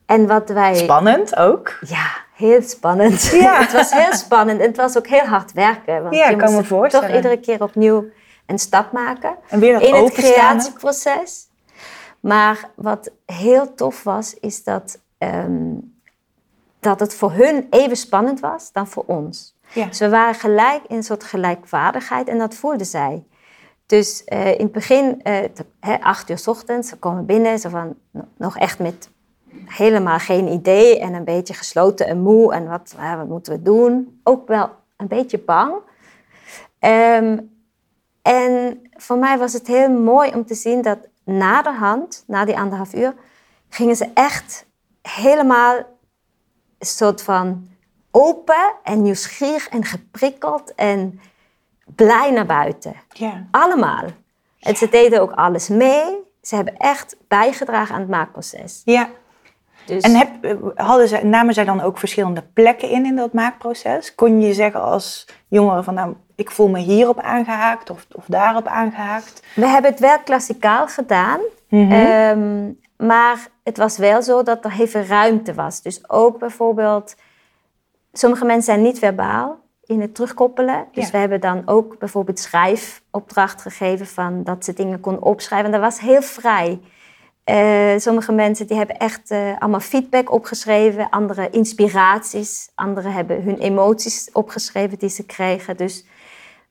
en 0.07 0.27
wat 0.27 0.49
wij... 0.49 0.75
Spannend 0.75 1.37
ook. 1.37 1.79
Ja, 1.87 2.07
heel 2.35 2.62
spannend. 2.62 3.23
Ja. 3.23 3.61
het 3.64 3.73
was 3.73 3.90
heel 3.90 4.12
spannend 4.12 4.61
en 4.61 4.66
het 4.66 4.77
was 4.77 4.96
ook 4.99 5.07
heel 5.07 5.27
hard 5.27 5.53
werken. 5.53 6.03
Want 6.03 6.14
ja, 6.14 6.29
je 6.29 6.37
kan 6.37 6.55
me 6.55 6.64
voorstellen. 6.64 7.07
toch 7.07 7.16
iedere 7.16 7.40
keer 7.40 7.62
opnieuw 7.62 8.05
een 8.46 8.59
stap 8.59 8.92
maken. 8.92 9.37
En 9.49 9.61
weer 9.61 9.83
In 9.83 9.94
het 9.94 10.12
creatieproces. 10.12 11.49
Maar 12.20 12.70
wat 12.74 13.11
heel 13.26 13.74
tof 13.74 14.02
was, 14.02 14.35
is 14.35 14.64
dat, 14.64 15.00
um, 15.18 15.98
dat 16.80 17.00
het 17.00 17.14
voor 17.14 17.33
hun 17.33 17.66
even 17.70 17.96
spannend 17.96 18.40
was 18.40 18.72
dan 18.72 18.87
voor 18.87 19.04
ons. 19.06 19.59
Ja. 19.72 19.87
Dus 19.87 19.98
we 19.98 20.09
waren 20.09 20.35
gelijk 20.35 20.83
in 20.88 20.96
een 20.96 21.02
soort 21.02 21.24
gelijkwaardigheid 21.24 22.28
en 22.28 22.38
dat 22.38 22.54
voelden 22.54 22.87
zij. 22.87 23.24
Dus 23.87 24.22
uh, 24.26 24.46
in 24.46 24.64
het 24.64 24.72
begin, 24.72 25.20
uh, 25.24 25.94
acht 26.00 26.30
uur 26.30 26.38
s 26.38 26.46
ochtends, 26.46 26.88
ze 26.88 26.96
komen 26.96 27.26
binnen, 27.26 27.59
ze 27.59 27.70
van 27.70 27.94
nog 28.37 28.59
echt 28.59 28.78
met 28.78 29.11
helemaal 29.64 30.18
geen 30.18 30.48
idee 30.48 30.98
en 30.98 31.14
een 31.14 31.24
beetje 31.24 31.54
gesloten 31.54 32.06
en 32.06 32.20
moe 32.20 32.54
en 32.54 32.68
wat, 32.68 32.94
wat 33.16 33.28
moeten 33.28 33.52
we 33.52 33.62
doen? 33.62 34.20
Ook 34.22 34.48
wel 34.48 34.70
een 34.96 35.09
beetje 35.09 35.38
bang. 35.38 35.74
Ehm, 36.78 37.38
en 38.22 38.80
voor 38.92 39.18
mij 39.18 39.38
was 39.38 39.52
het 39.52 39.66
heel 39.66 39.90
mooi 39.90 40.30
om 40.35 40.46
te 40.46 40.54
zien 40.54 40.83
dat 40.83 40.98
na 41.24 41.62
de 41.62 41.72
hand, 41.72 42.24
na 42.26 42.44
die 42.44 42.59
anderhalf 42.59 42.94
uur, 42.94 43.14
gingen 43.68 43.96
ze 43.96 44.11
echt 44.14 44.66
helemaal 45.02 45.76
een 46.78 46.87
soort 46.87 47.22
van 47.22 47.68
open 48.11 48.74
en 48.83 49.02
nieuwsgierig 49.02 49.68
en 49.68 49.85
geprikkeld 49.85 50.74
en 50.74 51.20
blij 51.94 52.30
naar 52.30 52.46
buiten. 52.46 52.94
Ja. 53.09 53.46
Allemaal. 53.50 54.04
En 54.61 54.76
ze 54.76 54.88
deden 54.88 55.20
ook 55.20 55.33
alles 55.33 55.68
mee. 55.68 56.18
Ze 56.42 56.54
hebben 56.54 56.76
echt 56.76 57.16
bijgedragen 57.28 57.94
aan 57.94 58.00
het 58.00 58.11
maakproces. 58.11 58.83
Ja. 58.85 59.11
Dus... 59.87 60.03
En 60.03 60.14
heb, 60.14 60.29
hadden 60.75 61.09
ze, 61.09 61.21
namen 61.25 61.55
zij 61.55 61.64
dan 61.64 61.81
ook 61.81 61.99
verschillende 61.99 62.43
plekken 62.53 62.90
in 62.90 63.07
in 63.07 63.16
dat 63.16 63.33
maakproces? 63.33 64.14
Kon 64.14 64.40
je 64.40 64.55
zeggen 64.55 64.83
als 64.83 65.27
jongere 65.49 65.83
van 65.83 65.95
nou, 65.95 66.14
ik 66.35 66.51
voel 66.51 66.69
me 66.69 66.79
hierop 66.79 67.21
aangehaakt 67.21 67.90
of, 67.90 68.07
of 68.12 68.25
daarop 68.27 68.66
aangehaakt? 68.66 69.43
We 69.55 69.66
hebben 69.66 69.90
het 69.90 70.01
wel 70.01 70.19
klassikaal 70.25 70.88
gedaan. 70.88 71.40
Mhm. 71.69 71.93
Ehm, 71.93 72.73
maar 73.07 73.49
het 73.64 73.77
was 73.77 73.99
wel 73.99 74.23
zo 74.23 74.43
dat 74.43 74.64
er 74.64 74.88
veel 74.88 75.03
ruimte 75.03 75.55
was. 75.55 75.83
Dus 75.83 76.11
ook 76.11 76.38
bijvoorbeeld, 76.38 77.16
sommige 78.12 78.45
mensen 78.45 78.73
zijn 78.73 78.83
niet 78.83 78.99
verbaal 78.99 79.59
in 79.85 80.01
het 80.01 80.14
terugkoppelen. 80.14 80.87
Dus 80.93 81.11
we 81.11 81.19
hebben 81.19 81.40
dan 81.40 81.62
ook 81.64 81.99
bijvoorbeeld 81.99 82.38
schrijfopdracht 82.38 83.62
gegeven 83.62 84.07
van 84.07 84.45
dat 84.45 84.64
ze 84.64 84.73
dingen 84.73 85.01
kon 85.01 85.21
opschrijven. 85.21 85.73
En 85.73 85.81
dat 85.81 85.93
was 85.93 86.01
heel 86.01 86.23
vrij. 86.23 86.81
Uh, 87.50 87.98
sommige 87.98 88.32
mensen 88.32 88.66
die 88.66 88.76
hebben 88.76 88.98
echt 88.98 89.30
uh, 89.30 89.38
allemaal 89.58 89.80
feedback 89.80 90.32
opgeschreven, 90.32 91.08
andere 91.08 91.50
inspiraties, 91.50 92.70
anderen 92.74 93.12
hebben 93.12 93.42
hun 93.42 93.58
emoties 93.58 94.28
opgeschreven 94.32 94.98
die 94.98 95.08
ze 95.08 95.26
kregen. 95.26 95.76
Dus 95.76 96.06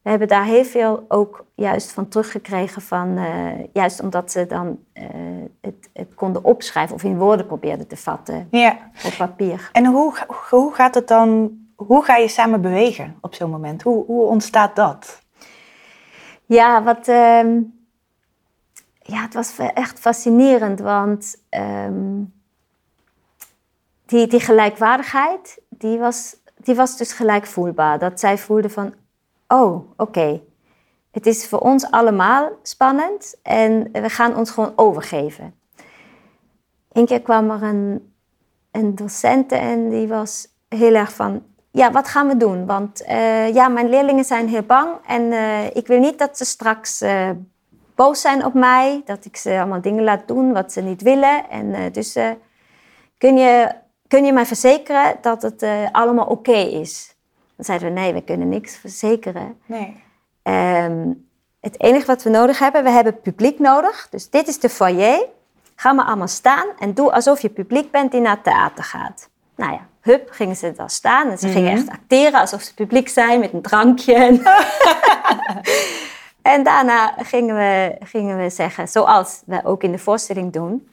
we 0.02 0.10
hebben 0.10 0.28
daar 0.28 0.46
heel 0.46 0.64
veel 0.64 1.06
ook 1.08 1.46
juist 1.56 1.92
van 1.92 2.08
teruggekregen, 2.08 2.82
van, 2.82 3.18
uh, 3.18 3.66
juist 3.74 4.02
omdat 4.02 4.32
ze 4.32 4.46
dan 4.46 4.80
het, 5.62 5.90
het, 5.94 6.14
konden 6.16 6.44
opschrijven 6.44 6.96
of 6.96 7.04
in 7.04 7.18
woorden 7.18 7.46
probeerden 7.46 7.88
te 7.88 7.98
vatten 7.98 8.48
ja. 8.52 8.78
op 9.06 9.14
papier. 9.18 9.70
En 9.72 9.86
hoe, 9.86 10.14
hoe 10.50 10.74
gaat 10.74 10.96
het 10.96 11.08
dan, 11.08 11.58
hoe 11.76 12.04
ga 12.04 12.16
je 12.16 12.28
samen 12.28 12.62
bewegen 12.62 13.18
op 13.22 13.36
zo'n 13.36 13.50
moment? 13.50 13.82
Hoe, 13.82 14.06
hoe 14.06 14.26
ontstaat 14.26 14.76
dat? 14.76 15.22
Ja, 16.46 16.84
wat 16.84 17.08
ehm, 17.08 17.62
ja, 19.10 19.22
het 19.22 19.34
was 19.34 19.58
echt 19.58 20.00
fascinerend, 20.00 20.80
want 20.80 21.36
ehm, 21.50 22.24
die, 24.06 24.28
die 24.28 24.40
gelijkwaardigheid, 24.40 25.62
die 25.70 26.00
was, 26.00 26.36
die 26.56 26.76
was 26.76 26.98
dus 26.98 27.14
gelijk 27.14 27.46
voelbaar. 27.46 28.00
Dat 28.00 28.20
zij 28.20 28.38
voelden 28.38 28.72
van, 28.72 28.94
oh, 29.48 29.92
oké, 29.98 30.42
het 31.12 31.26
is 31.26 31.48
voor 31.48 31.60
ons 31.60 31.92
allemaal 31.92 32.50
spannend 32.64 33.36
en 33.44 33.90
we 33.92 34.10
gaan 34.10 34.36
ons 34.36 34.52
gewoon 34.52 34.74
overgeven. 34.76 35.54
Eén 36.92 37.06
keer 37.06 37.22
kwam 37.22 37.50
er 37.50 37.64
een, 37.64 38.14
een 38.72 38.96
docent 38.96 39.52
en 39.52 39.90
die 39.90 40.08
was 40.08 40.48
heel 40.68 40.94
erg 40.94 41.14
van, 41.14 41.44
ja, 41.72 41.92
wat 41.92 42.08
gaan 42.08 42.28
we 42.28 42.38
doen? 42.38 42.66
Want 42.66 43.02
uh, 43.02 43.54
ja, 43.54 43.68
mijn 43.68 43.90
leerlingen 43.90 44.24
zijn 44.24 44.48
heel 44.48 44.64
bang 44.64 44.90
en 45.06 45.22
uh, 45.22 45.66
ik 45.66 45.88
wil 45.88 46.00
niet 46.00 46.20
dat 46.20 46.38
ze 46.38 46.46
straks 46.46 47.02
uh, 47.02 47.30
boos 48.00 48.22
zijn 48.22 48.46
op 48.46 48.54
mij, 48.54 49.02
dat 49.06 49.26
ik 49.26 49.38
ze 49.38 49.58
allemaal 49.58 49.82
dingen 49.82 50.04
laat 50.04 50.28
doen 50.28 50.54
wat 50.54 50.72
ze 50.72 50.82
niet 50.82 51.02
willen. 51.02 51.50
En 51.50 51.66
uh, 51.66 51.80
dus 51.92 52.18
uh, 52.18 52.30
kun, 53.18 53.38
je, 53.38 53.72
kun 54.08 54.26
je 54.26 54.34
mij 54.34 54.46
verzekeren 54.46 55.16
dat 55.22 55.42
het 55.42 55.64
uh, 55.64 55.88
allemaal 55.92 56.26
oké 56.26 56.58
is? 56.58 57.16
Dan 57.56 57.66
zeiden 57.66 57.88
we 57.88 58.00
nee, 58.00 58.14
we 58.14 58.22
kunnen 58.22 58.50
niks 58.50 58.78
verzekeren. 58.78 59.58
Nee. 59.66 60.04
Um, 60.44 61.28
het 61.60 61.82
enige 61.82 62.06
wat 62.06 62.24
we 62.24 62.30
nodig 62.30 62.60
hebben, 62.60 62.84
we 62.84 62.90
hebben 62.90 63.22
publiek 63.22 63.60
nodig. 63.60 64.08
Dus 64.10 64.30
dit 64.30 64.48
is 64.48 64.60
de 64.60 64.70
foyer. 64.70 65.26
Ga 65.76 65.92
maar 65.92 66.06
allemaal 66.06 66.28
staan 66.28 66.68
en 66.80 66.94
doe 66.94 67.12
alsof 67.12 67.42
je 67.42 67.50
publiek 67.50 67.92
bent 67.92 68.12
die 68.12 68.22
naar 68.22 68.36
het 68.36 68.44
theater 68.44 68.84
gaat. 68.84 69.30
Nou 69.56 69.72
ja, 69.72 69.88
hup, 70.02 70.28
gingen 70.32 70.56
ze 70.56 70.72
daar 70.72 70.90
staan. 70.90 71.30
En 71.30 71.38
ze 71.38 71.48
gingen 71.48 71.72
mhm. 71.72 71.80
echt 71.80 71.90
acteren 71.90 72.40
alsof 72.40 72.62
ze 72.62 72.74
publiek 72.74 73.10
zijn 73.10 73.40
met 73.40 73.54
een 73.54 73.62
drankje. 73.62 74.14
En 74.14 74.42
daarna 76.42 77.14
gingen 77.18 77.56
we, 77.56 77.96
gingen 78.00 78.38
we 78.38 78.50
zeggen, 78.50 78.88
zoals 78.88 79.42
we 79.46 79.62
ook 79.64 79.84
in 79.84 79.92
de 79.92 79.98
voorstelling 79.98 80.54
doen. 80.54 80.90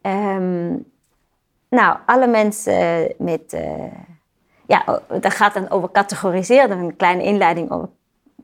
Ehm, 0.00 0.74
nou, 1.68 1.96
alle 2.06 2.26
mensen 2.26 3.14
met. 3.18 3.52
Uh, 3.54 3.62
ja, 4.66 5.00
dat 5.20 5.34
gaat 5.34 5.54
dan 5.54 5.70
over 5.70 5.90
categoriseren. 5.90 6.78
Een 6.78 6.96
kleine 6.96 7.22
inleiding 7.22 7.70
over 7.70 7.88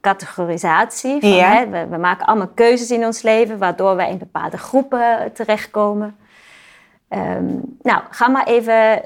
categorisatie. 0.00 1.20
Van, 1.20 1.30
ja. 1.30 1.52
hè, 1.52 1.68
we, 1.68 1.86
we, 1.86 1.96
maken 1.96 2.26
allemaal 2.26 2.48
keuzes 2.54 2.90
in 2.90 3.04
ons 3.04 3.22
leven, 3.22 3.58
waardoor 3.58 3.96
wij 3.96 4.10
in 4.10 4.18
bepaalde 4.18 4.58
groepen 4.58 5.32
terechtkomen. 5.32 6.16
Um, 7.08 7.76
nou, 7.82 8.02
ga 8.10 8.28
maar 8.28 8.46
even 8.46 9.04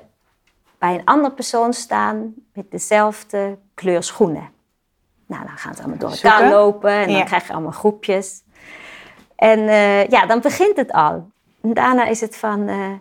bij 0.79 0.95
een 0.95 1.05
andere 1.05 1.35
persoon 1.35 1.73
staan 1.73 2.35
met 2.53 2.71
dezelfde 2.71 3.59
kleur 3.75 4.03
schoenen. 4.03 4.49
Nou, 5.27 5.47
dan 5.47 5.57
gaan 5.57 5.75
ze 5.75 5.81
allemaal 5.81 5.99
door 5.99 6.11
elkaar 6.11 6.51
lopen 6.51 6.91
en 6.91 7.13
dan 7.13 7.25
krijg 7.25 7.47
je 7.47 7.53
allemaal 7.53 7.71
groepjes. 7.71 8.43
En 9.37 9.59
uh, 9.59 10.07
ja, 10.07 10.27
dan 10.27 10.41
begint 10.41 10.77
het 10.77 10.93
al. 10.93 11.31
En 11.63 11.75
daarna 11.75 12.05
is 12.05 12.21
het 12.21 12.37
van, 12.37 12.69
uh, 12.69 12.93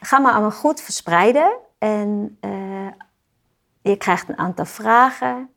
ga 0.00 0.18
maar 0.18 0.32
allemaal 0.32 0.50
goed 0.50 0.80
verspreiden. 0.80 1.56
En 1.78 2.38
uh, 2.40 2.88
je 3.82 3.96
krijgt 3.96 4.28
een 4.28 4.38
aantal 4.38 4.64
vragen. 4.64 5.50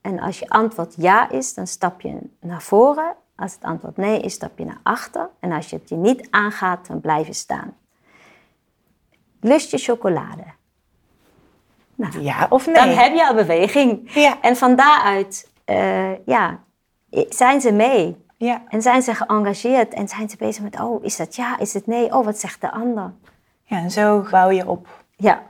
En 0.00 0.20
als 0.20 0.38
je 0.38 0.48
antwoord 0.48 0.94
ja 0.96 1.30
is, 1.30 1.54
dan 1.54 1.66
stap 1.66 2.00
je 2.00 2.18
naar 2.40 2.62
voren. 2.62 3.14
Als 3.36 3.54
het 3.54 3.62
antwoord 3.62 3.96
nee 3.96 4.20
is, 4.20 4.32
stap 4.32 4.58
je 4.58 4.64
naar 4.64 4.80
achter. 4.82 5.28
En 5.40 5.52
als 5.52 5.70
je 5.70 5.76
het 5.76 5.88
je 5.88 5.96
niet 5.96 6.26
aangaat, 6.30 6.86
dan 6.86 7.00
blijf 7.00 7.26
je 7.26 7.32
staan. 7.32 7.76
Lust 9.40 9.70
je 9.70 9.78
chocolade? 9.78 10.44
Nou, 11.94 12.20
ja 12.20 12.46
of 12.50 12.66
nee? 12.66 12.74
Dan 12.74 12.88
heb 12.88 13.14
je 13.14 13.26
al 13.26 13.34
beweging. 13.34 14.12
Ja. 14.12 14.40
En 14.40 14.56
van 14.56 14.76
daaruit 14.76 15.50
uh, 15.66 16.26
ja, 16.26 16.60
zijn 17.28 17.60
ze 17.60 17.72
mee. 17.72 18.16
Ja. 18.36 18.62
En 18.68 18.82
zijn 18.82 19.02
ze 19.02 19.14
geëngageerd 19.14 19.94
en 19.94 20.08
zijn 20.08 20.30
ze 20.30 20.36
bezig 20.36 20.62
met, 20.62 20.80
oh, 20.80 21.04
is 21.04 21.16
dat 21.16 21.36
ja, 21.36 21.58
is 21.58 21.74
het 21.74 21.86
nee? 21.86 22.14
Oh, 22.14 22.24
wat 22.24 22.38
zegt 22.38 22.60
de 22.60 22.72
ander? 22.72 23.12
Ja, 23.62 23.76
en 23.76 23.90
zo 23.90 24.26
bouw 24.30 24.50
je 24.50 24.68
op. 24.68 25.04
Ja. 25.16 25.42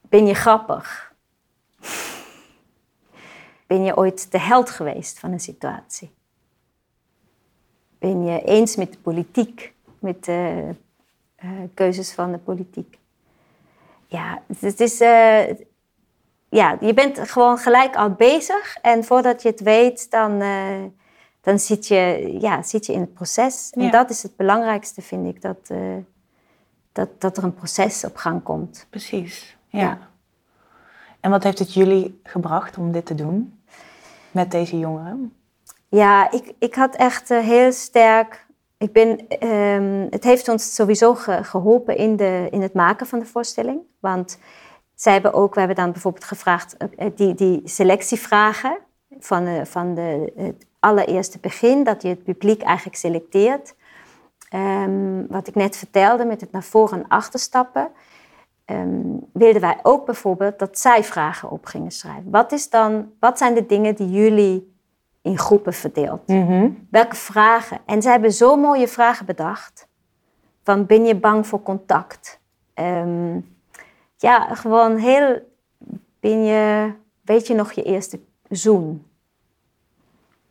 Ben 0.00 0.26
je 0.26 0.34
grappig? 0.34 1.14
Ben 3.66 3.82
je 3.82 3.96
ooit 3.96 4.32
de 4.32 4.38
held 4.38 4.70
geweest 4.70 5.18
van 5.18 5.32
een 5.32 5.40
situatie? 5.40 6.14
Ben 7.98 8.24
je 8.24 8.42
eens 8.42 8.76
met 8.76 8.92
de 8.92 8.98
politiek, 8.98 9.74
met 9.98 10.24
de 10.24 10.74
uh, 11.44 11.50
keuzes 11.74 12.12
van 12.12 12.32
de 12.32 12.38
politiek? 12.38 12.98
Ja, 14.06 14.42
het 14.58 14.80
is, 14.80 15.00
uh, 15.00 15.42
ja, 16.52 16.76
je 16.80 16.94
bent 16.94 17.18
gewoon 17.18 17.58
gelijk 17.58 17.96
al 17.96 18.10
bezig 18.10 18.76
en 18.82 19.04
voordat 19.04 19.42
je 19.42 19.48
het 19.48 19.60
weet, 19.60 20.10
dan, 20.10 20.42
uh, 20.42 20.84
dan 21.40 21.58
zit, 21.58 21.86
je, 21.86 22.36
ja, 22.40 22.62
zit 22.62 22.86
je 22.86 22.92
in 22.92 23.00
het 23.00 23.14
proces. 23.14 23.70
En 23.70 23.90
dat 23.90 24.10
is 24.10 24.22
het 24.22 24.36
belangrijkste, 24.36 25.02
vind 25.02 25.26
ik, 25.26 25.42
dat, 25.42 25.70
dat, 26.92 27.08
dat 27.20 27.36
er 27.36 27.44
een 27.44 27.54
proces 27.54 28.04
op 28.04 28.16
gang 28.16 28.42
komt. 28.42 28.86
Precies, 28.90 29.56
ja. 29.68 29.98
En 31.20 31.30
wat 31.30 31.42
heeft 31.42 31.58
het 31.58 31.74
jullie 31.74 32.20
gebracht 32.22 32.78
om 32.78 32.92
dit 32.92 33.06
te 33.06 33.14
doen 33.14 33.62
met 34.30 34.50
deze 34.50 34.78
jongeren? 34.78 35.36
Ja, 35.88 36.30
ik, 36.30 36.52
ik 36.58 36.74
had 36.74 36.94
echt 36.94 37.30
uh, 37.30 37.38
heel 37.38 37.72
sterk. 37.72 38.46
Ik 38.78 38.92
ben, 38.92 39.08
um, 39.48 40.06
het 40.10 40.24
heeft 40.24 40.48
ons 40.48 40.74
sowieso 40.74 41.14
ge, 41.14 41.44
geholpen 41.44 41.96
in, 41.96 42.16
de, 42.16 42.48
in 42.50 42.62
het 42.62 42.74
maken 42.74 43.06
van 43.06 43.18
de 43.18 43.24
voorstelling. 43.24 43.80
Want 44.00 44.38
zij 45.02 45.12
hebben 45.12 45.32
ook, 45.32 45.54
we 45.54 45.58
hebben 45.58 45.78
dan 45.78 45.92
bijvoorbeeld 45.92 46.24
gevraagd, 46.24 46.76
uh, 46.78 47.06
die, 47.14 47.34
die 47.34 47.60
selectievragen 47.64 48.78
van, 49.18 49.46
uh, 49.46 49.64
van 49.64 49.94
de, 49.94 50.32
het 50.36 50.66
allereerste 50.78 51.38
begin, 51.38 51.84
dat 51.84 52.02
je 52.02 52.08
het 52.08 52.22
publiek 52.22 52.62
eigenlijk 52.62 52.96
selecteert. 52.96 53.74
Um, 54.54 55.26
wat 55.28 55.48
ik 55.48 55.54
net 55.54 55.76
vertelde 55.76 56.24
met 56.24 56.40
het 56.40 56.52
naar 56.52 56.62
voren 56.62 56.98
en 56.98 57.08
achterstappen 57.08 57.90
um, 58.66 59.20
wilden 59.32 59.60
wij 59.60 59.78
ook 59.82 60.06
bijvoorbeeld 60.06 60.58
dat 60.58 60.78
zij 60.78 61.04
vragen 61.04 61.50
op 61.50 61.66
gingen 61.66 61.90
schrijven. 61.90 62.30
Wat, 62.30 62.52
is 62.52 62.70
dan, 62.70 63.12
wat 63.20 63.38
zijn 63.38 63.54
de 63.54 63.66
dingen 63.66 63.94
die 63.94 64.10
jullie 64.10 64.74
in 65.22 65.38
groepen 65.38 65.72
verdeelt? 65.72 66.28
Mm 66.28 66.86
Welke 66.90 67.16
vragen? 67.16 67.78
En 67.86 68.02
zij 68.02 68.12
hebben 68.12 68.32
zo 68.32 68.56
mooie 68.56 68.88
vragen 68.88 69.26
bedacht. 69.26 69.88
Van 70.62 70.86
ben 70.86 71.04
je 71.04 71.16
bang 71.16 71.46
voor 71.46 71.62
contact? 71.62 72.40
Um, 72.74 73.51
ja, 74.22 74.54
gewoon 74.54 74.96
heel... 74.96 75.50
Ben 76.20 76.44
je, 76.44 76.92
weet 77.24 77.46
je 77.46 77.54
nog 77.54 77.72
je 77.72 77.82
eerste 77.82 78.20
zoen? 78.48 79.06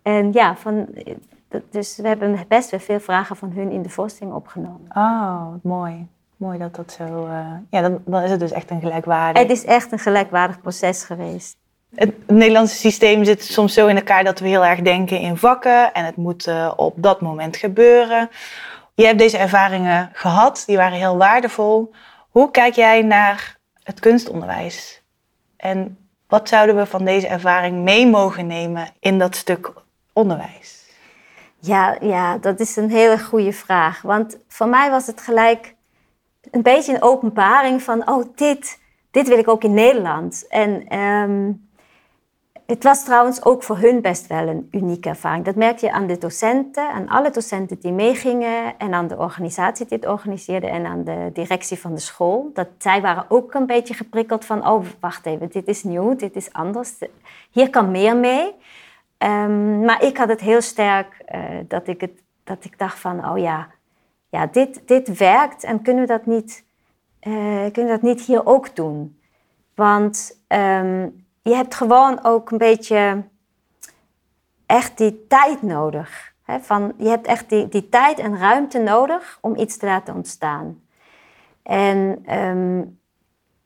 En 0.02 0.34
ja, 0.34 0.56
van, 0.56 0.88
dus 1.70 1.98
we 1.98 2.08
hebben 2.08 2.40
best 2.48 2.70
wel 2.70 2.80
veel 2.80 3.00
vragen 3.00 3.36
van 3.36 3.52
hun 3.52 3.72
in 3.72 3.82
de 3.82 3.90
voorstelling 3.90 4.36
opgenomen. 4.36 4.88
Oh, 4.94 5.48
mooi. 5.64 6.08
Mooi 6.38 6.58
dat 6.58 6.76
dat 6.76 6.92
zo... 6.92 7.26
Uh, 7.26 7.48
ja, 7.70 7.82
dan, 7.82 8.02
dan, 8.06 8.22
is 8.22 8.30
het 8.30 8.40
dus 8.40 8.52
echt 8.52 8.70
een 8.70 8.80
gelijkwaardig... 8.80 9.42
Het 9.42 9.52
is 9.52 9.66
echt 9.66 9.92
een 9.92 10.00
gelijkwaardig 10.00 10.62
proces 10.62 11.04
geweest. 11.04 11.58
Het 11.96 12.28
Nederlandse 12.28 12.76
systeem 12.76 13.24
zit 13.24 13.44
soms 13.44 13.74
zo 13.74 13.88
in 13.88 13.96
elkaar 13.96 14.24
dat 14.24 14.40
we 14.40 14.48
heel 14.48 14.66
erg 14.66 14.82
denken 14.82 15.20
in 15.20 15.38
vakken 15.38 15.94
en 15.94 16.06
het 16.06 16.16
moet 16.16 16.48
uh, 16.48 16.72
op 16.76 16.94
dat 16.98 17.22
moment 17.22 17.58
gebeuren. 17.58 18.30
Je 18.94 19.06
hebt 19.06 19.20
deze 19.20 19.38
ervaringen 19.38 20.10
gehad, 20.14 20.64
die 20.66 20.78
waren 20.78 20.98
heel 20.98 21.18
waardevol. 21.18 21.92
Hoe 22.30 22.52
kijk 22.52 22.76
jij 22.76 23.02
naar 23.02 23.60
het 23.84 24.00
kunstonderwijs? 24.00 25.02
En 25.58 25.98
wat 26.28 26.50
zouden 26.50 26.76
we 26.76 26.86
van 26.86 27.06
deze 27.06 27.28
ervaring 27.28 27.84
mee 27.84 28.08
mogen 28.08 28.48
nemen 28.48 28.90
in 29.00 29.20
dat 29.20 29.36
stuk 29.36 29.74
onderwijs? 30.14 30.90
Ja, 31.60 31.98
ja, 32.02 32.38
dat 32.38 32.60
is 32.60 32.76
een 32.76 32.90
hele 32.90 33.20
goede 33.20 33.54
vraag. 33.54 34.02
Want 34.02 34.38
voor 34.48 34.68
mij 34.68 34.90
was 34.90 35.08
het 35.08 35.22
gelijk 35.22 35.76
een 36.52 36.62
beetje 36.62 36.94
een 36.94 37.02
openbaring 37.02 37.82
van, 37.82 38.10
oh, 38.10 38.26
dit, 38.36 38.80
dit 39.12 39.28
wil 39.28 39.38
ik 39.38 39.48
ook 39.48 39.64
in 39.64 39.74
Nederland. 39.74 40.48
En 40.48 40.98
um, 41.00 41.70
het 42.66 42.84
was 42.84 43.04
trouwens 43.04 43.46
ook 43.46 43.64
voor 43.64 43.78
hun 43.78 44.02
best 44.02 44.28
wel 44.28 44.48
een 44.48 44.68
unieke 44.72 45.10
ervaring. 45.10 45.46
Dat 45.46 45.56
merk 45.56 45.78
je 45.78 45.92
aan 45.92 46.08
de 46.08 46.18
docenten, 46.18 46.90
aan 46.90 47.10
alle 47.10 47.30
docenten 47.30 47.80
die 47.80 47.92
meegingen 47.92 48.78
en 48.78 48.94
aan 48.94 49.08
de 49.08 49.18
organisatie 49.18 49.86
die 49.86 49.98
het 49.98 50.08
organiseerde 50.08 50.68
en 50.68 50.86
aan 50.86 51.04
de 51.04 51.30
directie 51.34 51.80
van 51.80 51.94
de 51.94 52.00
school. 52.00 52.52
Dat 52.54 52.68
zij 52.78 53.02
waren 53.02 53.26
ook 53.28 53.54
een 53.54 53.66
beetje 53.66 53.94
geprikkeld 53.94 54.46
van, 54.46 54.68
oh, 54.68 54.86
wacht 55.00 55.26
even, 55.26 55.50
dit 55.50 55.68
is 55.68 55.84
nieuw, 55.84 56.16
dit 56.16 56.36
is 56.36 56.54
anders. 56.54 56.94
Hier 57.52 57.70
kan 57.70 57.92
meer 57.92 58.18
mee. 58.18 58.54
Um, 59.18 59.86
maar 59.86 60.04
ik 60.04 60.18
had 60.18 60.30
het 60.30 60.42
heel 60.42 60.62
sterk 60.62 61.24
uh, 61.36 61.42
dat, 61.68 61.88
ik 61.88 62.02
het, 62.02 62.22
dat 62.44 62.66
ik 62.66 62.80
dacht 62.80 63.00
van, 63.00 63.30
oh 63.30 63.38
ja, 63.38 63.68
ja, 64.30 64.48
dit, 64.48 64.82
dit 64.86 65.18
werkt 65.18 65.64
en 65.64 65.82
kunnen 65.82 66.02
we 66.02 66.08
dat 66.08 66.26
niet, 66.26 66.64
uh, 67.24 67.34
kunnen 67.72 67.92
we 67.92 68.00
dat 68.00 68.02
niet 68.02 68.22
hier 68.22 68.46
ook 68.46 68.76
doen? 68.76 69.20
Want 69.76 70.42
um, 70.48 71.26
je 71.42 71.56
hebt 71.56 71.76
gewoon 71.76 72.24
ook 72.24 72.52
een 72.52 72.58
beetje 72.58 73.24
echt 74.66 74.98
die 74.98 75.28
tijd 75.28 75.62
nodig. 75.62 76.34
Hè? 76.44 76.60
Van, 76.60 76.94
je 76.98 77.08
hebt 77.08 77.28
echt 77.28 77.50
die, 77.50 77.68
die 77.68 77.90
tijd 77.90 78.20
en 78.20 78.38
ruimte 78.38 78.80
nodig 78.80 79.38
om 79.42 79.56
iets 79.56 79.78
te 79.78 79.86
laten 79.86 80.16
ontstaan. 80.16 80.82
En 81.64 82.24
um, 82.40 83.00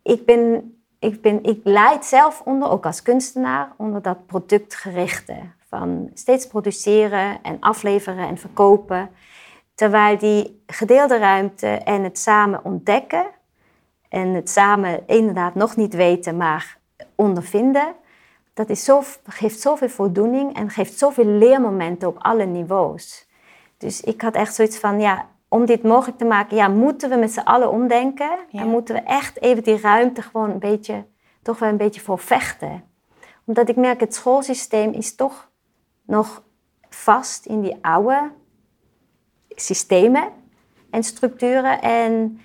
ik, 0.02 0.26
ben, 0.26 0.76
ik, 1.00 1.22
ben, 1.22 1.44
ik 1.44 1.60
leid 1.64 2.06
zelf 2.06 2.42
onder, 2.42 2.70
ook 2.70 2.86
als 2.86 3.02
kunstenaar, 3.02 3.74
onder 3.78 4.02
dat 4.02 4.26
productgerichte. 4.26 5.36
Van 5.68 6.10
steeds 6.14 6.48
produceren 6.48 7.42
en 7.42 7.58
afleveren 7.60 8.28
en 8.28 8.38
verkopen. 8.38 9.10
Terwijl 9.74 10.18
die 10.18 10.64
gedeelde 10.68 11.18
ruimte 11.18 11.68
en 11.68 12.04
het 12.04 12.20
samen 12.20 12.66
ontdekken 12.66 13.26
en 14.10 14.34
het 14.34 14.50
samen 14.50 15.08
inderdaad 15.08 15.56
nog 15.56 15.76
niet 15.76 15.94
weten, 15.94 16.38
maar 16.38 16.78
ondervinden, 17.16 17.96
dat 18.54 18.70
is 18.70 18.84
zo, 18.84 19.04
geeft 19.26 19.60
zoveel 19.60 19.90
voldoening 19.90 20.56
en 20.56 20.70
geeft 20.70 20.98
zoveel 20.98 21.26
leermomenten 21.26 22.08
op 22.08 22.18
alle 22.20 22.46
niveaus. 22.46 23.28
Dus 23.78 24.02
ik 24.02 24.22
had 24.22 24.36
echt 24.36 24.56
zoiets 24.56 24.78
van, 24.78 25.00
ja, 25.00 25.30
om 25.48 25.66
dit 25.66 25.84
mogelijk 25.84 26.18
te 26.18 26.26
maken, 26.26 26.56
ja, 26.56 26.68
moeten 26.68 27.10
we 27.10 27.16
met 27.16 27.32
z'n 27.32 27.40
allen 27.40 27.72
omdenken. 27.72 28.38
Ja. 28.50 28.62
En 28.62 28.68
moeten 28.68 28.96
we 28.96 29.02
echt 29.02 29.42
even 29.42 29.64
die 29.64 29.80
ruimte 29.80 30.22
gewoon 30.22 30.50
een 30.50 30.60
beetje, 30.60 31.06
toch 31.42 31.60
wel 31.60 31.70
een 31.70 31.78
beetje 31.78 32.02
voor 32.02 32.20
vechten. 32.20 32.84
Omdat 33.46 33.70
ik 33.70 33.76
merk, 33.76 34.00
het 34.00 34.16
schoolsysteem 34.16 34.92
is 34.92 35.16
toch 35.16 35.50
nog 36.06 36.44
vast 36.90 37.46
in 37.46 37.62
die 37.62 37.78
oude 37.82 38.32
systemen 39.50 40.30
en 40.90 41.04
structuren. 41.04 41.82
En 41.82 42.40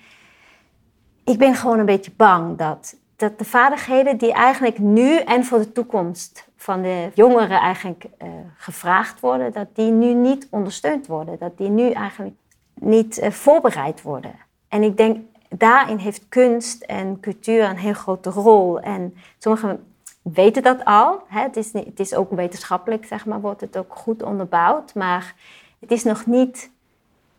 ik 1.24 1.38
ben 1.38 1.54
gewoon 1.54 1.78
een 1.78 1.86
beetje 1.86 2.12
bang 2.16 2.58
dat, 2.58 2.96
dat 3.20 3.38
de 3.38 3.44
vaardigheden 3.44 4.16
die 4.16 4.32
eigenlijk 4.32 4.78
nu 4.78 5.16
en 5.16 5.44
voor 5.44 5.58
de 5.58 5.72
toekomst 5.72 6.48
van 6.56 6.82
de 6.82 7.10
jongeren 7.14 7.60
eigenlijk 7.60 8.04
uh, 8.04 8.28
gevraagd 8.56 9.20
worden, 9.20 9.52
dat 9.52 9.66
die 9.72 9.90
nu 9.90 10.14
niet 10.14 10.46
ondersteund 10.50 11.06
worden. 11.06 11.38
Dat 11.38 11.58
die 11.58 11.68
nu 11.68 11.90
eigenlijk 11.90 12.34
niet 12.74 13.18
uh, 13.18 13.30
voorbereid 13.30 14.02
worden. 14.02 14.34
En 14.68 14.82
ik 14.82 14.96
denk, 14.96 15.16
daarin 15.48 15.96
heeft 15.96 16.28
kunst 16.28 16.82
en 16.82 17.20
cultuur 17.20 17.64
een 17.64 17.78
heel 17.78 17.92
grote 17.92 18.30
rol. 18.30 18.80
En 18.80 19.14
sommigen 19.38 19.94
weten 20.22 20.62
dat 20.62 20.84
al. 20.84 21.22
Hè? 21.26 21.42
Het, 21.42 21.56
is 21.56 21.72
het 21.72 22.00
is 22.00 22.14
ook 22.14 22.30
wetenschappelijk, 22.30 23.06
zeg 23.06 23.26
maar, 23.26 23.40
wordt 23.40 23.60
het 23.60 23.76
ook 23.76 23.94
goed 23.94 24.22
onderbouwd. 24.22 24.94
Maar 24.94 25.34
het 25.80 25.90
is 25.90 26.04
nog 26.04 26.26
niet 26.26 26.70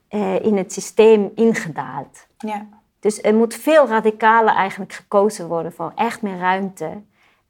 uh, 0.10 0.46
in 0.46 0.58
het 0.58 0.74
systeem 0.74 1.32
ingedaald. 1.36 2.28
Ja. 2.38 2.68
Dus 3.02 3.22
er 3.22 3.36
moet 3.36 3.56
veel 3.56 3.88
radicaler 3.88 4.54
eigenlijk 4.54 4.94
gekozen 4.94 5.48
worden 5.48 5.74
voor 5.74 5.92
echt 5.96 6.22
meer 6.22 6.38
ruimte. 6.38 7.02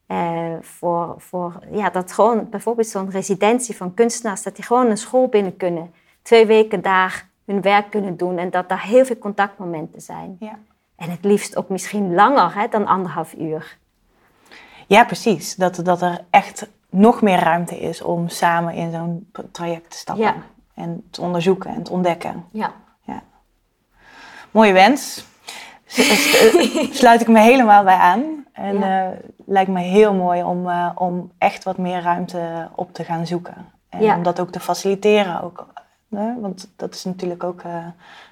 Uh, 0.08 0.54
voor, 0.62 1.16
voor 1.18 1.60
ja, 1.72 1.90
dat 1.90 2.12
gewoon 2.12 2.50
bijvoorbeeld 2.50 2.88
zo'n 2.88 3.10
residentie 3.10 3.76
van 3.76 3.94
kunstenaars, 3.94 4.44
dat 4.44 4.56
die 4.56 4.66
gewoon 4.66 4.90
een 4.90 4.98
school 4.98 5.28
binnen 5.28 5.58
kunnen. 5.58 5.94
Twee 6.22 6.46
weken 6.46 6.82
daar 6.82 7.30
hun 7.46 7.62
werk 7.62 7.90
kunnen 7.90 8.18
doen 8.18 8.38
en 8.38 8.50
dat 8.50 8.70
daar 8.70 8.84
heel 8.84 9.06
veel 9.06 9.18
contactmomenten 9.18 10.02
zijn. 10.02 10.36
Ja. 10.40 10.60
En 10.96 11.10
het 11.10 11.24
liefst 11.24 11.58
ook 11.58 11.70
misschien 11.70 12.14
langer 12.14 12.56
hè, 12.56 12.68
dan 12.68 12.86
anderhalf 12.86 13.34
uur. 13.34 13.78
Ja, 14.88 15.06
precies. 15.06 15.56
Dat, 15.56 15.86
dat 15.86 16.02
er 16.02 16.26
echt 16.30 16.70
nog 16.90 17.22
meer 17.22 17.40
ruimte 17.40 17.80
is 17.80 18.02
om 18.02 18.30
samen 18.30 18.74
in 18.74 18.92
zo'n 18.92 19.32
traject 19.52 19.92
te 19.92 19.98
stappen. 19.98 20.26
Ja 20.26 20.36
en 20.82 21.08
te 21.10 21.22
onderzoeken 21.22 21.74
en 21.74 21.84
te 21.84 21.92
ontdekken. 21.92 22.46
Ja. 22.52 22.74
ja. 23.02 23.24
Mooie 24.52 24.74
wens. 24.74 25.26
Sluit 27.02 27.22
ik 27.22 27.28
me 27.28 27.40
helemaal 27.40 27.84
bij 27.84 27.96
aan. 27.96 28.46
En 28.52 28.80
ja. 28.80 29.12
uh, 29.12 29.18
lijkt 29.46 29.70
me 29.70 29.80
heel 29.80 30.14
mooi 30.14 30.44
om, 30.44 30.68
uh, 30.68 30.90
om 30.96 31.32
echt 31.38 31.64
wat 31.64 31.78
meer 31.78 32.02
ruimte 32.02 32.70
op 32.76 32.94
te 32.94 33.04
gaan 33.04 33.28
zoeken. 33.28 33.56
En 33.90 34.02
ja. 34.02 34.16
om 34.16 34.24
dat 34.24 34.40
ook 34.40 34.52
te 34.52 34.60
faciliteren. 34.60 35.42
Ook, 35.42 35.68
want 36.40 36.74
dat 36.76 36.94
is 36.94 37.04
natuurlijk 37.04 37.44
ook 37.44 37.64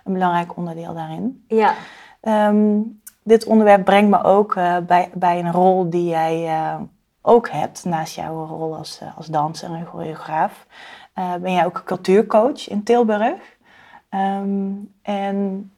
een 0.03 0.13
belangrijk 0.13 0.57
onderdeel 0.57 0.93
daarin. 0.93 1.45
Ja. 1.47 1.73
Um, 2.21 3.01
dit 3.23 3.45
onderwerp 3.45 3.85
brengt 3.85 4.09
me 4.09 4.23
ook 4.23 4.53
bij, 4.87 5.09
bij 5.13 5.39
een 5.39 5.51
rol 5.51 5.89
die 5.89 6.05
jij 6.05 6.49
ook 7.21 7.49
hebt, 7.49 7.85
naast 7.85 8.15
jouw 8.15 8.45
rol 8.45 8.75
als, 8.75 9.01
als 9.15 9.27
danser 9.27 9.73
en 9.73 9.85
choreograaf. 9.85 10.65
Ben 11.13 11.53
jij 11.53 11.65
ook 11.65 11.81
cultuurcoach 11.85 12.69
in 12.69 12.83
Tilburg. 12.83 13.57
Um, 14.09 14.93
en 15.01 15.71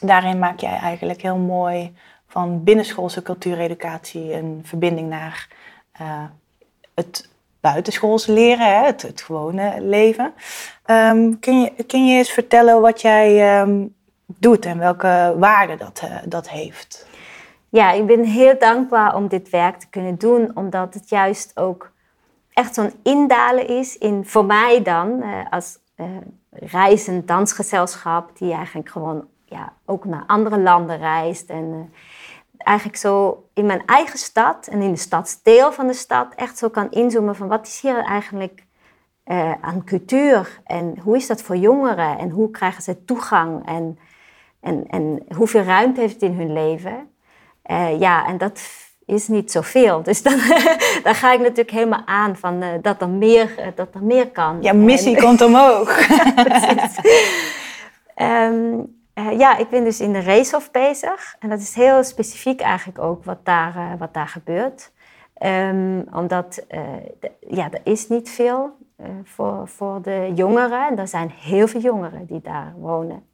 daarin 0.00 0.38
maak 0.38 0.60
jij 0.60 0.76
eigenlijk 0.76 1.22
heel 1.22 1.36
mooi 1.36 1.94
van 2.26 2.64
binnenschoolse 2.64 3.22
cultuureducatie 3.22 4.32
een 4.32 4.60
verbinding 4.64 5.08
naar 5.08 5.48
uh, 6.00 6.24
het 6.94 7.28
buitenschoolse 7.60 8.32
leren, 8.32 8.66
hè, 8.66 8.84
het, 8.84 9.02
het, 9.02 9.22
gewone 9.22 9.80
leven. 9.80 10.34
Ehm, 10.84 11.32
kun, 11.40 11.60
je, 11.60 11.84
kun 11.86 12.06
je 12.06 12.18
eens 12.18 12.30
vertellen 12.30 12.80
wat 12.80 13.00
jij 13.00 13.60
um, 13.60 13.94
doet 14.26 14.66
en 14.66 14.78
welke 14.78 15.34
waarde 15.38 15.76
dat, 15.76 16.02
uh, 16.04 16.16
dat 16.24 16.48
heeft? 16.48 17.06
Ja, 17.68 17.92
ik 17.92 18.06
ben 18.06 18.24
heel 18.24 18.58
dankbaar 18.58 19.14
om 19.14 19.28
dit 19.28 19.50
werk 19.50 19.76
te 19.76 19.88
kunnen 19.88 20.18
doen, 20.18 20.50
omdat 20.54 20.94
het 20.94 21.08
juist 21.08 21.56
ook 21.56 21.92
echt 22.52 22.74
zo'n 22.74 22.92
indalen 23.02 23.68
is 23.68 23.98
in, 23.98 24.24
voor 24.26 24.44
mij 24.44 24.82
dan, 24.82 25.22
uh, 25.22 25.50
als 25.50 25.78
reizend 26.50 27.28
dansgezelschap, 27.28 28.38
die 28.38 28.52
eigenlijk 28.52 28.88
gewoon 28.88 29.26
ja, 29.46 29.72
ook 29.84 30.04
naar 30.04 30.24
andere 30.26 30.60
landen 30.60 30.98
reist. 30.98 31.50
En 31.50 31.64
uh, 31.64 31.80
eigenlijk 32.58 32.98
zo 32.98 33.44
in 33.54 33.66
mijn 33.66 33.82
eigen 33.86 34.18
stad 34.18 34.66
en 34.66 34.82
in 34.82 34.90
de 34.90 34.98
stadsdeel 34.98 35.72
van 35.72 35.86
de 35.86 35.92
stad 35.92 36.34
echt 36.34 36.58
zo 36.58 36.68
kan 36.68 36.90
inzoomen 36.90 37.36
van 37.36 37.48
wat 37.48 37.66
is 37.66 37.80
hier 37.80 38.04
eigenlijk 38.04 38.64
aan 39.60 39.84
cultuur 39.84 40.60
en 40.64 40.98
hoe 40.98 41.16
is 41.16 41.26
dat 41.26 41.42
voor 41.42 41.56
jongeren 41.56 42.18
en 42.18 42.30
hoe 42.30 42.50
krijgen 42.50 42.82
ze 42.82 43.04
toegang 43.04 43.66
en, 43.66 43.98
en, 44.60 44.84
en 44.88 45.22
hoeveel 45.36 45.62
ruimte 45.62 46.00
heeft 46.00 46.12
het 46.12 46.22
in 46.22 46.36
hun 46.36 46.52
leven. 46.52 47.10
ja, 47.98 48.26
en 48.26 48.38
dat 48.38 48.60
is 49.06 49.28
niet 49.28 49.50
zoveel. 49.50 50.02
Dus 50.02 50.22
dan, 50.22 50.38
dan 51.04 51.14
ga 51.14 51.32
ik 51.32 51.40
natuurlijk 51.40 51.70
helemaal 51.70 52.02
aan 52.04 52.36
van 52.36 52.62
uh, 52.62 52.68
dat, 52.82 53.00
er 53.00 53.08
meer, 53.08 53.72
dat 53.74 53.94
er 53.94 54.02
meer 54.02 54.30
kan. 54.30 54.58
Ja, 54.60 54.72
missie 54.72 55.16
en, 55.16 55.22
komt 55.22 55.42
omhoog. 55.42 55.98
um, 58.16 58.94
uh, 59.18 59.38
ja, 59.38 59.56
ik 59.56 59.68
ben 59.68 59.84
dus 59.84 60.00
in 60.00 60.12
de 60.12 60.22
racehof 60.22 60.70
bezig. 60.70 61.36
En 61.38 61.48
dat 61.48 61.60
is 61.60 61.74
heel 61.74 62.04
specifiek 62.04 62.60
eigenlijk 62.60 62.98
ook 62.98 63.24
wat 63.24 63.44
daar, 63.44 63.96
wat 63.98 64.14
daar 64.14 64.28
gebeurt. 64.28 64.92
Um, 65.42 66.06
omdat 66.12 66.64
de, 66.68 67.32
ja, 67.40 67.70
er 67.70 67.80
is 67.84 68.08
niet 68.08 68.30
veel 68.30 68.76
voor, 69.24 69.68
voor 69.68 70.02
de 70.02 70.32
jongeren. 70.34 70.86
En 70.88 70.98
er 70.98 71.08
zijn 71.08 71.30
heel 71.30 71.68
veel 71.68 71.80
jongeren 71.80 72.26
die 72.26 72.40
daar 72.40 72.74
wonen. 72.76 73.26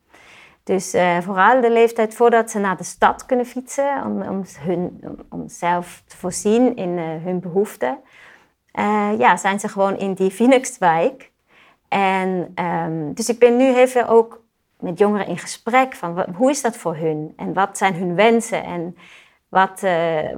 Dus 0.65 0.97
vooral 1.21 1.61
de 1.61 1.71
leeftijd 1.71 2.15
voordat 2.15 2.51
ze 2.51 2.59
naar 2.59 2.77
de 2.77 2.85
stad 2.85 3.27
kunnen 3.27 3.47
fietsen, 3.47 4.05
om, 4.05 4.23
om, 4.23 4.43
hun, 4.59 5.01
om 5.31 5.49
zelf 5.49 6.03
te 6.07 6.17
voorzien 6.17 6.77
in 6.77 6.99
hun 6.99 7.41
behoeften, 7.41 7.99
ja, 9.19 9.37
zijn 9.37 9.61
ze 9.61 9.69
gewoon 9.69 9.99
in 9.99 10.13
die 10.13 10.31
Phoenixwijk. 10.31 11.31
En 11.89 12.55
um, 12.65 13.15
dus 13.15 13.29
ik 13.29 13.39
ben 13.39 13.57
nu 13.57 13.75
even 13.75 14.09
ook 14.09 14.42
met 14.83 14.99
jongeren 14.99 15.27
in 15.27 15.39
gesprek 15.39 15.95
van 15.95 16.27
hoe 16.35 16.51
is 16.51 16.63
dat 16.63 16.77
voor 16.77 16.97
hun 16.97 17.33
en 17.37 17.53
wat 17.53 17.79
zijn 17.79 17.95
hun 17.95 18.15
wensen 18.15 18.65
en 18.65 18.97
wat, 19.49 19.81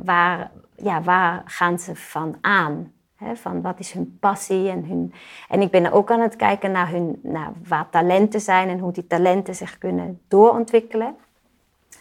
waar, 0.05 0.51
ja, 0.77 1.03
waar 1.03 1.43
gaan 1.45 1.79
ze 1.79 1.97
van 1.97 2.37
aan? 2.41 2.93
van 3.35 3.63
wat 3.63 3.79
is 3.79 3.93
hun 3.93 4.17
passie 4.21 4.69
en 4.71 4.85
hun... 4.85 5.13
En 5.49 5.61
ik 5.61 5.71
ben 5.71 5.93
ook 5.93 6.11
aan 6.11 6.21
het 6.21 6.37
kijken 6.37 6.73
naar, 6.73 6.91
hun, 6.91 7.21
naar 7.23 7.53
waar 7.69 7.91
talenten 7.91 8.41
zijn 8.41 8.69
en 8.69 8.79
hoe 8.79 8.93
die 8.93 9.07
talenten 9.07 9.55
zich 9.55 9.79
kunnen 9.79 10.21
doorontwikkelen. 10.29 11.17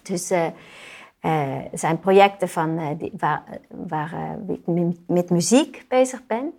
Dus 0.03 0.31
uh, 0.31 0.47
zijn 1.73 1.99
projecten 1.99 2.49
van, 2.49 2.95
die, 2.97 3.13
waar, 3.17 3.43
waar 3.67 4.37
ik 4.47 4.61
met 5.07 5.29
muziek 5.29 5.85
bezig 5.87 6.25
ben. 6.25 6.53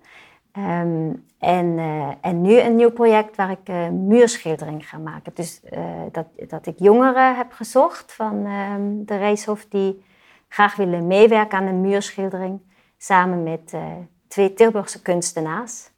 Um, 0.59 1.27
en, 1.39 1.79
en 2.21 2.43
nu 2.43 2.61
een 2.61 2.77
nieuw 2.77 2.91
project 2.91 3.37
waar 3.37 3.51
ik 3.51 3.93
muurschildering 3.93 4.89
ga 4.89 4.99
maken. 4.99 5.33
Dus 5.35 5.61
dat, 6.13 6.27
dat 6.49 6.67
ik 6.67 6.75
jongeren 6.79 7.37
heb 7.37 7.53
gezocht 7.53 8.13
van 8.13 8.47
um, 8.47 9.05
de 9.05 9.19
Racehof 9.19 9.67
die 9.69 10.05
graag 10.49 10.77
willen 10.77 11.07
meewerken 11.07 11.59
aan 11.59 11.67
een 11.67 11.81
muurschildering. 11.81 12.61
Samen 12.99 13.43
met 13.43 13.75
twee 14.29 14.55
Tilburgse 14.55 15.03
kunstenaars, 15.03 15.91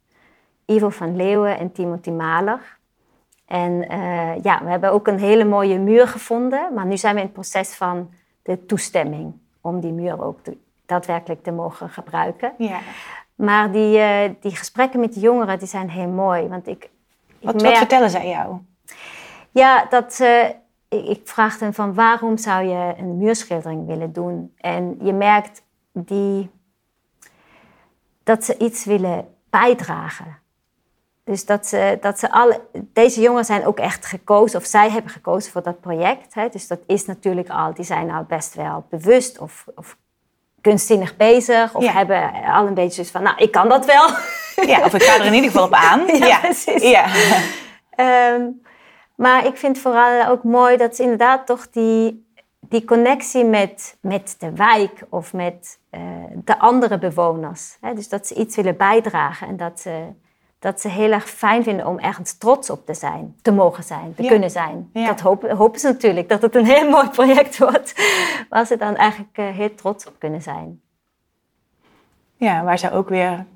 Ivo 0.64 0.88
van 0.88 1.16
Leeuwen 1.16 1.58
en 1.58 1.72
Timothy 1.72 2.10
Maler. 2.10 2.78
En 3.46 3.92
uh, 3.92 4.42
ja, 4.42 4.64
we 4.64 4.70
hebben 4.70 4.92
ook 4.92 5.06
een 5.06 5.18
hele 5.18 5.44
mooie 5.44 5.78
muur 5.78 6.08
gevonden, 6.08 6.74
maar 6.74 6.86
nu 6.86 6.96
zijn 6.96 7.14
we 7.14 7.20
in 7.20 7.26
het 7.26 7.34
proces 7.34 7.74
van 7.74 8.10
de 8.42 8.66
toestemming 8.66 9.32
om 9.60 9.80
die 9.80 9.92
muur 9.92 10.24
ook 10.24 10.38
daadwerkelijk 10.86 11.42
te 11.42 11.52
mogen 11.52 11.88
gebruiken. 11.88 12.52
Ja. 12.58 12.78
Maar 13.36 13.72
die, 13.72 13.98
uh, 13.98 14.30
die 14.40 14.56
gesprekken 14.56 15.00
met 15.00 15.14
de 15.14 15.20
jongeren 15.20 15.58
die 15.58 15.68
zijn 15.68 15.90
heel 15.90 16.08
mooi. 16.08 16.48
Want 16.48 16.66
ik, 16.66 16.84
ik 16.84 16.90
wat, 17.40 17.54
merk... 17.54 17.68
wat 17.68 17.78
vertellen 17.78 18.10
zij 18.10 18.28
jou? 18.28 18.56
Ja, 19.50 19.86
dat 19.90 20.18
uh, 20.22 20.48
ik, 20.88 21.20
vraag 21.24 21.58
hen 21.58 21.74
van 21.74 21.94
waarom 21.94 22.36
zou 22.36 22.66
je 22.66 22.94
een 22.98 23.16
muurschildering 23.16 23.86
willen 23.86 24.12
doen? 24.12 24.54
En 24.56 24.98
je 25.02 25.12
merkt 25.12 25.62
die 25.92 26.50
dat 28.22 28.44
ze 28.44 28.58
iets 28.58 28.84
willen 28.84 29.28
bijdragen. 29.50 30.38
Dus 31.24 31.46
dat 31.46 31.66
ze, 31.66 31.98
dat 32.00 32.18
ze 32.18 32.30
alle, 32.30 32.60
deze 32.72 33.20
jongens 33.20 33.46
zijn 33.46 33.66
ook 33.66 33.78
echt 33.78 34.06
gekozen, 34.06 34.58
of 34.58 34.66
zij 34.66 34.90
hebben 34.90 35.10
gekozen 35.10 35.52
voor 35.52 35.62
dat 35.62 35.80
project. 35.80 36.34
Hè. 36.34 36.48
Dus 36.48 36.66
dat 36.66 36.80
is 36.86 37.06
natuurlijk 37.06 37.48
al, 37.48 37.74
die 37.74 37.84
zijn 37.84 38.10
al 38.10 38.24
best 38.24 38.54
wel 38.54 38.86
bewust 38.88 39.38
of, 39.38 39.66
of 39.74 39.96
kunstzinnig 40.68 41.16
bezig. 41.16 41.74
Of 41.74 41.92
hebben 41.92 42.30
al 42.46 42.66
een 42.66 42.74
beetje 42.74 43.02
dus 43.02 43.10
van, 43.10 43.22
nou, 43.22 43.36
ik 43.36 43.50
kan 43.50 43.68
dat 43.68 43.84
wel. 43.84 44.08
Ja, 44.66 44.84
of 44.84 44.94
ik 44.94 45.02
ga 45.02 45.18
er 45.18 45.26
in 45.26 45.34
ieder 45.34 45.50
geval 45.50 45.66
op 45.66 45.72
aan. 45.72 46.06
ja, 46.18 46.26
ja. 46.26 46.38
precies. 46.38 46.82
Ja. 46.82 47.04
Um, 48.32 48.62
maar 49.24 49.46
ik 49.46 49.56
vind 49.56 49.78
vooral 49.78 50.26
ook 50.26 50.42
mooi 50.42 50.76
dat 50.76 50.96
ze 50.96 51.02
inderdaad 51.02 51.46
toch 51.46 51.70
die 51.70 52.24
die 52.68 52.84
connectie 52.84 53.44
met, 53.44 53.96
met 54.00 54.34
de 54.38 54.52
wijk 54.52 55.04
of 55.08 55.32
met 55.32 55.78
uh, 55.90 56.00
de 56.44 56.58
andere 56.58 56.98
bewoners. 56.98 57.76
Hè? 57.80 57.94
Dus 57.94 58.08
dat 58.08 58.26
ze 58.26 58.34
iets 58.34 58.56
willen 58.56 58.76
bijdragen 58.76 59.48
en 59.48 59.56
dat 59.56 59.80
ze, 59.80 60.06
dat 60.66 60.80
ze 60.80 60.88
heel 60.88 61.12
erg 61.12 61.28
fijn 61.28 61.62
vinden 61.62 61.86
om 61.86 61.98
ergens 61.98 62.38
trots 62.38 62.70
op 62.70 62.86
te 62.86 62.94
zijn, 62.94 63.36
te 63.42 63.52
mogen 63.52 63.84
zijn, 63.84 64.14
te 64.14 64.22
kunnen 64.22 64.50
zijn. 64.50 64.90
Ja. 64.92 65.06
Dat 65.06 65.20
hopen, 65.20 65.56
hopen 65.56 65.80
ze 65.80 65.86
natuurlijk, 65.86 66.28
dat 66.28 66.42
het 66.42 66.54
een 66.54 66.64
heel 66.64 66.90
mooi 66.96 67.08
project 67.08 67.58
wordt, 67.58 67.94
waar 68.48 68.66
ze 68.66 68.76
dan 68.76 68.96
eigenlijk 68.96 69.38
uh, 69.38 69.48
heel 69.48 69.74
trots 69.74 70.06
op 70.06 70.14
kunnen 70.18 70.42
zijn. 70.42 70.80
Ja, 72.36 72.64
waar 72.64 72.78
ze 72.78 72.90
ook 72.90 73.08
weer 73.08 73.46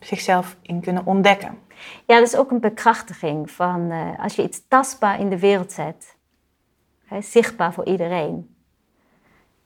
zichzelf 0.00 0.56
in 0.62 0.80
kunnen 0.80 1.06
ontdekken. 1.06 1.58
Ja, 2.06 2.18
dat 2.18 2.26
is 2.26 2.36
ook 2.36 2.50
een 2.50 2.60
bekrachtiging 2.60 3.50
van 3.50 3.80
uh, 3.90 4.22
als 4.22 4.36
je 4.36 4.42
iets 4.42 4.62
tastbaar 4.68 5.20
in 5.20 5.28
de 5.28 5.38
wereld 5.38 5.72
zet 5.72 6.16
zichtbaar 7.20 7.72
voor 7.72 7.84
iedereen. 7.84 8.56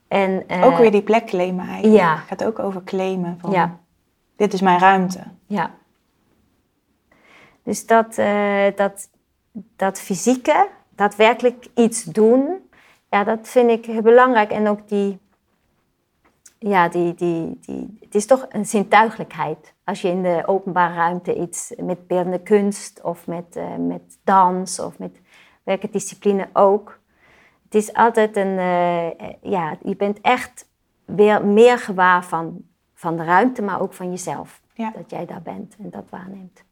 En, 0.08 0.44
uh, 0.48 0.64
ook 0.64 0.76
weer 0.76 0.90
die 0.90 1.02
plek 1.02 1.26
claimen 1.26 1.66
eigenlijk. 1.68 2.02
Ja. 2.02 2.16
Het 2.16 2.26
gaat 2.26 2.44
ook 2.44 2.58
over 2.58 2.84
claimen 2.84 3.38
van 3.40 3.50
ja. 3.50 3.78
dit 4.36 4.52
is 4.52 4.60
mijn 4.60 4.78
ruimte. 4.78 5.22
Ja. 5.46 5.80
Dus 7.62 7.86
dat, 7.86 8.18
uh, 8.18 8.66
dat, 8.76 9.08
dat 9.76 10.00
fysieke, 10.00 10.68
daadwerkelijk 10.90 11.66
iets 11.74 12.04
doen, 12.04 12.70
ja, 13.10 13.24
dat 13.24 13.48
vind 13.48 13.70
ik 13.70 13.86
heel 13.86 14.02
belangrijk. 14.02 14.50
En 14.50 14.68
ook 14.68 14.88
die, 14.88 15.18
ja, 16.58 16.88
die, 16.88 17.14
die, 17.14 17.58
die, 17.60 17.98
het 18.00 18.14
is 18.14 18.26
toch 18.26 18.46
een 18.48 18.66
zintuigelijkheid. 18.66 19.74
Als 19.84 20.02
je 20.02 20.08
in 20.08 20.22
de 20.22 20.42
openbare 20.46 20.94
ruimte 20.94 21.34
iets 21.34 21.72
met 21.76 22.06
beeldende 22.06 22.42
kunst 22.42 23.00
of 23.02 23.26
met, 23.26 23.56
uh, 23.56 23.76
met 23.76 24.18
dans 24.24 24.80
of 24.80 24.98
met 24.98 25.20
welke 25.62 25.90
discipline 25.90 26.48
ook 26.52 27.00
het 27.72 27.82
is 27.82 27.92
altijd 27.92 28.36
een, 28.36 28.58
uh, 28.58 29.10
ja, 29.40 29.76
je 29.82 29.96
bent 29.96 30.20
echt 30.20 30.68
weer 31.04 31.44
meer 31.44 31.78
gewaar 31.78 32.24
van, 32.24 32.64
van 32.94 33.16
de 33.16 33.24
ruimte, 33.24 33.62
maar 33.62 33.80
ook 33.80 33.92
van 33.92 34.10
jezelf. 34.10 34.60
Dat 34.74 35.10
jij 35.10 35.26
daar 35.26 35.42
bent 35.42 35.76
en 35.78 35.90
dat 35.90 36.04
waarneemt. 36.10 36.64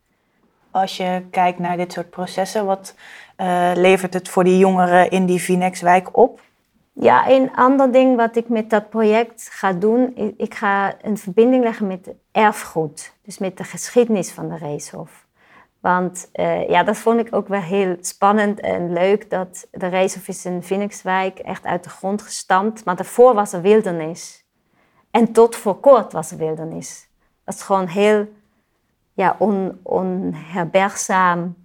Als 0.71 0.97
je 0.97 1.23
kijkt 1.31 1.59
naar 1.59 1.77
dit 1.77 1.93
soort 1.93 2.11
processen, 2.11 2.67
wat 2.67 2.95
uh, 3.37 3.71
levert 3.75 4.15
het 4.15 4.29
voor 4.29 4.45
die 4.45 4.59
jongeren 4.59 5.11
in 5.11 5.27
die 5.27 5.41
Vinexwijk 5.41 6.17
op? 6.17 6.41
Ja, 6.93 7.29
een 7.29 7.51
ander 7.55 7.93
ding 7.93 8.17
wat 8.17 8.37
ik 8.37 8.49
met 8.49 8.71
dat 8.71 8.91
project 8.91 9.49
ga 9.53 9.73
doen, 9.73 10.13
ik 10.37 10.55
ga 10.55 10.95
een 11.03 11.19
verbinding 11.19 11.63
leggen 11.63 11.87
met 11.87 12.15
erfgoed. 12.33 13.13
Dus 13.23 13.39
met 13.39 13.57
de 13.57 13.65
geschiedenis 13.65 14.33
van 14.33 14.49
de 14.49 14.59
Racehof. 14.59 15.27
Want 15.81 16.31
uh, 16.35 16.69
ja, 16.69 16.83
dat 16.83 16.97
vond 16.97 17.21
ik 17.21 17.35
ook 17.35 17.49
wel 17.49 17.61
heel 17.61 17.97
spannend 18.01 18.61
en 18.61 18.93
leuk. 18.93 19.31
Dat 19.31 19.67
de 19.71 19.89
Racehof 19.89 20.29
is 20.29 20.45
in 20.45 20.63
Phoenixwijk 20.63 21.39
echt 21.39 21.65
uit 21.65 21.85
de 21.85 21.91
grond 21.91 22.23
gestampt. 22.23 22.85
Maar 22.85 22.97
daarvoor 22.97 23.35
was 23.35 23.53
er 23.53 23.63
wildernis. 23.63 24.45
En 25.11 25.33
tot 25.33 25.57
voor 25.57 25.81
kort 25.81 26.13
was 26.13 26.31
er 26.31 26.37
wildernis. 26.37 27.09
Het 27.45 27.55
was 27.55 27.63
gewoon 27.63 27.87
heel 27.87 28.29
ja, 29.13 29.37
on, 29.39 29.81
onherbergzaam. 29.83 31.59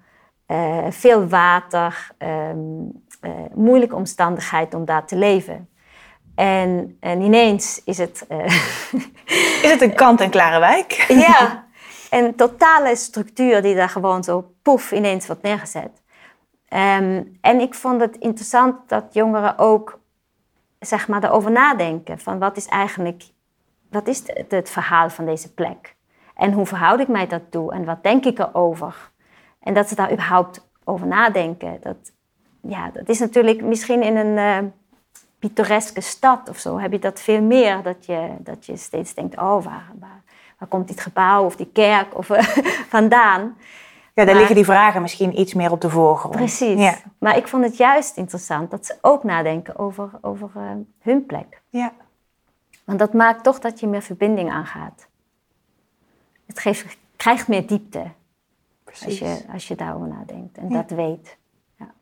Uh, 0.47 0.85
veel 0.89 1.27
water. 1.27 2.11
Um, 2.17 3.03
uh, 3.21 3.31
moeilijke 3.53 3.95
omstandigheid 3.95 4.73
om 4.73 4.85
daar 4.85 5.05
te 5.05 5.15
leven. 5.15 5.69
En, 6.35 6.97
en 6.99 7.21
ineens 7.21 7.81
is 7.83 7.97
het... 7.97 8.25
is 9.63 9.71
het 9.71 9.81
een 9.81 9.95
kant-en-klare 9.95 10.59
wijk? 10.59 11.05
ja, 11.07 11.65
een 12.09 12.35
totale 12.35 12.95
structuur 12.95 13.61
die 13.61 13.75
daar 13.75 13.89
gewoon 13.89 14.23
zo 14.23 14.53
poef 14.61 14.91
ineens 14.91 15.27
wordt 15.27 15.41
neergezet. 15.41 16.03
Um, 16.69 17.37
en 17.41 17.59
ik 17.59 17.73
vond 17.73 18.01
het 18.01 18.15
interessant 18.15 18.89
dat 18.89 19.03
jongeren 19.11 19.57
ook 19.57 19.99
zeg 20.79 21.07
maar 21.07 21.23
erover 21.23 21.51
nadenken 21.51 22.19
van 22.19 22.39
wat 22.39 22.57
is 22.57 22.65
eigenlijk, 22.65 23.23
wat 23.89 24.07
is 24.07 24.21
het, 24.25 24.51
het 24.51 24.69
verhaal 24.69 25.09
van 25.09 25.25
deze 25.25 25.53
plek? 25.53 25.95
En 26.35 26.51
hoe 26.51 26.65
verhoud 26.65 26.99
ik 26.99 27.07
mij 27.07 27.27
dat 27.27 27.41
toe? 27.49 27.73
En 27.73 27.85
wat 27.85 28.03
denk 28.03 28.25
ik 28.25 28.39
erover? 28.39 29.11
En 29.59 29.73
dat 29.73 29.87
ze 29.87 29.95
daar 29.95 30.11
überhaupt 30.11 30.67
over 30.83 31.07
nadenken. 31.07 31.77
Dat, 31.81 32.11
ja, 32.61 32.89
dat 32.93 33.09
is 33.09 33.19
natuurlijk 33.19 33.61
misschien 33.61 34.03
in 34.03 34.15
een 34.15 34.37
uh, 34.37 34.69
pittoreske 35.39 36.01
stad 36.01 36.49
of 36.49 36.57
zo 36.57 36.79
heb 36.79 36.91
je 36.91 36.99
dat 36.99 37.21
veel 37.21 37.41
meer. 37.41 37.83
Dat 37.83 38.05
je, 38.05 38.29
dat 38.39 38.65
je 38.65 38.77
steeds 38.77 39.13
denkt, 39.13 39.37
oh, 39.37 39.63
waar, 39.63 39.91
waar, 39.99 40.21
waar 40.59 40.67
komt 40.67 40.87
dit 40.87 40.99
gebouw 40.99 41.45
of 41.45 41.55
die 41.55 41.69
kerk 41.73 42.17
of, 42.17 42.27
vandaan? 42.95 43.57
Ja, 44.13 44.25
daar 44.25 44.35
liggen 44.35 44.55
die 44.55 44.65
vragen 44.65 45.01
misschien 45.01 45.39
iets 45.39 45.53
meer 45.53 45.71
op 45.71 45.81
de 45.81 45.89
voorgrond. 45.89 46.35
Precies. 46.35 46.79
Ja. 46.79 46.95
Maar 47.17 47.37
ik 47.37 47.47
vond 47.47 47.63
het 47.63 47.77
juist 47.77 48.17
interessant 48.17 48.71
dat 48.71 48.85
ze 48.85 48.95
ook 49.01 49.23
nadenken 49.23 49.77
over, 49.77 50.09
over 50.21 50.49
uh, 50.57 50.61
hun 50.99 51.25
plek. 51.25 51.61
Ja. 51.69 51.91
Want 52.85 52.99
dat 52.99 53.13
maakt 53.13 53.43
toch 53.43 53.59
dat 53.59 53.79
je 53.79 53.87
meer 53.87 54.01
verbinding 54.01 54.51
aangaat. 54.51 55.07
Het 56.45 56.59
geeft, 56.59 56.97
krijgt 57.15 57.47
meer 57.47 57.67
diepte 57.67 58.11
als 59.03 59.19
je, 59.19 59.45
als 59.53 59.67
je 59.67 59.75
daarover 59.75 60.07
nadenkt 60.07 60.57
en 60.57 60.69
dat 60.69 60.89
weet. 60.89 61.37
Ja. 61.77 61.93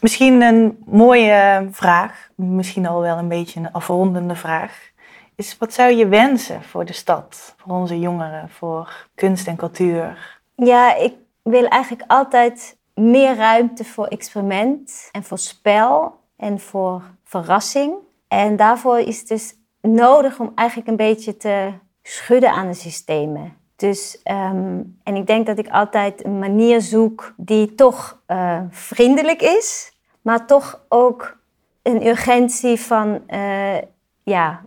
Misschien 0.00 0.42
een 0.42 0.82
mooie 0.86 1.68
vraag, 1.70 2.30
misschien 2.34 2.86
al 2.86 3.00
wel 3.00 3.18
een 3.18 3.28
beetje 3.28 3.60
een 3.60 3.72
afrondende 3.72 4.34
vraag. 4.34 4.90
Is 5.34 5.58
wat 5.58 5.72
zou 5.72 5.92
je 5.92 6.08
wensen 6.08 6.62
voor 6.62 6.84
de 6.84 6.92
stad, 6.92 7.54
voor 7.56 7.74
onze 7.74 7.98
jongeren, 7.98 8.48
voor 8.48 9.08
kunst 9.14 9.46
en 9.46 9.56
cultuur? 9.56 10.40
Ja, 10.54 10.94
ik 10.94 11.14
wil 11.42 11.66
eigenlijk 11.68 12.10
altijd 12.10 12.76
meer 12.94 13.36
ruimte 13.36 13.84
voor 13.84 14.06
experiment 14.06 15.08
en 15.12 15.24
voor 15.24 15.38
spel 15.38 16.20
en 16.36 16.60
voor 16.60 17.02
verrassing. 17.24 17.94
En 18.28 18.56
daarvoor 18.56 18.98
is 18.98 19.18
het 19.18 19.28
dus 19.28 19.54
nodig 19.80 20.38
om 20.38 20.52
eigenlijk 20.54 20.88
een 20.88 20.96
beetje 20.96 21.36
te 21.36 21.72
schudden 22.10 22.50
aan 22.50 22.66
de 22.66 22.74
systemen. 22.74 23.56
Dus, 23.76 24.22
ehm, 24.22 24.82
en 25.02 25.14
ik 25.14 25.26
denk 25.26 25.46
dat 25.46 25.58
ik 25.58 25.68
altijd 25.68 26.24
een 26.24 26.38
manier 26.38 26.80
zoek 26.80 27.34
die 27.36 27.74
toch 27.74 28.22
uh, 28.28 28.60
vriendelijk 28.70 29.42
is, 29.42 29.92
maar 30.22 30.46
toch 30.46 30.84
ook 30.88 31.36
een 31.82 32.06
urgentie 32.06 32.80
van, 32.80 33.20
uh, 33.28 33.78
ja, 34.22 34.60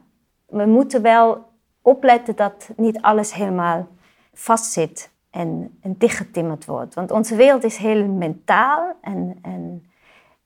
we 0.46 0.66
moeten 0.66 1.02
wel 1.02 1.46
opletten 1.82 2.36
dat 2.36 2.70
niet 2.76 3.02
alles 3.02 3.34
helemaal 3.34 3.88
vastzit 4.34 5.10
en, 5.30 5.78
en 5.82 5.96
dichtgetimmerd 5.98 6.66
wordt. 6.66 6.94
Want 6.94 7.12
onze 7.12 7.36
wereld 7.36 7.64
is 7.64 7.78
heel 7.78 8.06
mentaal 8.06 8.94
en, 9.02 9.40
en 9.42 9.86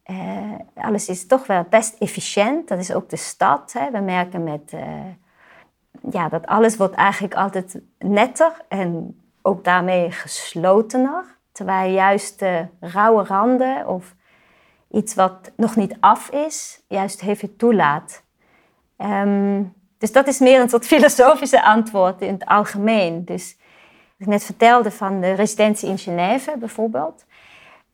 uh, 0.05 0.53
alles 0.75 1.07
is 1.07 1.27
toch 1.27 1.47
wel 1.47 1.65
best 1.69 1.95
efficiënt. 1.99 2.67
Dat 2.67 2.79
is 2.79 2.93
ook 2.93 3.09
de 3.09 3.15
stad. 3.15 3.73
Hè. 3.73 3.91
We 3.91 3.99
merken 3.99 4.43
met, 4.43 4.73
ja, 6.11 6.29
dat 6.29 6.45
alles 6.45 6.77
wordt 6.77 6.95
eigenlijk 6.95 7.35
altijd 7.35 7.79
netter 7.99 8.51
en 8.67 9.19
ook 9.41 9.63
daarmee 9.63 10.11
geslotener. 10.11 11.35
Terwijl 11.51 11.93
juist 11.93 12.39
de 12.39 12.65
rauwe 12.79 13.23
randen 13.23 13.87
of 13.87 14.15
iets 14.91 15.15
wat 15.15 15.51
nog 15.55 15.75
niet 15.75 15.97
af 15.99 16.29
is, 16.29 16.81
juist 16.87 17.21
veel 17.23 17.55
toelaat. 17.57 18.23
Um, 18.97 19.73
dus 19.97 20.11
dat 20.11 20.27
is 20.27 20.39
meer 20.39 20.61
een 20.61 20.69
soort 20.69 20.85
filosofische 20.85 21.63
antwoord 21.63 22.21
in 22.21 22.33
het 22.33 22.45
algemeen. 22.45 23.25
Dus 23.25 23.57
ik 24.17 24.27
net 24.27 24.43
vertelde 24.43 24.91
van 24.91 25.21
de 25.21 25.31
residentie 25.31 25.89
in 25.89 25.97
Genève 25.97 26.57
bijvoorbeeld, 26.57 27.25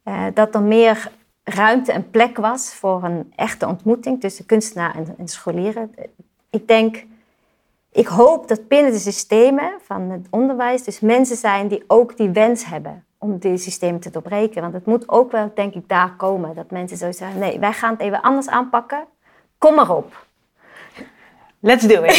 uh, 0.06 0.26
dat 0.34 0.56
er 0.56 0.62
meer 0.62 1.12
ruimte 1.44 1.92
en 1.92 2.10
plek 2.10 2.38
was 2.38 2.74
voor 2.74 3.04
een 3.04 3.34
echte 3.36 3.68
ontmoeting 3.68 4.22
tussen 4.22 4.46
kunstenaar 4.46 4.96
en, 4.96 5.16
en 5.18 5.28
scholieren. 5.28 5.96
Ik 6.50 6.68
denk, 6.68 7.06
ik 7.94 8.08
hoop 8.08 8.48
dat 8.48 8.68
binnen 8.68 8.92
de 8.92 9.00
systemen 9.00 9.72
van 9.82 10.10
het 10.10 10.28
onderwijs 10.30 10.84
dus 10.84 11.00
mensen 11.00 11.38
zijn 11.38 11.68
die 11.68 11.84
ook 11.88 12.18
die 12.18 12.30
wens 12.30 12.66
hebben 12.66 13.06
om 13.18 13.38
die 13.38 13.58
systemen 13.58 14.00
te 14.00 14.10
doorbreken. 14.10 14.62
Want 14.62 14.74
het 14.74 14.86
moet 14.86 15.10
ook 15.10 15.32
wel, 15.32 15.52
denk 15.56 15.74
ik, 15.74 15.90
daar 15.90 16.16
komen. 16.16 16.56
Dat 16.56 16.72
mensen 16.72 16.98
zo 16.98 17.12
zeggen, 17.12 17.40
nee, 17.40 17.60
wij 17.60 17.74
gaan 17.74 17.92
het 17.92 18.02
even 18.02 18.22
anders 18.22 18.50
aanpakken. 18.50 19.06
Kom 19.58 19.76
maar 19.76 19.96
op. 19.96 20.26
Let's 21.60 21.88
do 21.88 22.04
it. 22.04 22.18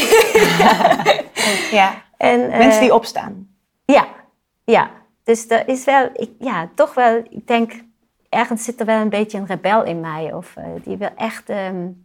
ja. 1.79 2.03
En, 2.17 2.49
mensen 2.49 2.81
die 2.81 2.89
eh, 2.89 2.95
opstaan. 2.95 3.49
Ja, 3.85 4.07
ja. 4.65 4.91
Dus 5.25 5.51
er 5.51 5.69
is 5.69 5.85
wel, 5.85 6.11
ik, 6.13 6.31
ja, 6.39 6.69
toch 6.75 6.95
wel, 6.95 7.23
ik 7.31 7.47
denk, 7.47 7.73
ergens 8.29 8.65
zit 8.65 8.81
er 8.81 8.87
wel 8.87 9.01
een 9.01 9.09
beetje 9.09 9.39
een 9.39 9.47
rebel 9.47 9.85
in 9.85 10.01
mij. 10.01 10.33
Of 10.33 10.55
uh, 10.59 10.65
die 10.83 10.97
wil 10.97 11.11
echt 11.17 11.49
um, 11.49 12.04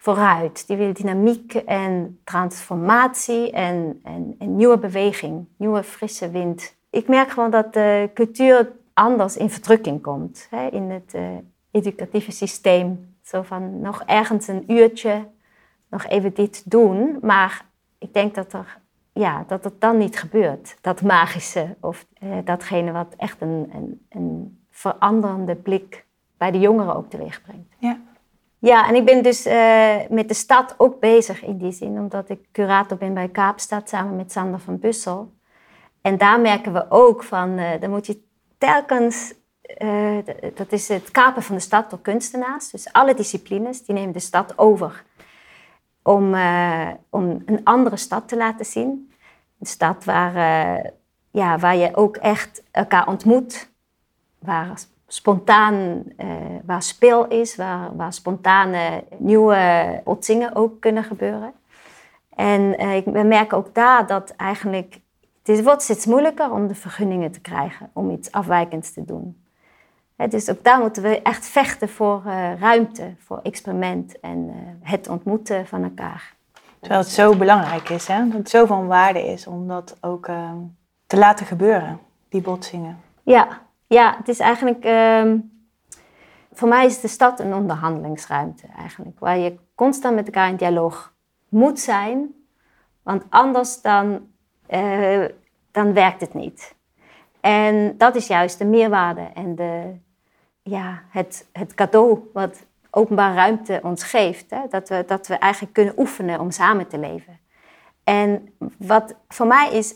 vooruit. 0.00 0.66
Die 0.66 0.76
wil 0.76 0.92
dynamiek 0.92 1.54
en 1.54 2.20
transformatie 2.24 3.50
en, 3.50 4.00
en, 4.02 4.34
en, 4.38 4.56
nieuwe 4.56 4.78
beweging, 4.78 5.46
nieuwe 5.56 5.82
frisse 5.82 6.30
wind. 6.30 6.76
Ik 6.90 7.08
merk 7.08 7.30
gewoon 7.30 7.50
dat 7.50 7.72
de 7.72 8.10
cultuur 8.14 8.72
anders 8.94 9.36
in 9.36 9.50
verdrukking 9.50 10.02
komt 10.02 10.46
hè, 10.50 10.66
in 10.66 10.90
het 10.90 11.12
uh, 11.14 11.22
educatieve 11.70 12.30
systeem. 12.30 13.14
Zo 13.22 13.42
van 13.42 13.80
nog 13.80 14.02
ergens 14.06 14.48
een 14.48 14.72
uurtje, 14.72 15.26
nog 15.88 16.06
even 16.06 16.34
dit 16.34 16.70
doen. 16.70 17.18
Maar 17.22 17.64
ik 17.98 18.14
denk 18.14 18.34
dat 18.34 18.52
er 18.52 18.78
ja, 19.12 19.44
dat 19.46 19.64
het 19.64 19.80
dan 19.80 19.98
niet 19.98 20.18
gebeurt. 20.18 20.76
Dat 20.80 21.02
magische 21.02 21.76
of 21.80 22.06
eh, 22.12 22.38
datgene 22.44 22.92
wat 22.92 23.14
echt 23.16 23.40
een, 23.40 23.70
een, 23.72 24.06
een, 24.08 24.58
veranderende 24.70 25.54
blik 25.54 26.04
bij 26.36 26.50
de 26.50 26.58
jongeren 26.58 26.96
ook 26.96 27.10
teweeg 27.10 27.42
brengt. 27.42 27.74
Ja. 27.78 27.98
Ja, 28.60 28.88
en 28.88 28.94
ik 28.94 29.04
ben 29.04 29.22
dus 29.22 29.46
uh, 29.46 29.96
met 30.08 30.28
de 30.28 30.34
stad 30.34 30.74
ook 30.76 31.00
bezig 31.00 31.42
in 31.44 31.56
die 31.56 31.72
zin, 31.72 31.98
omdat 31.98 32.28
ik 32.28 32.48
curator 32.52 32.98
ben 32.98 33.14
bij 33.14 33.28
Kaapstad 33.28 33.88
samen 33.88 34.16
met 34.16 34.32
Sander 34.32 34.60
van 34.60 34.78
Bussel. 34.78 35.32
En 36.02 36.18
daar 36.18 36.40
merken 36.40 36.72
we 36.72 36.86
ook 36.88 37.22
van, 37.22 37.58
uh, 37.58 37.80
dan 37.80 37.90
moet 37.90 38.06
je 38.06 38.22
telkens, 38.58 39.34
uh, 39.78 40.18
dat 40.54 40.72
is 40.72 40.88
het 40.88 41.10
kapen 41.10 41.42
van 41.42 41.54
de 41.54 41.60
stad 41.60 41.90
door 41.90 42.00
kunstenaars. 42.00 42.70
Dus 42.70 42.92
alle 42.92 43.14
disciplines, 43.14 43.84
die 43.84 43.94
nemen 43.94 44.12
de 44.12 44.20
stad 44.20 44.58
over 44.58 45.04
om, 46.02 46.34
om 47.10 47.42
een 47.44 47.60
andere 47.64 47.96
stad 47.96 48.28
te 48.28 48.36
laten 48.36 48.66
zien. 48.66 49.12
Een 49.60 49.66
stad 49.66 50.04
waar, 50.04 50.34
ja, 51.30 51.58
waar 51.58 51.76
je 51.76 51.96
ook 51.96 52.16
echt 52.16 52.62
elkaar 52.70 53.06
ontmoet, 53.06 53.70
waar 54.38 54.80
spontaan, 55.12 56.02
uh, 56.18 56.26
waar 56.64 56.82
speel 56.82 57.26
is, 57.26 57.56
waar, 57.56 57.96
waar 57.96 58.12
spontane 58.12 59.04
nieuwe 59.16 60.00
botsingen 60.04 60.54
ook 60.54 60.80
kunnen 60.80 61.04
gebeuren. 61.04 61.52
En 62.34 62.70
we 63.12 63.22
merken 63.22 63.56
ook 63.56 63.74
daar 63.74 64.06
dat 64.06 64.30
eigenlijk, 64.36 65.00
het 65.42 65.62
wordt 65.62 65.82
steeds 65.82 66.06
moeilijker 66.06 66.52
om 66.52 66.66
de 66.66 66.74
vergunningen 66.74 67.30
te 67.30 67.40
krijgen 67.40 67.90
om 67.92 68.10
iets 68.10 68.32
afwijkends 68.32 68.92
te 68.92 69.04
doen 69.04 69.36
dus 70.28 70.50
ook 70.50 70.64
daar 70.64 70.80
moeten 70.80 71.02
we 71.02 71.22
echt 71.22 71.46
vechten 71.46 71.88
voor 71.88 72.22
uh, 72.26 72.60
ruimte, 72.60 73.14
voor 73.18 73.40
experiment 73.42 74.20
en 74.20 74.50
het 74.82 75.08
ontmoeten 75.08 75.66
van 75.66 75.82
elkaar. 75.82 76.34
Terwijl 76.80 77.00
het 77.00 77.10
zo 77.10 77.36
belangrijk 77.36 77.88
is, 77.88 78.06
hè? 78.06 78.24
dat 78.24 78.38
het 78.38 78.50
zo 78.50 78.66
van 78.66 78.86
waarde 78.86 79.26
is 79.26 79.46
om 79.46 79.68
dat 79.68 79.96
ook 80.00 80.30
te 81.06 81.16
laten 81.16 81.46
gebeuren, 81.46 81.98
die 82.28 82.40
botsingen. 82.40 83.00
Ja, 83.22 83.60
ja 83.94 84.16
het 84.16 84.28
is 84.28 84.38
eigenlijk, 84.38 84.84
uh, 84.84 85.32
voor 86.52 86.68
mij 86.68 86.86
is 86.86 87.00
de 87.00 87.08
stad 87.08 87.40
een 87.40 87.54
onderhandelingsruimte 87.54 88.66
eigenlijk, 88.76 89.18
waar 89.18 89.38
je 89.38 89.58
constant 89.74 90.14
met 90.14 90.26
elkaar 90.26 90.48
in 90.48 90.56
dialoog 90.56 91.14
moet 91.48 91.80
zijn, 91.80 92.34
want 93.02 93.24
anders 93.28 93.80
dan, 93.80 94.28
eh, 94.66 95.24
dan 95.70 95.92
werkt 95.92 96.20
het 96.20 96.34
niet. 96.34 96.74
En 97.40 97.98
dat 97.98 98.14
is 98.14 98.26
juist 98.26 98.58
de 98.58 98.64
meerwaarde 98.64 99.30
en 99.34 99.54
de, 99.54 99.94
ja, 100.62 101.02
het, 101.08 101.48
het 101.52 101.74
cadeau 101.74 102.30
wat 102.32 102.66
openbare 102.90 103.34
ruimte 103.34 103.80
ons 103.82 104.02
geeft. 104.02 104.50
Hè? 104.50 104.60
Dat, 104.68 104.88
we, 104.88 105.04
dat 105.06 105.26
we 105.26 105.34
eigenlijk 105.34 105.72
kunnen 105.72 105.94
oefenen 105.98 106.40
om 106.40 106.50
samen 106.50 106.88
te 106.88 106.98
leven. 106.98 107.38
En 108.04 108.54
wat 108.78 109.14
voor 109.28 109.46
mij 109.46 109.72
is 109.72 109.94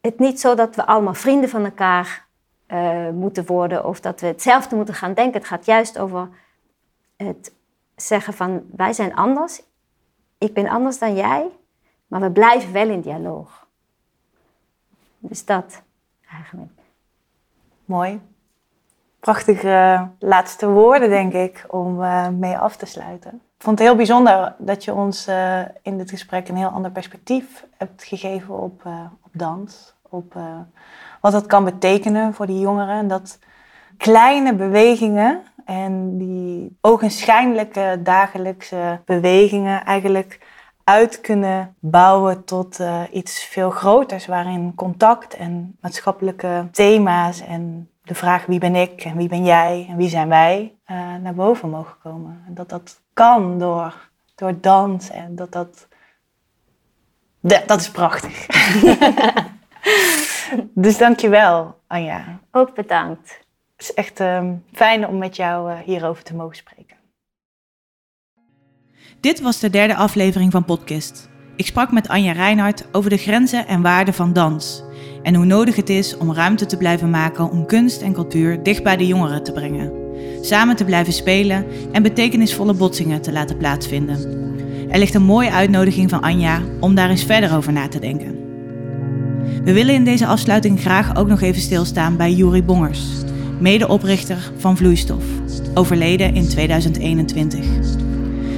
het 0.00 0.18
niet 0.18 0.40
zo 0.40 0.54
dat 0.54 0.76
we 0.76 0.86
allemaal 0.86 1.14
vrienden 1.14 1.48
van 1.48 1.64
elkaar 1.64 2.28
uh, 2.72 3.08
moeten 3.08 3.46
worden 3.46 3.84
of 3.84 4.00
dat 4.00 4.20
we 4.20 4.26
hetzelfde 4.26 4.76
moeten 4.76 4.94
gaan 4.94 5.14
denken. 5.14 5.38
Het 5.38 5.48
gaat 5.48 5.64
juist 5.64 5.98
over 5.98 6.28
het 7.16 7.52
zeggen 7.96 8.32
van 8.32 8.62
wij 8.76 8.92
zijn 8.92 9.14
anders, 9.14 9.62
ik 10.38 10.54
ben 10.54 10.68
anders 10.68 10.98
dan 10.98 11.14
jij, 11.14 11.50
maar 12.06 12.20
we 12.20 12.30
blijven 12.30 12.72
wel 12.72 12.88
in 12.88 13.00
dialoog. 13.00 13.66
Dus 15.18 15.44
dat 15.44 15.82
eigenlijk. 16.28 16.72
Mooi 17.84 18.20
prachtige 19.20 20.08
laatste 20.18 20.68
woorden, 20.68 21.08
denk 21.08 21.32
ik, 21.32 21.64
om 21.68 22.02
uh, 22.02 22.28
mee 22.28 22.58
af 22.58 22.76
te 22.76 22.86
sluiten. 22.86 23.30
Ik 23.34 23.66
vond 23.66 23.78
het 23.78 23.88
heel 23.88 23.96
bijzonder 23.96 24.54
dat 24.58 24.84
je 24.84 24.94
ons 24.94 25.28
uh, 25.28 25.60
in 25.82 25.98
dit 25.98 26.10
gesprek 26.10 26.48
een 26.48 26.56
heel 26.56 26.68
ander 26.68 26.90
perspectief 26.90 27.66
hebt 27.76 28.04
gegeven 28.04 28.58
op, 28.58 28.82
op 29.22 29.30
dans. 29.32 29.94
Op 30.10 30.34
wat 31.20 31.32
dat 31.32 31.46
kan 31.46 31.64
betekenen 31.64 32.34
voor 32.34 32.46
die 32.46 32.60
jongeren. 32.60 32.98
En 32.98 33.08
dat 33.08 33.38
kleine 33.96 34.54
bewegingen 34.54 35.42
En 35.70 36.18
die 36.18 36.76
ogenschijnlijke 36.80 38.00
dagelijkse 38.02 39.00
bewegingen 39.04 39.84
eigenlijk 39.84 40.40
uit 40.84 41.20
kunnen 41.20 41.74
bouwen 41.78 42.44
tot 42.44 42.80
uh, 42.80 43.02
iets 43.12 43.44
veel 43.44 43.70
groters, 43.70 44.26
waarin 44.26 44.74
contact 44.74 45.34
en 45.34 45.76
maatschappelijke 45.80 46.68
thema's 46.72 47.40
en 47.40 47.90
de 48.02 48.14
vraag 48.14 48.46
wie 48.46 48.58
ben 48.58 48.74
ik 48.74 49.04
en 49.04 49.16
wie 49.16 49.28
ben 49.28 49.44
jij 49.44 49.86
en 49.90 49.96
wie 49.96 50.08
zijn 50.08 50.28
wij 50.28 50.74
uh, 50.86 50.96
naar 51.22 51.34
boven 51.34 51.70
mogen 51.70 51.96
komen. 52.02 52.42
En 52.46 52.54
dat 52.54 52.68
dat 52.68 53.00
kan 53.12 53.58
door, 53.58 54.08
door 54.34 54.60
dans 54.60 55.10
en 55.10 55.36
dat 55.36 55.52
dat. 55.52 55.88
Dat 57.66 57.80
is 57.80 57.90
prachtig. 57.90 58.46
dus 60.74 60.98
dankjewel, 60.98 61.80
Anja. 61.86 62.40
Ook 62.50 62.74
bedankt. 62.74 63.38
Het 63.76 63.88
is 63.88 63.94
echt 63.94 64.20
uh, 64.20 64.50
fijn 64.72 65.06
om 65.06 65.18
met 65.18 65.36
jou 65.36 65.70
uh, 65.70 65.78
hierover 65.78 66.22
te 66.22 66.34
mogen 66.34 66.56
spreken. 66.56 66.96
Dit 69.20 69.40
was 69.40 69.60
de 69.60 69.70
derde 69.70 69.94
aflevering 69.94 70.52
van 70.52 70.64
Podcast. 70.64 71.28
Ik 71.56 71.66
sprak 71.66 71.92
met 71.92 72.08
Anja 72.08 72.32
Reinhardt 72.32 72.84
over 72.92 73.10
de 73.10 73.16
grenzen 73.16 73.66
en 73.66 73.82
waarden 73.82 74.14
van 74.14 74.32
dans. 74.32 74.84
En 75.22 75.34
hoe 75.34 75.44
nodig 75.44 75.76
het 75.76 75.88
is 75.88 76.16
om 76.16 76.32
ruimte 76.32 76.66
te 76.66 76.76
blijven 76.76 77.10
maken 77.10 77.50
om 77.50 77.66
kunst 77.66 78.02
en 78.02 78.12
cultuur 78.12 78.62
dicht 78.62 78.82
bij 78.82 78.96
de 78.96 79.06
jongeren 79.06 79.42
te 79.42 79.52
brengen. 79.52 79.92
Samen 80.40 80.76
te 80.76 80.84
blijven 80.84 81.12
spelen 81.12 81.66
en 81.92 82.02
betekenisvolle 82.02 82.74
botsingen 82.74 83.22
te 83.22 83.32
laten 83.32 83.56
plaatsvinden. 83.56 84.48
Er 84.90 84.98
ligt 84.98 85.14
een 85.14 85.22
mooie 85.22 85.50
uitnodiging 85.50 86.10
van 86.10 86.20
Anja 86.20 86.62
om 86.80 86.94
daar 86.94 87.10
eens 87.10 87.24
verder 87.24 87.56
over 87.56 87.72
na 87.72 87.88
te 87.88 87.98
denken. 87.98 88.39
We 89.64 89.72
willen 89.72 89.94
in 89.94 90.04
deze 90.04 90.26
afsluiting 90.26 90.80
graag 90.80 91.16
ook 91.16 91.28
nog 91.28 91.40
even 91.40 91.60
stilstaan 91.60 92.16
bij 92.16 92.32
Juri 92.32 92.62
Bongers, 92.62 93.00
medeoprichter 93.58 94.52
van 94.58 94.76
Vloeistof, 94.76 95.24
overleden 95.74 96.34
in 96.34 96.48
2021. 96.48 97.64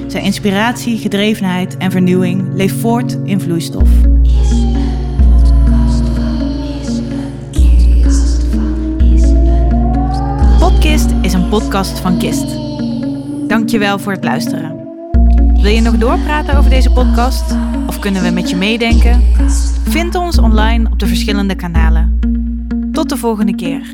Zijn 0.07 0.25
inspiratie, 0.25 0.99
gedrevenheid 0.99 1.77
en 1.77 1.91
vernieuwing 1.91 2.55
leeft 2.55 2.75
voort 2.75 3.19
in 3.25 3.41
vloeistof. 3.41 3.89
Podcast 10.59 11.11
is 11.23 11.33
een 11.33 11.49
podcast 11.49 12.01
van 12.01 12.19
Kist. 12.19 12.47
Dankjewel 13.49 13.99
voor 13.99 14.13
het 14.13 14.25
luisteren. 14.25 14.82
Wil 15.63 15.73
je 15.73 15.81
nog 15.81 15.99
doorpraten 15.99 16.57
over 16.57 16.71
deze 16.71 16.91
podcast? 16.91 17.57
Of 17.87 17.99
kunnen 17.99 18.23
we 18.23 18.31
met 18.31 18.51
je 18.51 18.57
meedenken? 18.57 19.23
Vind 19.89 20.15
ons 20.15 20.39
online 20.39 20.91
op 20.91 20.99
de 20.99 21.07
verschillende 21.07 21.55
kanalen. 21.55 22.19
Tot 22.93 23.09
de 23.09 23.17
volgende 23.17 23.55
keer. 23.55 23.93